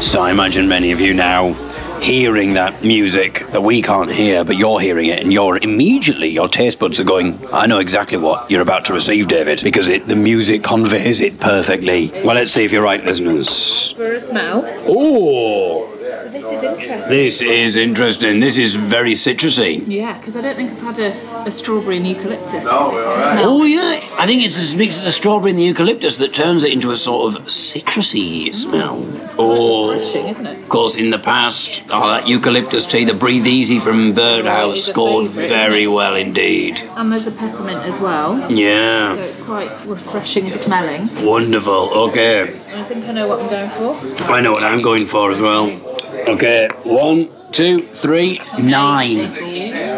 So 0.02 0.20
I 0.20 0.32
imagine 0.32 0.66
many 0.66 0.90
of 0.90 1.00
you 1.00 1.14
now 1.14 1.54
hearing 2.02 2.54
that 2.54 2.82
music 2.82 3.46
that 3.52 3.62
we 3.62 3.80
can't 3.80 4.10
hear, 4.10 4.44
but 4.44 4.56
you're 4.56 4.80
hearing 4.80 5.06
it, 5.06 5.20
and 5.20 5.32
you're 5.32 5.56
immediately 5.58 6.28
your 6.28 6.48
taste 6.48 6.80
buds 6.80 6.98
are 6.98 7.04
going. 7.04 7.38
I 7.52 7.66
know 7.66 7.78
exactly 7.78 8.18
what 8.18 8.50
you're 8.50 8.62
about 8.62 8.84
to 8.86 8.92
receive, 8.92 9.28
David, 9.28 9.60
because 9.62 9.88
it 9.88 10.06
the 10.06 10.16
music 10.16 10.64
conveys 10.64 11.20
it 11.20 11.38
perfectly. 11.38 12.10
Well, 12.24 12.34
let's 12.34 12.50
see 12.50 12.64
if 12.64 12.72
you're 12.72 12.82
right, 12.82 13.04
listeners. 13.04 13.92
For 13.92 14.12
a 14.12 14.20
smell. 14.20 14.64
Oh, 14.86 16.01
So 16.22 16.28
this 16.28 16.44
is 16.44 16.62
interesting. 16.62 17.10
this 17.10 17.40
is 17.42 17.76
interesting. 17.76 18.40
This 18.40 18.56
is 18.58 18.74
very 18.76 19.12
citrusy. 19.12 19.82
Yeah, 19.88 20.16
because 20.16 20.36
I 20.36 20.42
don't 20.42 20.54
think 20.54 20.70
I've 20.70 20.80
had 20.80 20.98
a, 21.00 21.46
a 21.48 21.50
strawberry 21.50 21.96
and 21.96 22.06
eucalyptus. 22.06 22.66
Oh 22.70 23.64
yeah, 23.64 23.98
I 24.20 24.26
think 24.26 24.44
it's 24.44 24.72
a 24.72 24.76
mix 24.76 24.98
of 24.98 25.04
the 25.04 25.10
strawberry 25.10 25.50
and 25.50 25.58
the 25.58 25.64
eucalyptus 25.64 26.18
that 26.18 26.32
turns 26.32 26.62
it 26.62 26.72
into 26.72 26.92
a 26.92 26.96
sort 26.96 27.34
of 27.34 27.42
citrusy 27.46 28.54
smell. 28.54 28.98
Mm, 29.00 29.34
oh, 29.36 29.92
refreshing, 29.94 30.28
isn't 30.28 30.46
it? 30.46 30.58
Of 30.60 30.68
course, 30.68 30.96
in 30.96 31.10
the 31.10 31.18
past, 31.18 31.82
oh, 31.90 32.08
that 32.08 32.28
eucalyptus 32.28 32.86
tea, 32.86 33.04
the 33.04 33.14
Breathe 33.14 33.46
Easy 33.46 33.80
from 33.80 34.14
Birdhouse, 34.14 34.78
Is 34.78 34.86
scored 34.86 35.26
favourite, 35.26 35.48
very 35.48 35.86
well 35.88 36.14
indeed. 36.14 36.82
And 36.96 37.10
there's 37.10 37.26
a 37.26 37.32
peppermint 37.32 37.84
as 37.84 37.98
well. 37.98 38.38
Yeah. 38.48 39.16
So 39.16 39.20
it's 39.20 39.42
quite 39.42 39.86
refreshing 39.86 40.52
smelling. 40.52 41.08
Wonderful. 41.24 41.90
Okay, 42.10 42.42
I 42.42 42.82
think 42.84 43.06
I 43.08 43.12
know 43.12 43.26
what 43.26 43.40
I'm 43.40 43.50
going 43.50 43.70
for. 43.70 44.32
I 44.32 44.40
know 44.40 44.52
what 44.52 44.62
I'm 44.62 44.82
going 44.82 45.06
for 45.06 45.32
as 45.32 45.40
well. 45.40 45.80
Okay, 46.12 46.68
one, 46.84 47.28
two, 47.52 47.78
three, 47.78 48.38
nine. 48.58 49.34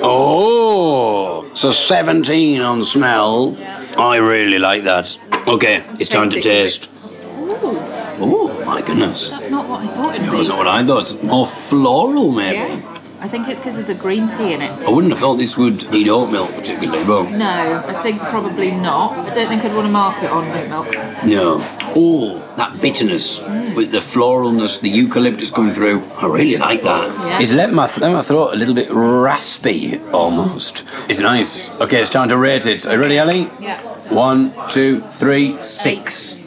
Oh, 0.02 1.50
so 1.54 1.70
17 1.70 2.60
on 2.60 2.84
smell. 2.84 3.56
I 3.98 4.16
really 4.18 4.58
like 4.58 4.84
that. 4.84 5.18
Okay, 5.46 5.84
it's 5.98 6.08
time 6.08 6.30
to 6.30 6.40
taste. 6.40 6.88
Oh 6.96 8.62
my 8.64 8.80
goodness. 8.80 9.30
that's 9.30 9.50
not 9.50 9.68
what 9.68 9.82
I 9.82 9.86
thought 9.88 10.14
it'd 10.14 10.30
be. 10.30 10.36
that's 10.36 10.48
not 10.48 10.58
what 10.58 10.68
I 10.68 10.84
thought. 10.84 11.00
It's 11.00 11.22
more 11.22 11.46
floral, 11.46 12.30
maybe. 12.30 12.82
Yeah. 13.24 13.28
I 13.28 13.28
think 13.28 13.48
it's 13.48 13.60
because 13.60 13.78
of 13.78 13.86
the 13.86 13.94
green 13.94 14.28
tea 14.28 14.52
in 14.52 14.60
it. 14.62 14.70
I 14.82 14.90
wouldn't 14.90 15.12
have 15.12 15.18
thought 15.18 15.36
this 15.36 15.56
would 15.56 15.90
need 15.90 16.08
oat 16.08 16.30
milk 16.30 16.50
particularly, 16.54 17.04
but 17.04 17.30
No, 17.30 17.46
I 17.76 18.02
think 18.02 18.20
probably 18.20 18.70
not. 18.70 19.12
I 19.12 19.34
don't 19.34 19.48
think 19.48 19.64
I'd 19.64 19.74
want 19.74 19.86
to 19.86 19.92
mark 19.92 20.22
it 20.22 20.30
on 20.30 20.44
oat 20.50 20.68
milk. 20.68 21.24
no. 21.24 21.58
Oh, 21.96 22.38
that 22.56 22.80
bitterness 22.80 23.40
with 23.74 23.90
the 23.92 23.98
floralness, 23.98 24.80
the 24.80 24.90
eucalyptus 24.90 25.50
coming 25.50 25.72
through. 25.74 26.02
I 26.16 26.26
really 26.26 26.56
like 26.56 26.82
that. 26.82 27.08
Yeah. 27.26 27.40
It's 27.40 27.52
let 27.52 27.72
my, 27.72 27.88
let 28.00 28.12
my 28.12 28.22
throat 28.22 28.52
a 28.54 28.56
little 28.56 28.74
bit 28.74 28.88
raspy 28.90 30.00
almost. 30.12 30.84
It's 31.08 31.20
nice. 31.20 31.80
Okay, 31.80 32.00
it's 32.00 32.10
time 32.10 32.28
to 32.28 32.36
rate 32.36 32.66
it. 32.66 32.86
Are 32.86 32.94
you 32.94 33.00
ready, 33.00 33.18
Ellie? 33.18 33.48
Yeah. 33.60 33.80
One, 34.12 34.52
two, 34.68 35.00
three, 35.00 35.62
six. 35.62 36.36
Oh. 36.38 36.43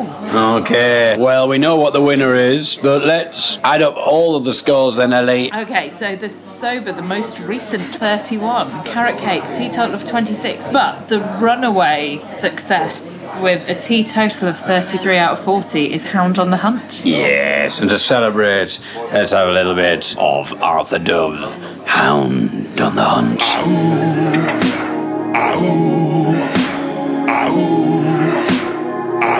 Okay, 0.00 1.16
well, 1.18 1.48
we 1.48 1.58
know 1.58 1.76
what 1.76 1.92
the 1.92 2.00
winner 2.00 2.34
is, 2.34 2.78
but 2.82 3.04
let's 3.04 3.58
add 3.58 3.82
up 3.82 3.96
all 3.96 4.36
of 4.36 4.44
the 4.44 4.52
scores 4.52 4.96
then, 4.96 5.12
Ellie. 5.12 5.52
Okay, 5.52 5.90
so 5.90 6.16
the 6.16 6.30
sober, 6.30 6.92
the 6.92 7.02
most 7.02 7.38
recent 7.40 7.82
31, 7.82 8.84
carrot 8.84 9.18
cake, 9.18 9.44
teetotal 9.56 9.94
of 9.94 10.08
26, 10.08 10.70
but 10.70 11.08
the 11.08 11.20
runaway 11.20 12.20
success 12.36 13.26
with 13.40 13.68
a 13.68 13.74
teetotal 13.74 14.48
of 14.48 14.58
33 14.58 15.16
out 15.16 15.38
of 15.38 15.44
40 15.44 15.92
is 15.92 16.06
Hound 16.06 16.38
on 16.38 16.50
the 16.50 16.58
Hunt. 16.58 17.02
Yes, 17.04 17.80
and 17.80 17.90
to 17.90 17.98
celebrate, 17.98 18.80
let's 19.12 19.32
have 19.32 19.48
a 19.48 19.52
little 19.52 19.74
bit 19.74 20.16
of 20.18 20.54
Arthur 20.62 20.98
Dove, 20.98 21.54
Hound 21.86 22.80
on 22.80 22.94
the 22.96 23.04
Hunt. 23.04 23.42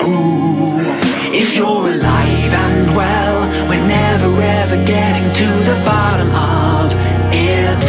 If 0.02 0.39
you're 1.60 1.88
alive 1.92 2.54
and 2.54 2.96
well, 2.96 3.40
we're 3.68 3.86
never 3.86 4.30
ever 4.40 4.82
getting 4.82 5.28
to 5.40 5.48
the 5.70 5.76
bottom 5.84 6.30
of 6.30 6.90
it. 7.34 7.84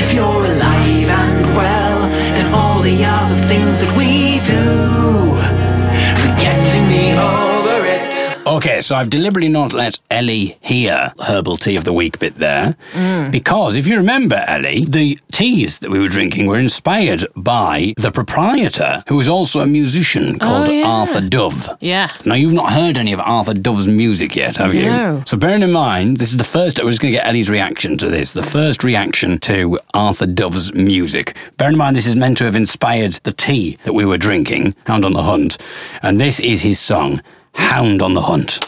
If 0.00 0.14
you're 0.14 0.44
alive 0.52 1.08
and 1.22 1.44
well, 1.56 2.00
then 2.36 2.54
all 2.54 2.80
the 2.82 3.04
other 3.04 3.34
things 3.34 3.80
that 3.80 3.92
we 3.96 4.25
Okay, 8.66 8.80
so 8.80 8.96
I've 8.96 9.10
deliberately 9.10 9.48
not 9.48 9.72
let 9.72 10.00
Ellie 10.10 10.58
hear 10.60 11.12
herbal 11.20 11.56
tea 11.56 11.76
of 11.76 11.84
the 11.84 11.92
week 11.92 12.18
bit 12.18 12.38
there. 12.38 12.76
Mm. 12.94 13.30
Because 13.30 13.76
if 13.76 13.86
you 13.86 13.96
remember, 13.96 14.42
Ellie, 14.48 14.84
the 14.84 15.20
teas 15.30 15.78
that 15.78 15.90
we 15.92 16.00
were 16.00 16.08
drinking 16.08 16.48
were 16.48 16.58
inspired 16.58 17.24
by 17.36 17.94
the 17.96 18.10
proprietor, 18.10 19.04
who 19.06 19.14
was 19.14 19.28
also 19.28 19.60
a 19.60 19.68
musician 19.68 20.34
oh, 20.40 20.44
called 20.44 20.68
yeah. 20.72 20.82
Arthur 20.84 21.20
Dove. 21.20 21.68
Yeah. 21.78 22.10
Now, 22.24 22.34
you've 22.34 22.54
not 22.54 22.72
heard 22.72 22.98
any 22.98 23.12
of 23.12 23.20
Arthur 23.20 23.54
Dove's 23.54 23.86
music 23.86 24.34
yet, 24.34 24.56
have 24.56 24.74
you? 24.74 24.86
No. 24.86 25.22
So, 25.26 25.36
bearing 25.36 25.62
in 25.62 25.70
mind, 25.70 26.16
this 26.16 26.32
is 26.32 26.36
the 26.36 26.42
first, 26.42 26.82
we're 26.82 26.90
just 26.90 27.00
going 27.00 27.12
to 27.12 27.18
get 27.18 27.28
Ellie's 27.28 27.48
reaction 27.48 27.96
to 27.98 28.10
this, 28.10 28.32
the 28.32 28.42
first 28.42 28.82
reaction 28.82 29.38
to 29.42 29.78
Arthur 29.94 30.26
Dove's 30.26 30.74
music. 30.74 31.36
Bearing 31.56 31.74
in 31.74 31.78
mind, 31.78 31.94
this 31.94 32.08
is 32.08 32.16
meant 32.16 32.36
to 32.38 32.44
have 32.44 32.56
inspired 32.56 33.12
the 33.22 33.32
tea 33.32 33.78
that 33.84 33.92
we 33.92 34.04
were 34.04 34.18
drinking, 34.18 34.74
Hound 34.88 35.04
on 35.04 35.12
the 35.12 35.22
Hunt. 35.22 35.56
And 36.02 36.20
this 36.20 36.40
is 36.40 36.62
his 36.62 36.80
song, 36.80 37.22
Hound 37.56 38.02
on 38.02 38.14
the 38.14 38.22
Hunt. 38.22 38.60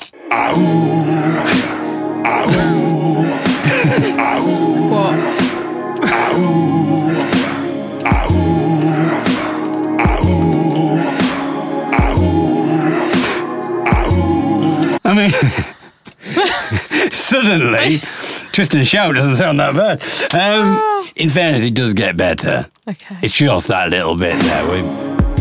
I 15.11 15.14
mean, 15.14 15.32
suddenly, 17.11 17.99
Tristan 18.53 18.84
Shout 18.84 19.14
doesn't 19.14 19.36
sound 19.36 19.59
that 19.61 19.74
bad. 19.74 20.34
Um, 20.34 21.09
in 21.16 21.28
fairness, 21.28 21.64
it 21.64 21.74
does 21.74 21.95
get 21.95 22.16
better. 22.16 22.66
Okay. 22.86 23.18
It's 23.22 23.32
just 23.32 23.68
that 23.68 23.91
little 23.91 24.16
bit 24.16 24.39
there. 24.43 24.64
We, 24.70 24.82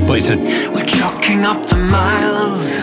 but 0.06 0.18
it's 0.20 0.30
a, 0.30 0.38
We're 0.72 0.86
chalking 0.86 1.46
up 1.46 1.66
the 1.66 1.78
miles, 1.78 2.78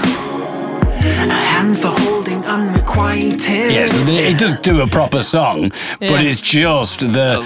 a 1.31 1.33
hand 1.35 1.79
for 1.79 1.89
holding 1.89 2.45
unrequited. 2.45 3.73
yeah, 3.73 3.87
so 3.87 3.99
it 4.07 4.39
does 4.39 4.59
do 4.61 4.81
a 4.81 4.87
proper 4.87 5.23
song, 5.23 5.73
Yeah. 6.01 6.11
but 6.11 6.25
it's 6.25 6.41
just 6.41 7.01
the. 7.01 7.41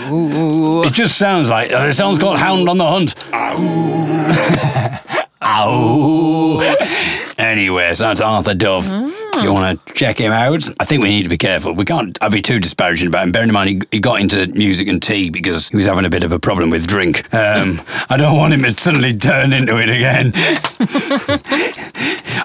It 0.86 0.92
just 0.92 1.16
sounds 1.18 1.48
like 1.50 1.72
uh, 1.72 1.86
the 1.86 1.92
song's 1.92 2.18
called 2.18 2.38
"Hound 2.38 2.68
on 2.68 2.78
the 2.78 2.86
Hunt." 2.86 3.14
Ow. 5.44 6.76
Anyway, 7.38 7.94
so 7.94 8.02
that's 8.02 8.20
Arthur 8.20 8.52
Dove. 8.52 8.92
You 9.40 9.52
want 9.52 9.86
to 9.86 9.92
check 9.94 10.18
him 10.18 10.32
out? 10.32 10.68
I 10.80 10.84
think 10.84 11.04
we 11.04 11.08
need 11.08 11.22
to 11.22 11.28
be 11.28 11.38
careful. 11.38 11.72
We 11.72 11.84
can't 11.84 12.18
I'd 12.20 12.32
be 12.32 12.42
too 12.42 12.58
disparaging 12.58 13.06
about 13.06 13.22
him. 13.22 13.30
Bearing 13.32 13.48
in 13.48 13.54
mind, 13.54 13.70
he, 13.70 13.80
he 13.92 14.00
got 14.00 14.20
into 14.20 14.48
music 14.48 14.88
and 14.88 15.00
tea 15.00 15.30
because 15.30 15.68
he 15.68 15.76
was 15.76 15.86
having 15.86 16.04
a 16.04 16.10
bit 16.10 16.24
of 16.24 16.32
a 16.32 16.40
problem 16.40 16.68
with 16.70 16.88
drink. 16.88 17.32
Um, 17.32 17.80
I 18.10 18.16
don't 18.16 18.36
want 18.36 18.54
him 18.54 18.64
to 18.64 18.76
suddenly 18.76 19.16
turn 19.16 19.52
into 19.52 19.78
it 19.80 19.88
again. 19.88 20.32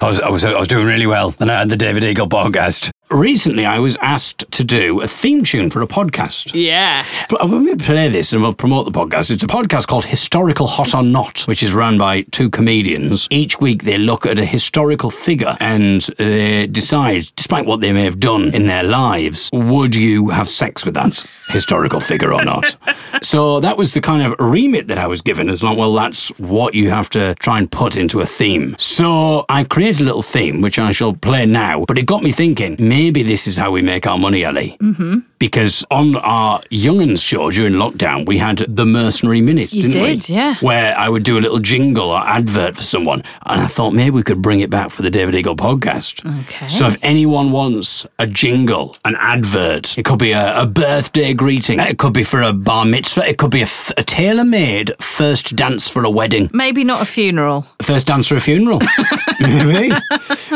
was, 0.02 0.20
I 0.20 0.28
was, 0.30 0.44
I 0.44 0.56
was 0.56 0.68
doing 0.68 0.86
really 0.86 1.06
well, 1.08 1.34
and 1.40 1.50
I 1.50 1.58
had 1.58 1.68
the 1.70 1.76
David 1.76 2.04
Eagle 2.04 2.28
podcast. 2.28 2.90
Recently, 3.14 3.64
I 3.64 3.78
was 3.78 3.96
asked 3.98 4.50
to 4.50 4.64
do 4.64 5.00
a 5.00 5.06
theme 5.06 5.44
tune 5.44 5.70
for 5.70 5.80
a 5.82 5.86
podcast. 5.86 6.50
Yeah. 6.52 7.04
But 7.30 7.48
When 7.48 7.62
we 7.62 7.76
play 7.76 8.08
this 8.08 8.32
and 8.32 8.42
we'll 8.42 8.52
promote 8.52 8.86
the 8.86 8.90
podcast, 8.90 9.30
it's 9.30 9.44
a 9.44 9.46
podcast 9.46 9.86
called 9.86 10.04
Historical 10.04 10.66
Hot 10.66 10.96
or 10.96 11.04
Not, 11.04 11.42
which 11.42 11.62
is 11.62 11.72
run 11.74 11.96
by 11.96 12.22
two 12.32 12.50
comedians. 12.50 13.28
Each 13.30 13.60
week 13.60 13.84
they 13.84 13.98
look 13.98 14.26
at 14.26 14.40
a 14.40 14.44
historical 14.44 15.10
figure 15.10 15.56
and 15.60 16.00
they 16.18 16.66
decide, 16.66 17.30
despite 17.36 17.66
what 17.66 17.80
they 17.80 17.92
may 17.92 18.02
have 18.02 18.18
done 18.18 18.52
in 18.52 18.66
their 18.66 18.82
lives, 18.82 19.48
would 19.52 19.94
you 19.94 20.30
have 20.30 20.48
sex 20.48 20.84
with 20.84 20.94
that 20.94 21.24
historical 21.50 22.00
figure 22.00 22.34
or 22.34 22.44
not? 22.44 22.76
so 23.22 23.60
that 23.60 23.76
was 23.76 23.94
the 23.94 24.00
kind 24.00 24.22
of 24.22 24.34
remit 24.40 24.88
that 24.88 24.98
I 24.98 25.06
was 25.06 25.22
given 25.22 25.48
as 25.48 25.62
long, 25.62 25.76
well, 25.76 25.94
that's 25.94 26.30
what 26.40 26.74
you 26.74 26.90
have 26.90 27.10
to 27.10 27.36
try 27.36 27.58
and 27.58 27.70
put 27.70 27.96
into 27.96 28.18
a 28.18 28.26
theme. 28.26 28.74
So 28.76 29.44
I 29.48 29.62
created 29.62 30.02
a 30.02 30.04
little 30.06 30.22
theme, 30.22 30.60
which 30.62 30.80
I 30.80 30.90
shall 30.90 31.12
play 31.14 31.46
now, 31.46 31.84
but 31.86 31.96
it 31.96 32.06
got 32.06 32.24
me 32.24 32.32
thinking, 32.32 32.74
maybe 32.80 33.03
this 33.10 33.46
is 33.46 33.56
how 33.56 33.70
we 33.70 33.82
make 33.82 34.06
our 34.06 34.18
money, 34.18 34.44
Ellie 34.44 34.76
Mm-hmm. 34.80 35.18
because 35.38 35.84
on 35.90 36.16
our 36.16 36.60
Young'uns 36.70 37.22
show 37.22 37.50
during 37.50 37.74
lockdown, 37.74 38.26
we 38.26 38.38
had 38.38 38.58
the 38.68 38.84
Mercenary 38.86 39.40
Minute, 39.40 39.72
You 39.72 39.82
didn't 39.82 40.02
we? 40.02 40.08
did, 40.16 40.28
yeah. 40.28 40.54
Where 40.60 40.96
I 40.96 41.08
would 41.08 41.22
do 41.22 41.38
a 41.38 41.40
little 41.40 41.58
jingle 41.58 42.10
or 42.10 42.18
advert 42.20 42.76
for 42.76 42.82
someone. 42.82 43.22
And 43.46 43.60
I 43.60 43.66
thought 43.66 43.92
maybe 43.92 44.10
we 44.10 44.22
could 44.22 44.40
bring 44.42 44.60
it 44.60 44.70
back 44.70 44.90
for 44.90 45.02
the 45.02 45.10
David 45.10 45.34
Eagle 45.34 45.56
podcast. 45.56 46.24
Okay. 46.42 46.68
So 46.68 46.86
if 46.86 46.96
anyone 47.02 47.52
wants 47.52 48.06
a 48.18 48.26
jingle, 48.26 48.96
an 49.04 49.16
advert, 49.18 49.96
it 49.98 50.04
could 50.04 50.18
be 50.18 50.32
a, 50.32 50.62
a 50.62 50.66
birthday 50.66 51.34
greeting, 51.34 51.78
it 51.80 51.98
could 51.98 52.12
be 52.14 52.24
for 52.24 52.40
a 52.42 52.52
bar 52.52 52.84
mitzvah, 52.84 53.28
it 53.28 53.38
could 53.38 53.50
be 53.50 53.60
a, 53.60 53.64
f- 53.64 53.92
a 53.96 54.02
tailor 54.02 54.44
made 54.44 54.92
first 55.02 55.54
dance 55.56 55.88
for 55.88 56.04
a 56.04 56.10
wedding. 56.10 56.50
Maybe 56.52 56.84
not 56.84 57.02
a 57.02 57.04
funeral. 57.06 57.66
First 57.82 58.06
dance 58.06 58.26
for 58.28 58.36
a 58.36 58.40
funeral. 58.40 58.80
Maybe. 59.40 59.94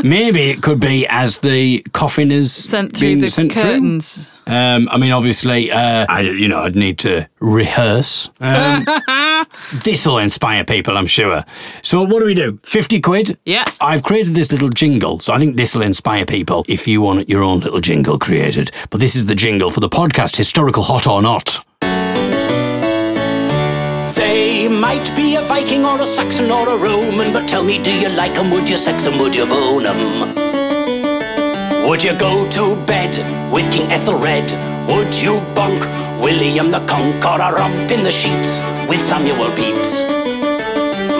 Maybe 0.02 0.42
it 0.50 0.62
could 0.62 0.80
be 0.80 1.06
as 1.08 1.38
the 1.38 1.80
coffin 1.92 2.27
is 2.32 2.52
Sent 2.52 2.92
through 2.96 3.00
being 3.08 3.20
the 3.20 3.28
sent 3.30 3.52
curtains. 3.52 4.28
through. 4.28 4.54
Um, 4.54 4.88
I 4.90 4.96
mean, 4.96 5.12
obviously, 5.12 5.70
uh, 5.70 6.06
I, 6.08 6.20
you 6.22 6.48
know, 6.48 6.62
I'd 6.62 6.74
need 6.74 6.98
to 7.00 7.28
rehearse. 7.40 8.30
Um, 8.40 8.86
this 9.84 10.06
will 10.06 10.18
inspire 10.18 10.64
people, 10.64 10.96
I'm 10.96 11.06
sure. 11.06 11.44
So, 11.82 12.02
what 12.02 12.20
do 12.20 12.24
we 12.24 12.32
do? 12.34 12.58
50 12.62 13.00
quid? 13.00 13.38
Yeah. 13.44 13.64
I've 13.80 14.02
created 14.02 14.34
this 14.34 14.50
little 14.50 14.70
jingle, 14.70 15.18
so 15.18 15.34
I 15.34 15.38
think 15.38 15.56
this 15.56 15.74
will 15.74 15.82
inspire 15.82 16.24
people 16.24 16.64
if 16.68 16.88
you 16.88 17.02
want 17.02 17.28
your 17.28 17.42
own 17.42 17.60
little 17.60 17.80
jingle 17.80 18.18
created. 18.18 18.70
But 18.90 19.00
this 19.00 19.14
is 19.14 19.26
the 19.26 19.34
jingle 19.34 19.70
for 19.70 19.80
the 19.80 19.88
podcast, 19.90 20.36
Historical 20.36 20.82
Hot 20.84 21.06
or 21.06 21.20
Not. 21.20 21.64
They 24.14 24.66
might 24.68 25.04
be 25.14 25.36
a 25.36 25.42
Viking 25.42 25.84
or 25.84 26.00
a 26.00 26.06
Saxon 26.06 26.50
or 26.50 26.66
a 26.68 26.76
Roman, 26.76 27.32
but 27.32 27.46
tell 27.48 27.62
me, 27.62 27.80
do 27.82 27.92
you 27.92 28.08
like 28.08 28.36
'em? 28.38 28.50
Would 28.50 28.68
you 28.68 28.76
sex 28.78 29.06
'em? 29.06 29.18
Would 29.18 29.34
you 29.34 29.44
bone 29.46 29.84
'em? 29.86 30.57
Would 31.88 32.04
you 32.04 32.12
go 32.18 32.46
to 32.50 32.76
bed 32.84 33.16
with 33.50 33.72
King 33.72 33.90
Ethelred? 33.90 34.44
Would 34.88 35.14
you 35.22 35.40
bunk 35.54 35.80
William 36.20 36.70
the 36.70 36.80
Conqueror 36.80 37.54
romp 37.56 37.90
in 37.90 38.02
the 38.02 38.10
sheets 38.10 38.60
with 38.86 39.00
Samuel 39.00 39.48
Pepys? 39.56 40.04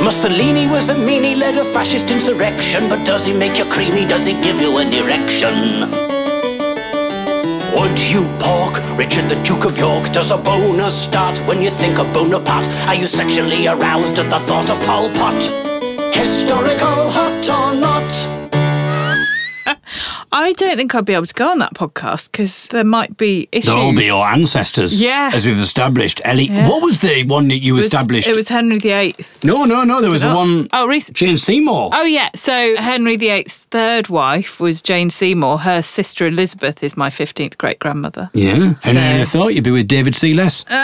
Mussolini 0.04 0.66
was 0.66 0.90
a 0.90 0.94
meanie, 0.94 1.38
led 1.38 1.56
a 1.56 1.64
fascist 1.64 2.10
insurrection, 2.10 2.86
but 2.90 3.02
does 3.06 3.24
he 3.24 3.32
make 3.32 3.56
you 3.56 3.64
creamy? 3.64 4.06
Does 4.06 4.26
he 4.26 4.34
give 4.42 4.60
you 4.60 4.76
an 4.76 4.92
erection? 4.92 5.88
Would 7.72 7.98
you 8.12 8.28
pork 8.38 8.76
Richard 8.98 9.24
the 9.30 9.40
Duke 9.42 9.64
of 9.64 9.78
York? 9.78 10.12
Does 10.12 10.30
a 10.30 10.36
boner 10.36 10.90
start 10.90 11.38
when 11.48 11.62
you 11.62 11.70
think 11.70 11.98
of 11.98 12.12
Bonaparte? 12.12 12.68
Are 12.86 12.94
you 12.94 13.06
sexually 13.06 13.66
aroused 13.68 14.18
at 14.18 14.28
the 14.28 14.38
thought 14.38 14.68
of 14.68 14.78
Pol 14.84 15.08
Pot? 15.16 15.40
Historical 16.12 17.07
don't 20.58 20.76
think 20.76 20.94
I'd 20.94 21.04
be 21.04 21.14
able 21.14 21.26
to 21.26 21.34
go 21.34 21.48
on 21.50 21.58
that 21.60 21.74
podcast 21.74 22.30
because 22.32 22.68
there 22.68 22.84
might 22.84 23.16
be 23.16 23.48
issues. 23.52 23.66
They'll 23.66 23.78
all 23.78 23.94
be 23.94 24.06
your 24.06 24.26
ancestors. 24.26 25.00
Yeah. 25.02 25.30
As 25.32 25.46
we've 25.46 25.58
established. 25.60 26.20
Ellie, 26.24 26.48
Yeah. 26.48 26.68
what 26.68 26.82
was 26.82 26.98
the 27.00 27.24
one 27.24 27.48
that 27.48 27.58
you 27.58 27.74
It 27.74 27.76
was- 27.76 27.86
established? 27.86 28.28
It 28.28 28.36
was 28.36 28.48
Henry 28.48 28.78
VIII. 28.78 29.14
No, 29.42 29.64
no, 29.64 29.84
no. 29.84 30.00
There 30.00 30.10
was 30.10 30.22
a 30.22 30.26
not? 30.28 30.36
one. 30.36 30.68
Oh, 30.72 30.86
recent. 30.86 31.16
Jane 31.16 31.36
Seymour. 31.36 31.90
Oh 31.92 32.04
yeah, 32.04 32.28
so 32.34 32.76
Henry 32.76 33.16
VIII's 33.16 33.66
third 33.70 34.08
wife 34.08 34.60
was 34.60 34.82
Jane 34.82 35.10
Seymour. 35.10 35.58
Her 35.58 35.82
sister 35.82 36.26
Elizabeth 36.26 36.82
is 36.82 36.96
my 36.96 37.10
fifteenth 37.10 37.56
great 37.58 37.78
grandmother. 37.78 38.30
Yeah. 38.34 38.74
So- 38.80 38.88
And 38.90 38.96
then 38.98 39.20
I 39.20 39.24
thought 39.24 39.54
you'd 39.54 39.64
be 39.64 39.70
with 39.70 39.88
David 39.88 40.14
Sealess. 40.14 40.64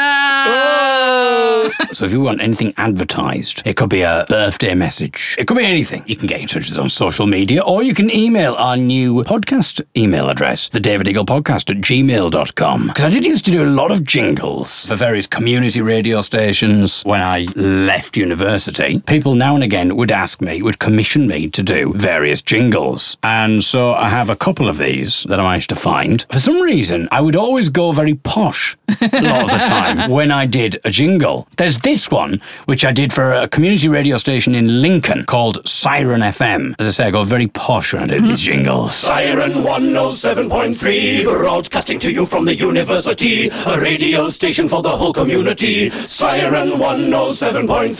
Oh. 0.46 1.70
So 1.92 2.04
if 2.04 2.12
you 2.12 2.20
want 2.20 2.40
anything 2.42 2.74
advertised, 2.76 3.62
it 3.64 3.76
could 3.76 3.88
be 3.88 4.02
a 4.02 4.26
birthday 4.28 4.74
message. 4.74 5.36
It 5.38 5.46
could 5.46 5.56
be 5.56 5.64
anything. 5.64 6.02
You 6.06 6.16
can 6.16 6.26
get 6.26 6.40
in 6.40 6.46
touch 6.46 6.68
with 6.68 6.72
us 6.72 6.78
on 6.78 6.88
social 6.88 7.26
media 7.26 7.62
or 7.62 7.82
you 7.82 7.94
can 7.94 8.10
email 8.14 8.54
our 8.54 8.76
new 8.76 9.22
podcast 9.24 9.63
podcast 9.64 9.82
email 9.96 10.28
address, 10.28 10.68
the 10.68 10.80
David 10.80 11.08
Eagle 11.08 11.24
Podcast 11.24 11.70
at 11.70 11.78
gmail.com. 11.78 12.88
Because 12.88 13.04
I 13.04 13.10
did 13.10 13.24
used 13.24 13.44
to 13.46 13.50
do 13.50 13.64
a 13.64 13.70
lot 13.70 13.90
of 13.90 14.04
jingles 14.04 14.86
for 14.86 14.94
various 14.94 15.26
community 15.26 15.80
radio 15.80 16.20
stations 16.20 17.02
when 17.04 17.20
I 17.20 17.46
left 17.56 18.16
university. 18.16 19.00
People 19.00 19.34
now 19.34 19.54
and 19.54 19.64
again 19.64 19.96
would 19.96 20.10
ask 20.10 20.40
me, 20.40 20.60
would 20.62 20.78
commission 20.78 21.26
me 21.26 21.48
to 21.50 21.62
do 21.62 21.92
various 21.94 22.42
jingles. 22.42 23.16
And 23.22 23.62
so 23.62 23.92
I 23.92 24.08
have 24.08 24.28
a 24.30 24.36
couple 24.36 24.68
of 24.68 24.78
these 24.78 25.24
that 25.24 25.40
I 25.40 25.42
managed 25.42 25.70
to 25.70 25.76
find. 25.76 26.26
For 26.30 26.38
some 26.38 26.60
reason, 26.60 27.08
I 27.10 27.20
would 27.20 27.36
always 27.36 27.68
go 27.68 27.92
very 27.92 28.14
posh 28.14 28.76
a 28.88 29.22
lot 29.22 29.44
of 29.44 29.50
the 29.50 29.64
time 29.64 30.10
when 30.16 30.30
I 30.30 30.46
did 30.46 30.80
a 30.84 30.90
jingle. 30.90 31.48
There's 31.56 31.78
this 31.78 32.10
one, 32.10 32.40
which 32.66 32.84
I 32.84 32.92
did 32.92 33.12
for 33.12 33.32
a 33.32 33.48
community 33.48 33.88
radio 33.88 34.16
station 34.16 34.54
in 34.54 34.82
Lincoln 34.82 35.24
called 35.24 35.66
Siren 35.66 36.20
FM. 36.20 36.74
As 36.78 36.86
I 36.86 36.90
say, 36.90 37.06
I 37.06 37.10
go 37.10 37.24
very 37.24 37.46
posh 37.46 37.94
when 37.94 38.02
I 38.02 38.06
do 38.06 38.20
these 38.20 38.40
jingles. 38.40 38.94
Siren 38.94 39.43
107.3, 39.52 41.24
broadcasting 41.24 41.98
to 42.00 42.10
you 42.12 42.26
from 42.26 42.44
the 42.44 42.54
university, 42.54 43.48
a 43.66 43.80
radio 43.80 44.28
station 44.28 44.68
for 44.68 44.82
the 44.82 44.90
whole 44.90 45.12
community. 45.12 45.90
Siren 45.90 46.70
107.3 46.72 47.94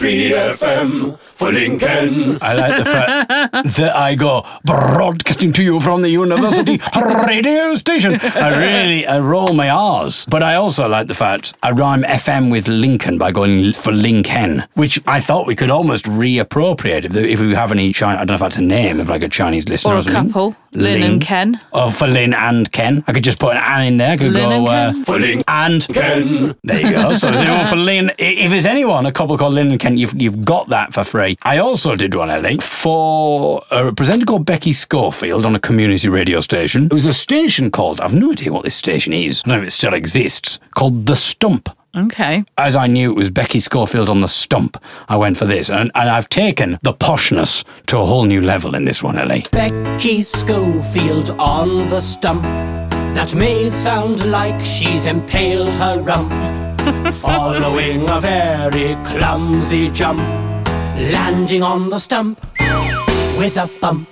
FM 0.55 1.18
for 1.18 1.53
Lincoln. 1.53 2.38
I 2.40 2.55
like 2.55 2.78
the 2.78 2.84
fact 2.84 3.28
that 3.76 3.92
I 3.95 4.14
go 4.14 4.45
broadcasting 4.64 5.53
to 5.55 5.62
you 5.62 5.80
from 5.80 6.03
the 6.03 6.09
university 6.11 6.80
radio 7.26 7.74
station. 7.74 8.14
I 8.22 8.57
really 8.57 9.07
I 9.07 9.18
roll 9.18 9.53
my 9.55 9.68
R's. 9.68 10.26
But 10.26 10.42
I 10.42 10.55
also 10.55 10.88
like 10.88 11.09
the 11.09 11.14
fact 11.14 11.55
I 11.62 11.70
rhyme 11.72 12.03
FM 12.05 12.51
with 12.51 12.68
Lincoln 12.68 13.18
by 13.18 13.32
going 13.32 13.72
for 13.72 13.92
Lincoln, 13.92 14.64
which 14.74 15.01
I 15.07 15.20
thought 15.20 15.47
we 15.47 15.55
could 15.57 15.70
almost 15.70 16.05
reappropriate 16.07 17.05
if, 17.05 17.12
the, 17.12 17.28
if 17.28 17.40
we 17.40 17.55
have 17.55 17.72
any 17.72 17.92
Chinese, 17.92 18.16
I 18.20 18.24
don't 18.24 18.28
know 18.28 18.34
if 18.34 18.40
that's 18.40 18.57
a 18.57 18.61
name 18.62 19.01
of 19.01 19.09
like 19.09 19.22
a 19.22 19.28
Chinese 19.28 19.68
listener 19.68 19.95
Or 19.95 19.99
or, 19.99 20.03
something. 20.03 20.26
couple, 20.32 20.57
Lynn 20.75 21.01
Ling. 21.01 21.12
and 21.12 21.22
Ken. 21.22 21.61
Or 21.72 21.91
for 21.93 22.07
Lynn 22.07 22.35
and 22.35 22.70
Ken. 22.72 23.05
I 23.07 23.12
could 23.12 23.25
just 23.25 23.39
put 23.39 23.57
an 23.57 23.62
Ann 23.62 23.87
in 23.87 23.97
there. 23.97 24.12
I 24.12 24.16
could 24.16 24.33
Lynn 24.33 24.49
go 24.49 24.57
and 24.57 24.68
uh, 24.68 24.93
Ken? 24.93 25.05
for 25.05 25.18
Lynn 25.18 25.45
and 25.47 25.89
Ken. 25.89 26.55
There 26.64 26.81
you 26.81 26.91
go. 26.91 27.14
So, 27.14 27.29
is 27.33 27.41
anyone 27.41 27.66
for 27.66 27.77
Lynn? 27.77 28.11
If 28.18 28.51
there's 28.51 28.66
anyone, 28.66 29.07
a 29.07 29.12
couple 29.12 29.39
called 29.39 29.55
Lynn 29.55 29.70
and 29.70 29.81
Ken, 29.81 29.97
you've, 29.97 30.20
you've 30.20 30.45
got 30.45 30.68
that 30.68 30.93
for 30.93 31.05
free. 31.05 31.39
I 31.43 31.59
also 31.59 31.95
did 31.95 32.14
one, 32.14 32.29
Ellie, 32.31 32.59
for 32.59 33.62
a 33.70 33.93
presenter 33.93 34.27
called 34.27 34.45
Becky 34.47 34.72
Schofield 34.72 35.47
on 35.47 35.55
a 35.55 35.61
community 35.61 36.09
radio 36.09 36.41
station. 36.41 36.87
It 36.87 36.93
was 36.93 37.07
a 37.07 37.12
station 37.12 37.70
called, 37.70 38.01
I've 38.01 38.14
no 38.14 38.33
idea 38.33 38.53
what 38.53 38.64
this 38.64 38.75
station 38.75 39.12
is, 39.12 39.43
I 39.45 39.49
don't 39.51 39.59
know 39.59 39.62
if 39.62 39.68
it 39.68 39.72
still 39.72 39.95
exists, 39.95 40.59
called 40.75 41.07
The 41.07 41.14
Stump. 41.16 41.68
Okay. 41.97 42.45
As 42.59 42.74
I 42.76 42.86
knew 42.86 43.11
it 43.11 43.16
was 43.16 43.30
Becky 43.30 43.61
Schofield 43.61 44.09
on 44.09 44.20
the 44.20 44.28
stump, 44.28 44.82
I 45.09 45.16
went 45.16 45.36
for 45.36 45.45
this. 45.45 45.70
And, 45.70 45.90
and 45.95 46.11
I've 46.11 46.28
taken 46.28 46.78
the 46.82 46.92
poshness 46.92 47.64
to 47.86 47.99
a 47.99 48.07
whole 48.07 48.24
new 48.24 48.40
level 48.40 48.74
in 48.74 48.84
this 48.84 49.03
one, 49.03 49.18
Ellie. 49.18 49.45
Becky 49.53 50.22
Schofield 50.22 51.30
on 51.38 51.88
the 51.90 52.01
stump. 52.01 52.42
That 53.14 53.34
may 53.34 53.70
sound 53.70 54.28
like 54.30 54.61
she's 54.62 55.07
impaled 55.07 55.72
her 55.74 56.01
rump. 56.01 56.32
Following 57.14 58.09
a 58.11 58.20
very 58.20 58.97
clumsy 59.05 59.88
jump. 59.90 60.18
Landing 60.97 61.62
on 61.62 61.90
the 61.90 61.99
stump 62.01 62.40
with 63.38 63.57
a 63.57 63.70
bump. 63.80 64.09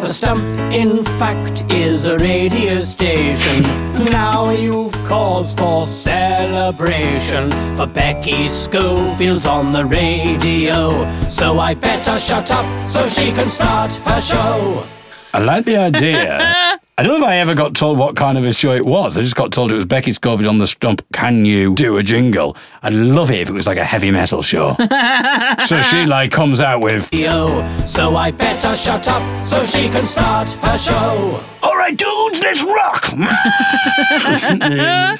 The 0.00 0.06
stump, 0.06 0.42
in 0.72 1.04
fact, 1.18 1.64
is 1.72 2.04
a 2.04 2.16
radio 2.18 2.84
station. 2.84 3.62
Now 4.04 4.50
you've 4.50 4.92
cause 5.04 5.52
for 5.52 5.86
celebration. 5.86 7.50
For 7.76 7.86
Becky 7.86 8.48
Schofield's 8.48 9.46
on 9.46 9.72
the 9.72 9.84
radio. 9.84 10.90
So 11.28 11.58
I 11.58 11.74
better 11.74 12.18
shut 12.18 12.50
up 12.50 12.88
so 12.88 13.08
she 13.08 13.32
can 13.32 13.50
start 13.50 13.92
her 14.06 14.20
show. 14.20 14.86
I 15.34 15.38
like 15.40 15.64
the 15.64 15.76
idea. 15.76 16.54
I 16.98 17.02
don't 17.04 17.20
know 17.20 17.26
if 17.26 17.30
I 17.30 17.36
ever 17.36 17.54
got 17.54 17.76
told 17.76 17.96
what 17.96 18.16
kind 18.16 18.36
of 18.36 18.44
a 18.44 18.52
show 18.52 18.72
it 18.72 18.84
was. 18.84 19.16
I 19.16 19.22
just 19.22 19.36
got 19.36 19.52
told 19.52 19.70
it 19.70 19.76
was 19.76 19.86
Becky 19.86 20.10
Schofield 20.10 20.48
on 20.48 20.58
the 20.58 20.66
stump. 20.66 21.00
Can 21.12 21.44
you 21.44 21.72
do 21.72 21.96
a 21.96 22.02
jingle? 22.02 22.56
I'd 22.82 22.92
love 22.92 23.30
it 23.30 23.38
if 23.38 23.48
it 23.48 23.52
was 23.52 23.68
like 23.68 23.78
a 23.78 23.84
heavy 23.84 24.10
metal 24.10 24.42
show. 24.42 24.74
so 25.64 25.80
she 25.80 26.06
like 26.06 26.32
comes 26.32 26.60
out 26.60 26.80
with, 26.82 27.08
Yo, 27.14 27.64
so 27.86 28.16
I 28.16 28.32
better 28.32 28.74
shut 28.74 29.06
up 29.06 29.46
so 29.46 29.64
she 29.64 29.88
can 29.88 30.08
start 30.08 30.50
her 30.50 30.76
show. 30.76 31.40
"All 31.62 31.76
right, 31.76 31.96
dudes, 31.96 32.42
let's 32.42 32.64
rock." 32.64 33.04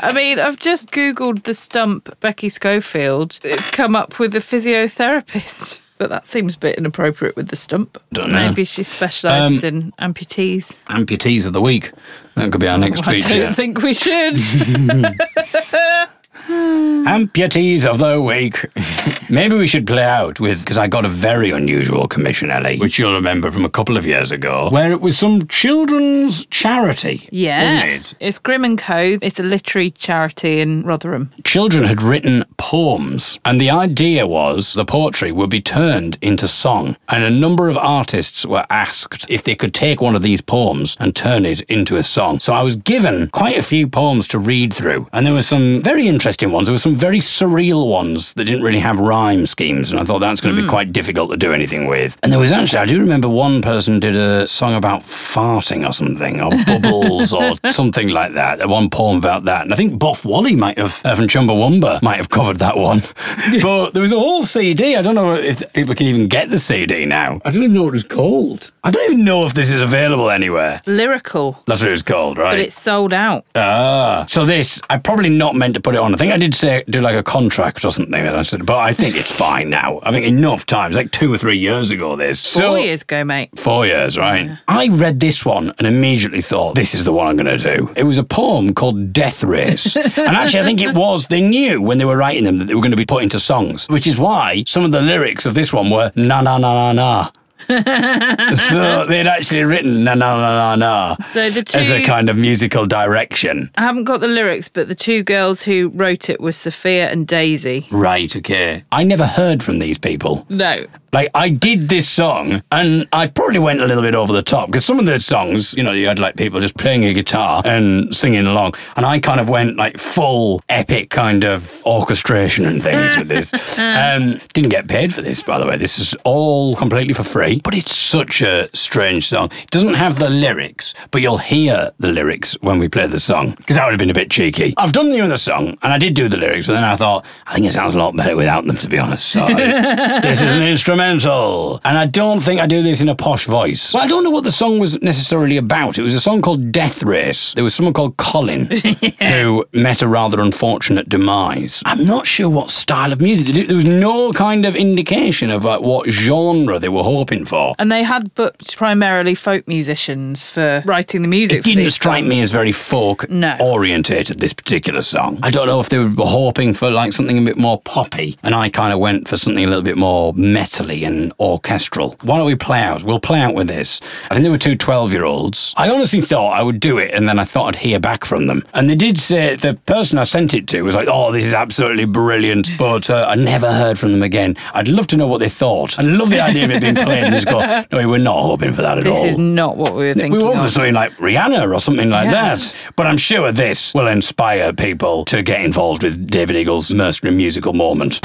I 0.00 0.10
mean, 0.12 0.40
I've 0.40 0.58
just 0.58 0.90
Googled 0.90 1.44
the 1.44 1.54
stump 1.54 2.12
Becky 2.18 2.48
Schofield. 2.48 3.38
It's 3.44 3.70
come 3.70 3.94
up 3.94 4.18
with 4.18 4.34
a 4.34 4.40
physiotherapist. 4.40 5.80
But 5.98 6.10
that 6.10 6.26
seems 6.26 6.54
a 6.54 6.58
bit 6.58 6.76
inappropriate 6.78 7.34
with 7.36 7.48
the 7.48 7.56
stump. 7.56 8.00
Don't 8.12 8.30
know. 8.30 8.48
Maybe 8.48 8.64
she 8.64 8.82
specialises 8.84 9.64
Um, 9.64 9.68
in 9.68 9.92
amputees. 10.14 10.82
Amputees 10.84 11.46
of 11.46 11.52
the 11.52 11.60
week. 11.60 11.90
That 12.36 12.52
could 12.52 12.60
be 12.60 12.68
our 12.68 12.78
next 12.78 13.04
feature. 13.04 13.10
I 13.10 13.20
feature. 13.20 13.42
don't 13.44 13.54
think 13.56 13.82
we 13.82 13.94
should. 13.94 14.38
Amputees 17.08 17.84
of 17.84 17.98
the 17.98 18.22
week. 18.22 18.64
Maybe 19.30 19.54
we 19.56 19.66
should 19.66 19.86
play 19.86 20.02
out 20.02 20.40
with 20.40 20.60
because 20.60 20.78
I 20.78 20.86
got 20.86 21.04
a 21.04 21.08
very 21.08 21.50
unusual 21.50 22.08
commission, 22.08 22.50
Ellie, 22.50 22.78
which 22.78 22.98
you'll 22.98 23.12
remember 23.12 23.50
from 23.50 23.66
a 23.66 23.68
couple 23.68 23.98
of 23.98 24.06
years 24.06 24.32
ago, 24.32 24.70
where 24.70 24.90
it 24.90 25.02
was 25.02 25.18
some 25.18 25.46
children's 25.48 26.46
charity. 26.46 27.28
yeah. 27.30 27.64
wasn't 27.64 27.84
it? 27.84 28.14
It's 28.20 28.38
Grimm 28.38 28.64
and 28.64 28.78
Co. 28.78 29.18
It's 29.20 29.38
a 29.38 29.42
literary 29.42 29.90
charity 29.90 30.60
in 30.60 30.84
Rotherham. 30.84 31.30
Children 31.44 31.84
had 31.84 32.00
written 32.00 32.46
poems, 32.56 33.38
and 33.44 33.60
the 33.60 33.68
idea 33.70 34.26
was 34.26 34.72
the 34.72 34.86
poetry 34.86 35.30
would 35.32 35.50
be 35.50 35.60
turned 35.60 36.16
into 36.22 36.48
song. 36.48 36.96
And 37.10 37.24
a 37.24 37.30
number 37.30 37.68
of 37.68 37.76
artists 37.76 38.46
were 38.46 38.64
asked 38.70 39.26
if 39.28 39.44
they 39.44 39.54
could 39.54 39.74
take 39.74 40.00
one 40.00 40.16
of 40.16 40.22
these 40.22 40.40
poems 40.40 40.96
and 40.98 41.14
turn 41.14 41.44
it 41.44 41.60
into 41.62 41.96
a 41.96 42.02
song. 42.02 42.40
So 42.40 42.54
I 42.54 42.62
was 42.62 42.76
given 42.76 43.28
quite 43.28 43.58
a 43.58 43.62
few 43.62 43.86
poems 43.86 44.26
to 44.28 44.38
read 44.38 44.72
through, 44.72 45.08
and 45.12 45.26
there 45.26 45.34
were 45.34 45.42
some 45.42 45.82
very 45.82 46.08
interesting 46.08 46.37
ones. 46.46 46.66
There 46.66 46.74
were 46.74 46.78
some 46.78 46.94
very 46.94 47.18
surreal 47.18 47.88
ones 47.88 48.32
that 48.34 48.44
didn't 48.44 48.62
really 48.62 48.78
have 48.78 48.98
rhyme 48.98 49.46
schemes, 49.46 49.90
and 49.90 50.00
I 50.00 50.04
thought 50.04 50.20
that's 50.20 50.40
going 50.40 50.54
to 50.54 50.62
be 50.62 50.68
quite 50.68 50.92
difficult 50.92 51.30
to 51.30 51.36
do 51.36 51.52
anything 51.52 51.86
with. 51.86 52.16
And 52.22 52.32
there 52.32 52.38
was 52.38 52.52
actually, 52.52 52.78
I 52.78 52.86
do 52.86 53.00
remember 53.00 53.28
one 53.28 53.62
person 53.62 53.98
did 54.00 54.16
a 54.16 54.46
song 54.46 54.74
about 54.74 55.02
farting 55.02 55.86
or 55.86 55.92
something, 55.92 56.40
or 56.40 56.50
bubbles 56.66 57.32
or 57.32 57.54
something 57.70 58.08
like 58.08 58.34
that. 58.34 58.68
One 58.68 58.88
poem 58.90 59.16
about 59.18 59.44
that, 59.44 59.62
and 59.62 59.72
I 59.72 59.76
think 59.76 60.00
Boff 60.00 60.24
Whalley 60.24 60.54
might 60.54 60.78
have 60.78 61.00
uh, 61.04 61.14
from 61.14 61.26
Chumbawamba 61.26 62.02
might 62.02 62.18
have 62.18 62.28
covered 62.28 62.58
that 62.58 62.76
one. 62.76 63.02
but 63.62 63.90
there 63.90 64.02
was 64.02 64.12
a 64.12 64.18
whole 64.18 64.42
CD. 64.42 64.96
I 64.96 65.02
don't 65.02 65.14
know 65.14 65.34
if 65.34 65.72
people 65.72 65.94
can 65.94 66.06
even 66.06 66.28
get 66.28 66.50
the 66.50 66.58
CD 66.58 67.04
now. 67.04 67.40
I 67.44 67.50
don't 67.50 67.62
even 67.62 67.74
know 67.74 67.84
what 67.84 67.90
it 67.90 67.92
was 67.92 68.04
called. 68.04 68.70
I 68.84 68.90
don't 68.90 69.04
even 69.12 69.24
know 69.24 69.44
if 69.46 69.54
this 69.54 69.70
is 69.72 69.82
available 69.82 70.30
anywhere. 70.30 70.80
Lyrical. 70.86 71.62
That's 71.66 71.80
what 71.80 71.88
it 71.88 71.92
was 71.92 72.02
called, 72.02 72.38
right? 72.38 72.52
But 72.52 72.60
it's 72.60 72.80
sold 72.80 73.12
out. 73.12 73.44
Ah, 73.54 74.24
so 74.28 74.46
this 74.46 74.80
I 74.88 74.98
probably 74.98 75.30
not 75.30 75.54
meant 75.54 75.74
to 75.74 75.80
put 75.80 75.94
it 75.94 75.98
on. 75.98 76.14
I 76.14 76.16
think 76.16 76.27
I 76.32 76.38
did 76.38 76.54
say 76.54 76.84
do 76.88 77.00
like 77.00 77.14
a 77.16 77.22
contract 77.22 77.84
or 77.84 77.90
something 77.90 78.12
that 78.12 78.34
I 78.36 78.42
said, 78.42 78.66
but 78.66 78.78
I 78.78 78.92
think 78.92 79.16
it's 79.16 79.30
fine 79.30 79.70
now. 79.70 80.00
I 80.02 80.10
think 80.12 80.26
enough 80.26 80.66
times, 80.66 80.96
like 80.96 81.10
two 81.10 81.32
or 81.32 81.38
three 81.38 81.58
years 81.58 81.90
ago. 81.90 82.16
This 82.16 82.52
Four 82.54 82.62
so 82.62 82.76
years 82.76 83.02
ago, 83.02 83.24
mate. 83.24 83.50
four 83.58 83.86
years, 83.86 84.16
right? 84.18 84.50
I 84.68 84.88
read 84.88 85.20
this 85.20 85.44
one 85.44 85.72
and 85.78 85.86
immediately 85.86 86.40
thought 86.40 86.74
this 86.74 86.94
is 86.94 87.04
the 87.04 87.12
one 87.12 87.26
I'm 87.26 87.36
going 87.36 87.58
to 87.58 87.76
do. 87.76 87.92
It 87.96 88.04
was 88.04 88.18
a 88.18 88.24
poem 88.24 88.74
called 88.74 89.12
Death 89.12 89.42
Race, 89.44 89.96
and 89.96 90.18
actually 90.18 90.60
I 90.60 90.64
think 90.64 90.80
it 90.80 90.94
was. 90.94 91.26
They 91.26 91.40
knew 91.40 91.80
when 91.82 91.98
they 91.98 92.04
were 92.04 92.16
writing 92.16 92.44
them 92.44 92.56
that 92.58 92.66
they 92.66 92.74
were 92.74 92.80
going 92.82 92.90
to 92.92 92.96
be 92.96 93.06
put 93.06 93.22
into 93.22 93.38
songs, 93.38 93.86
which 93.88 94.06
is 94.06 94.18
why 94.18 94.64
some 94.66 94.84
of 94.84 94.92
the 94.92 95.02
lyrics 95.02 95.46
of 95.46 95.54
this 95.54 95.72
one 95.72 95.90
were 95.90 96.10
na 96.16 96.40
na 96.40 96.58
na 96.58 96.74
na 96.74 96.92
na. 96.92 97.30
so 97.68 99.04
they'd 99.06 99.26
actually 99.26 99.64
written 99.64 100.04
na 100.04 100.14
na 100.14 100.36
na 100.36 100.76
na 100.76 100.76
na 100.76 101.16
So 101.24 101.50
the 101.50 101.62
two 101.62 101.78
as 101.78 101.90
a 101.90 102.02
kind 102.04 102.28
of 102.28 102.36
musical 102.36 102.86
direction. 102.86 103.70
I 103.76 103.82
haven't 103.82 104.04
got 104.04 104.20
the 104.20 104.28
lyrics, 104.28 104.68
but 104.68 104.88
the 104.88 104.94
two 104.94 105.22
girls 105.22 105.62
who 105.62 105.88
wrote 105.94 106.30
it 106.30 106.40
were 106.40 106.52
Sophia 106.52 107.10
and 107.10 107.26
Daisy. 107.26 107.86
Right, 107.90 108.34
okay. 108.36 108.84
I 108.92 109.04
never 109.04 109.26
heard 109.26 109.62
from 109.62 109.78
these 109.78 109.98
people. 109.98 110.46
No. 110.48 110.86
Like, 111.10 111.30
I 111.34 111.48
did 111.48 111.88
this 111.88 112.06
song, 112.06 112.62
and 112.70 113.08
I 113.14 113.28
probably 113.28 113.58
went 113.58 113.80
a 113.80 113.86
little 113.86 114.02
bit 114.02 114.14
over 114.14 114.30
the 114.32 114.42
top 114.42 114.68
because 114.68 114.84
some 114.84 114.98
of 114.98 115.06
the 115.06 115.18
songs, 115.18 115.72
you 115.72 115.82
know, 115.82 115.92
you 115.92 116.06
had 116.06 116.18
like 116.18 116.36
people 116.36 116.60
just 116.60 116.76
playing 116.76 117.04
a 117.04 117.14
guitar 117.14 117.62
and 117.64 118.14
singing 118.14 118.44
along, 118.44 118.74
and 118.94 119.06
I 119.06 119.18
kind 119.18 119.40
of 119.40 119.48
went 119.48 119.76
like 119.76 119.96
full 119.96 120.60
epic 120.68 121.08
kind 121.08 121.44
of 121.44 121.82
orchestration 121.86 122.66
and 122.66 122.82
things 122.82 123.16
with 123.16 123.28
this. 123.28 123.52
Um, 123.98 124.38
didn't 124.52 124.70
get 124.70 124.86
paid 124.86 125.14
for 125.14 125.22
this, 125.22 125.42
by 125.42 125.58
the 125.58 125.66
way. 125.66 125.76
This 125.76 125.98
is 125.98 126.14
all 126.24 126.76
completely 126.76 127.14
for 127.14 127.22
free, 127.22 127.47
but 127.56 127.74
it's 127.74 127.94
such 127.94 128.42
a 128.42 128.68
strange 128.76 129.28
song. 129.28 129.50
It 129.62 129.70
doesn't 129.70 129.94
have 129.94 130.18
the 130.18 130.28
lyrics, 130.28 130.94
but 131.10 131.22
you'll 131.22 131.38
hear 131.38 131.90
the 131.98 132.12
lyrics 132.12 132.56
when 132.60 132.78
we 132.78 132.88
play 132.88 133.06
the 133.06 133.18
song 133.18 133.52
because 133.52 133.76
that 133.76 133.84
would 133.84 133.92
have 133.92 133.98
been 133.98 134.10
a 134.10 134.14
bit 134.14 134.30
cheeky. 134.30 134.74
I've 134.76 134.92
done 134.92 135.10
the 135.10 135.20
other 135.20 135.36
song, 135.36 135.76
and 135.82 135.92
I 135.92 135.98
did 135.98 136.14
do 136.14 136.28
the 136.28 136.36
lyrics, 136.36 136.66
but 136.66 136.74
then 136.74 136.84
I 136.84 136.96
thought 136.96 137.24
I 137.46 137.54
think 137.54 137.66
it 137.66 137.72
sounds 137.72 137.94
a 137.94 137.98
lot 137.98 138.16
better 138.16 138.36
without 138.36 138.66
them, 138.66 138.76
to 138.76 138.88
be 138.88 138.98
honest. 138.98 139.26
So 139.26 139.46
this 139.46 140.40
is 140.40 140.54
an 140.54 140.62
instrumental, 140.62 141.80
and 141.84 141.96
I 141.96 142.06
don't 142.06 142.40
think 142.40 142.60
I 142.60 142.66
do 142.66 142.82
this 142.82 143.00
in 143.00 143.08
a 143.08 143.14
posh 143.14 143.46
voice. 143.46 143.94
Well, 143.94 144.02
I 144.02 144.06
don't 144.06 144.24
know 144.24 144.30
what 144.30 144.44
the 144.44 144.52
song 144.52 144.78
was 144.78 145.00
necessarily 145.02 145.56
about. 145.56 145.98
It 145.98 146.02
was 146.02 146.14
a 146.14 146.20
song 146.20 146.42
called 146.42 146.72
Death 146.72 147.02
Race. 147.02 147.54
There 147.54 147.64
was 147.64 147.74
someone 147.74 147.94
called 147.94 148.16
Colin 148.16 148.70
who 149.20 149.64
met 149.72 150.02
a 150.02 150.08
rather 150.08 150.40
unfortunate 150.40 151.08
demise. 151.08 151.82
I'm 151.84 152.04
not 152.04 152.26
sure 152.26 152.48
what 152.48 152.70
style 152.70 153.12
of 153.12 153.20
music. 153.20 153.48
There 153.48 153.76
was 153.76 153.84
no 153.84 154.32
kind 154.32 154.64
of 154.64 154.74
indication 154.76 155.50
of 155.50 155.64
like 155.64 155.80
what 155.80 156.08
genre 156.10 156.78
they 156.78 156.88
were 156.88 157.02
hoping 157.02 157.37
for. 157.44 157.74
And 157.78 157.90
they 157.92 158.02
had 158.02 158.34
booked 158.34 158.76
primarily 158.76 159.34
folk 159.34 159.66
musicians 159.68 160.48
for 160.48 160.82
writing 160.86 161.22
the 161.22 161.28
music. 161.28 161.58
It 161.58 161.64
didn't 161.64 161.90
strike 161.90 162.24
me 162.24 162.40
as 162.40 162.50
very 162.50 162.72
folk 162.72 163.28
No. 163.30 163.56
orientated, 163.60 164.40
this 164.40 164.52
particular 164.52 165.02
song. 165.02 165.38
I 165.42 165.50
don't 165.50 165.66
know 165.66 165.80
if 165.80 165.88
they 165.88 165.98
were 165.98 166.10
hoping 166.26 166.74
for 166.74 166.90
like 166.90 167.12
something 167.12 167.38
a 167.38 167.42
bit 167.44 167.58
more 167.58 167.80
poppy, 167.80 168.38
and 168.42 168.54
I 168.54 168.68
kind 168.68 168.92
of 168.92 168.98
went 168.98 169.28
for 169.28 169.36
something 169.36 169.64
a 169.64 169.66
little 169.68 169.82
bit 169.82 169.96
more 169.96 170.32
metally 170.34 171.06
and 171.06 171.32
orchestral. 171.40 172.16
Why 172.22 172.36
don't 172.38 172.46
we 172.46 172.54
play 172.54 172.80
out? 172.80 173.02
We'll 173.02 173.20
play 173.20 173.40
out 173.40 173.54
with 173.54 173.68
this. 173.68 174.00
I 174.30 174.34
think 174.34 174.42
there 174.42 174.52
were 174.52 174.58
two 174.58 174.76
12 174.76 175.12
year 175.12 175.24
olds. 175.24 175.74
I 175.76 175.90
honestly 175.90 176.20
thought 176.20 176.58
I 176.58 176.62
would 176.62 176.80
do 176.80 176.98
it, 176.98 177.12
and 177.14 177.28
then 177.28 177.38
I 177.38 177.44
thought 177.44 177.74
I'd 177.76 177.80
hear 177.80 177.98
back 178.00 178.24
from 178.24 178.46
them. 178.46 178.62
And 178.74 178.88
they 178.88 178.96
did 178.96 179.18
say, 179.18 179.56
the 179.56 179.74
person 179.86 180.18
I 180.18 180.24
sent 180.24 180.54
it 180.54 180.66
to 180.68 180.82
was 180.82 180.94
like, 180.94 181.08
oh, 181.10 181.32
this 181.32 181.46
is 181.46 181.54
absolutely 181.54 182.04
brilliant, 182.04 182.70
but 182.78 183.10
uh, 183.10 183.26
I 183.28 183.34
never 183.34 183.72
heard 183.72 183.98
from 183.98 184.12
them 184.12 184.22
again. 184.22 184.56
I'd 184.74 184.88
love 184.88 185.06
to 185.08 185.16
know 185.16 185.26
what 185.26 185.38
they 185.38 185.48
thought. 185.48 185.98
I 185.98 186.02
love 186.02 186.30
the 186.30 186.40
idea 186.40 186.64
of 186.64 186.70
it 186.70 186.80
being 186.80 186.94
played 186.94 187.27
just 187.34 187.46
go, 187.48 187.58
no, 187.92 188.08
we're 188.08 188.18
not 188.18 188.40
hoping 188.42 188.72
for 188.72 188.82
that 188.82 188.98
at 188.98 189.06
all. 189.06 189.14
This 189.22 189.32
is 189.32 189.38
not 189.38 189.76
what 189.76 189.94
we 189.94 190.04
were 190.06 190.14
thinking. 190.14 190.38
We 190.38 190.44
want 190.44 190.60
for 190.60 190.68
something 190.68 190.94
like 190.94 191.12
Rihanna 191.16 191.72
or 191.74 191.80
something 191.80 192.10
like 192.10 192.26
Yeah. 192.26 192.56
that. 192.56 192.74
But 192.96 193.06
I'm 193.06 193.16
sure 193.18 193.52
this 193.52 193.94
will 193.94 194.08
inspire 194.08 194.72
people 194.72 195.24
to 195.26 195.42
get 195.42 195.64
involved 195.64 196.02
with 196.02 196.26
David 196.26 196.56
Eagle's 196.56 196.92
mercenary 196.92 197.36
musical 197.36 197.72
moment. 197.72 198.20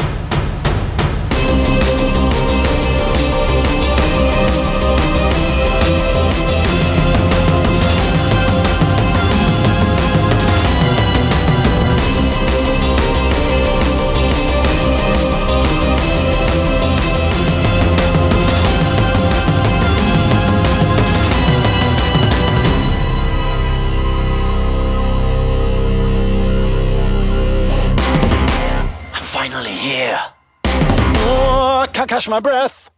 Catch 32.24 32.30
my 32.30 32.40
breath. 32.40 32.90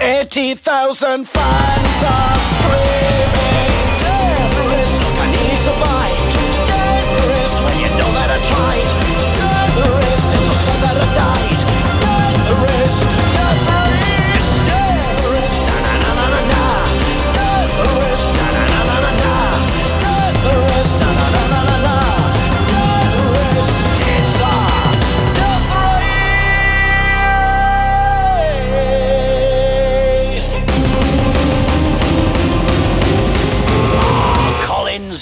80,000 0.00 1.26
fans 1.26 2.02
are 2.04 2.38
screaming. 2.38 2.99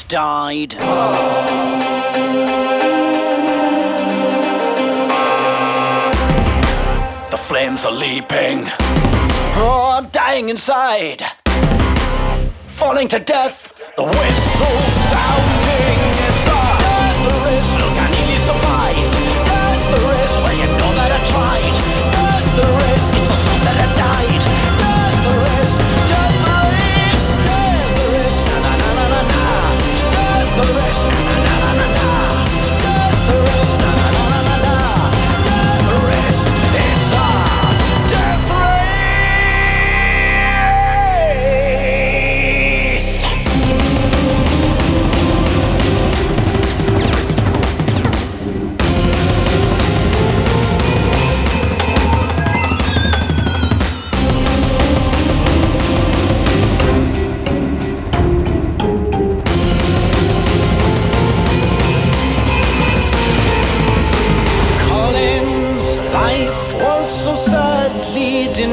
Died. 0.08 0.70
The 7.30 7.36
flames 7.36 7.84
are 7.84 7.92
leaping. 7.92 8.64
Oh, 9.60 9.98
I'm 9.98 10.08
dying 10.08 10.48
inside. 10.48 11.22
Falling 12.66 13.08
to 13.08 13.18
death. 13.18 13.74
The 13.96 14.04
whistle 14.04 14.80
sounding. 15.10 15.67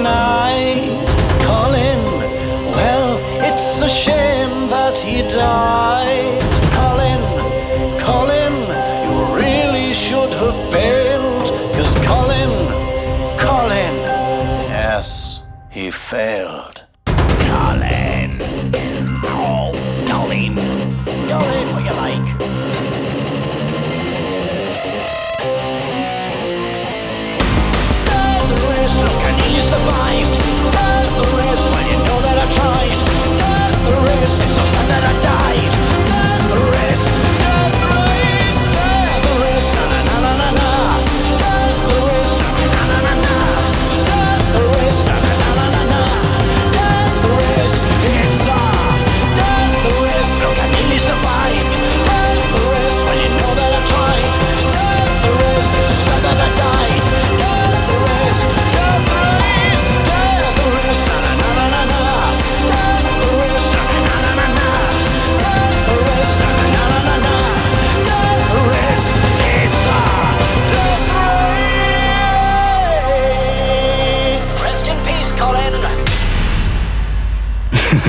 Denied. 0.05 0.85
Colin, 1.47 2.05
well, 2.77 3.17
it's 3.49 3.81
a 3.81 3.89
shame 3.89 4.69
that 4.69 4.97
he 4.97 5.21
died. 5.23 6.41
Colin, 6.77 7.23
Colin, 7.99 8.55
you 9.07 9.17
really 9.41 9.93
should 9.93 10.33
have 10.33 10.59
bailed. 10.71 11.47
Cause 11.75 11.95
Colin, 12.05 12.53
Colin, 13.39 13.95
yes, 14.69 15.41
he 15.69 15.89
failed. 15.89 16.84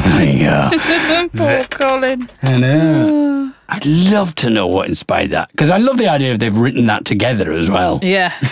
There 0.04 0.24
you 0.24 0.44
go. 0.46 1.28
Poor 1.36 1.64
Colin. 1.70 2.28
I 2.42 2.58
know. 2.58 3.25
I'd 3.86 4.12
love 4.12 4.34
to 4.36 4.50
know 4.50 4.66
what 4.66 4.88
inspired 4.88 5.30
that 5.30 5.50
because 5.52 5.70
I 5.70 5.76
love 5.78 5.96
the 5.96 6.08
idea 6.08 6.32
of 6.32 6.38
they've 6.40 6.56
written 6.56 6.86
that 6.86 7.04
together 7.04 7.52
as 7.52 7.70
well. 7.70 8.00
Yeah. 8.02 8.32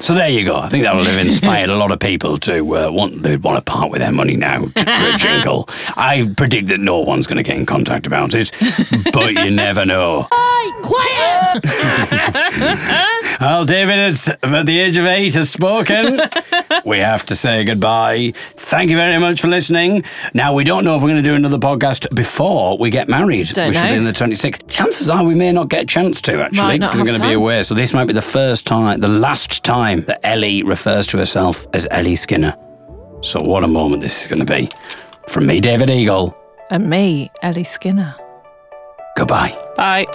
So 0.00 0.14
there 0.14 0.28
you 0.28 0.44
go. 0.44 0.56
I 0.60 0.68
think 0.68 0.84
that'll 0.84 1.04
have 1.04 1.18
inspired 1.18 1.70
a 1.70 1.76
lot 1.76 1.90
of 1.90 1.98
people 1.98 2.38
to 2.38 2.76
uh, 2.76 2.90
want 2.90 3.20
they'd 3.22 3.42
want 3.42 3.56
to 3.56 3.62
part 3.72 3.90
with 3.90 4.00
their 4.00 4.12
money 4.12 4.36
now 4.36 4.66
to 4.66 4.84
for 4.84 5.08
a 5.14 5.16
jingle. 5.18 5.68
I 5.96 6.32
predict 6.36 6.68
that 6.68 6.78
no 6.78 7.00
one's 7.00 7.26
going 7.26 7.38
to 7.38 7.42
get 7.42 7.56
in 7.56 7.66
contact 7.66 8.06
about 8.06 8.32
it, 8.34 8.52
but 9.12 9.32
you 9.34 9.50
never 9.50 9.84
know. 9.84 10.28
Quiet! 10.82 11.64
Well, 13.40 13.64
David, 13.64 13.98
it's 13.98 14.28
at 14.28 14.66
the 14.66 14.78
age 14.78 14.96
of 14.96 15.06
eight 15.06 15.34
has 15.34 15.50
spoken. 15.50 16.20
we 16.84 16.98
have 16.98 17.24
to 17.26 17.36
say 17.36 17.64
goodbye. 17.64 18.32
Thank 18.36 18.90
you 18.90 18.96
very 18.96 19.18
much 19.18 19.40
for 19.40 19.48
listening. 19.48 20.04
Now 20.34 20.54
we 20.54 20.64
don't 20.64 20.84
know 20.84 20.96
if 20.96 21.02
we're 21.02 21.08
going 21.10 21.22
to 21.22 21.28
do 21.28 21.34
another 21.34 21.58
podcast 21.58 22.12
before 22.14 22.78
we 22.78 22.90
get 22.90 23.08
married, 23.08 23.48
Don't 23.48 23.68
which 23.68 23.76
will 23.76 23.84
know. 23.84 23.90
be 23.90 23.96
in 23.96 24.04
the 24.04 24.12
twenty 24.12 24.34
sixth. 24.36 24.66
Chances 24.78 25.08
are 25.08 25.24
we 25.24 25.34
may 25.34 25.50
not 25.50 25.68
get 25.68 25.82
a 25.82 25.86
chance 25.86 26.20
to 26.22 26.40
actually 26.40 26.78
because 26.78 27.00
we're 27.00 27.06
have 27.06 27.06
going 27.08 27.20
to 27.20 27.28
be 27.28 27.34
away. 27.34 27.64
So 27.64 27.74
this 27.74 27.92
might 27.92 28.04
be 28.04 28.12
the 28.12 28.22
first 28.22 28.64
time, 28.64 29.00
the 29.00 29.08
last 29.08 29.64
time 29.64 30.02
that 30.02 30.20
Ellie 30.24 30.62
refers 30.62 31.08
to 31.08 31.18
herself 31.18 31.66
as 31.74 31.88
Ellie 31.90 32.14
Skinner. 32.14 32.54
So, 33.20 33.42
what 33.42 33.64
a 33.64 33.66
moment 33.66 34.02
this 34.02 34.22
is 34.22 34.28
going 34.28 34.46
to 34.46 34.54
be. 34.54 34.70
From 35.26 35.46
me, 35.46 35.58
David 35.58 35.90
Eagle. 35.90 36.36
And 36.70 36.88
me, 36.88 37.28
Ellie 37.42 37.64
Skinner. 37.64 38.14
Goodbye. 39.16 39.60
Bye. 39.76 40.06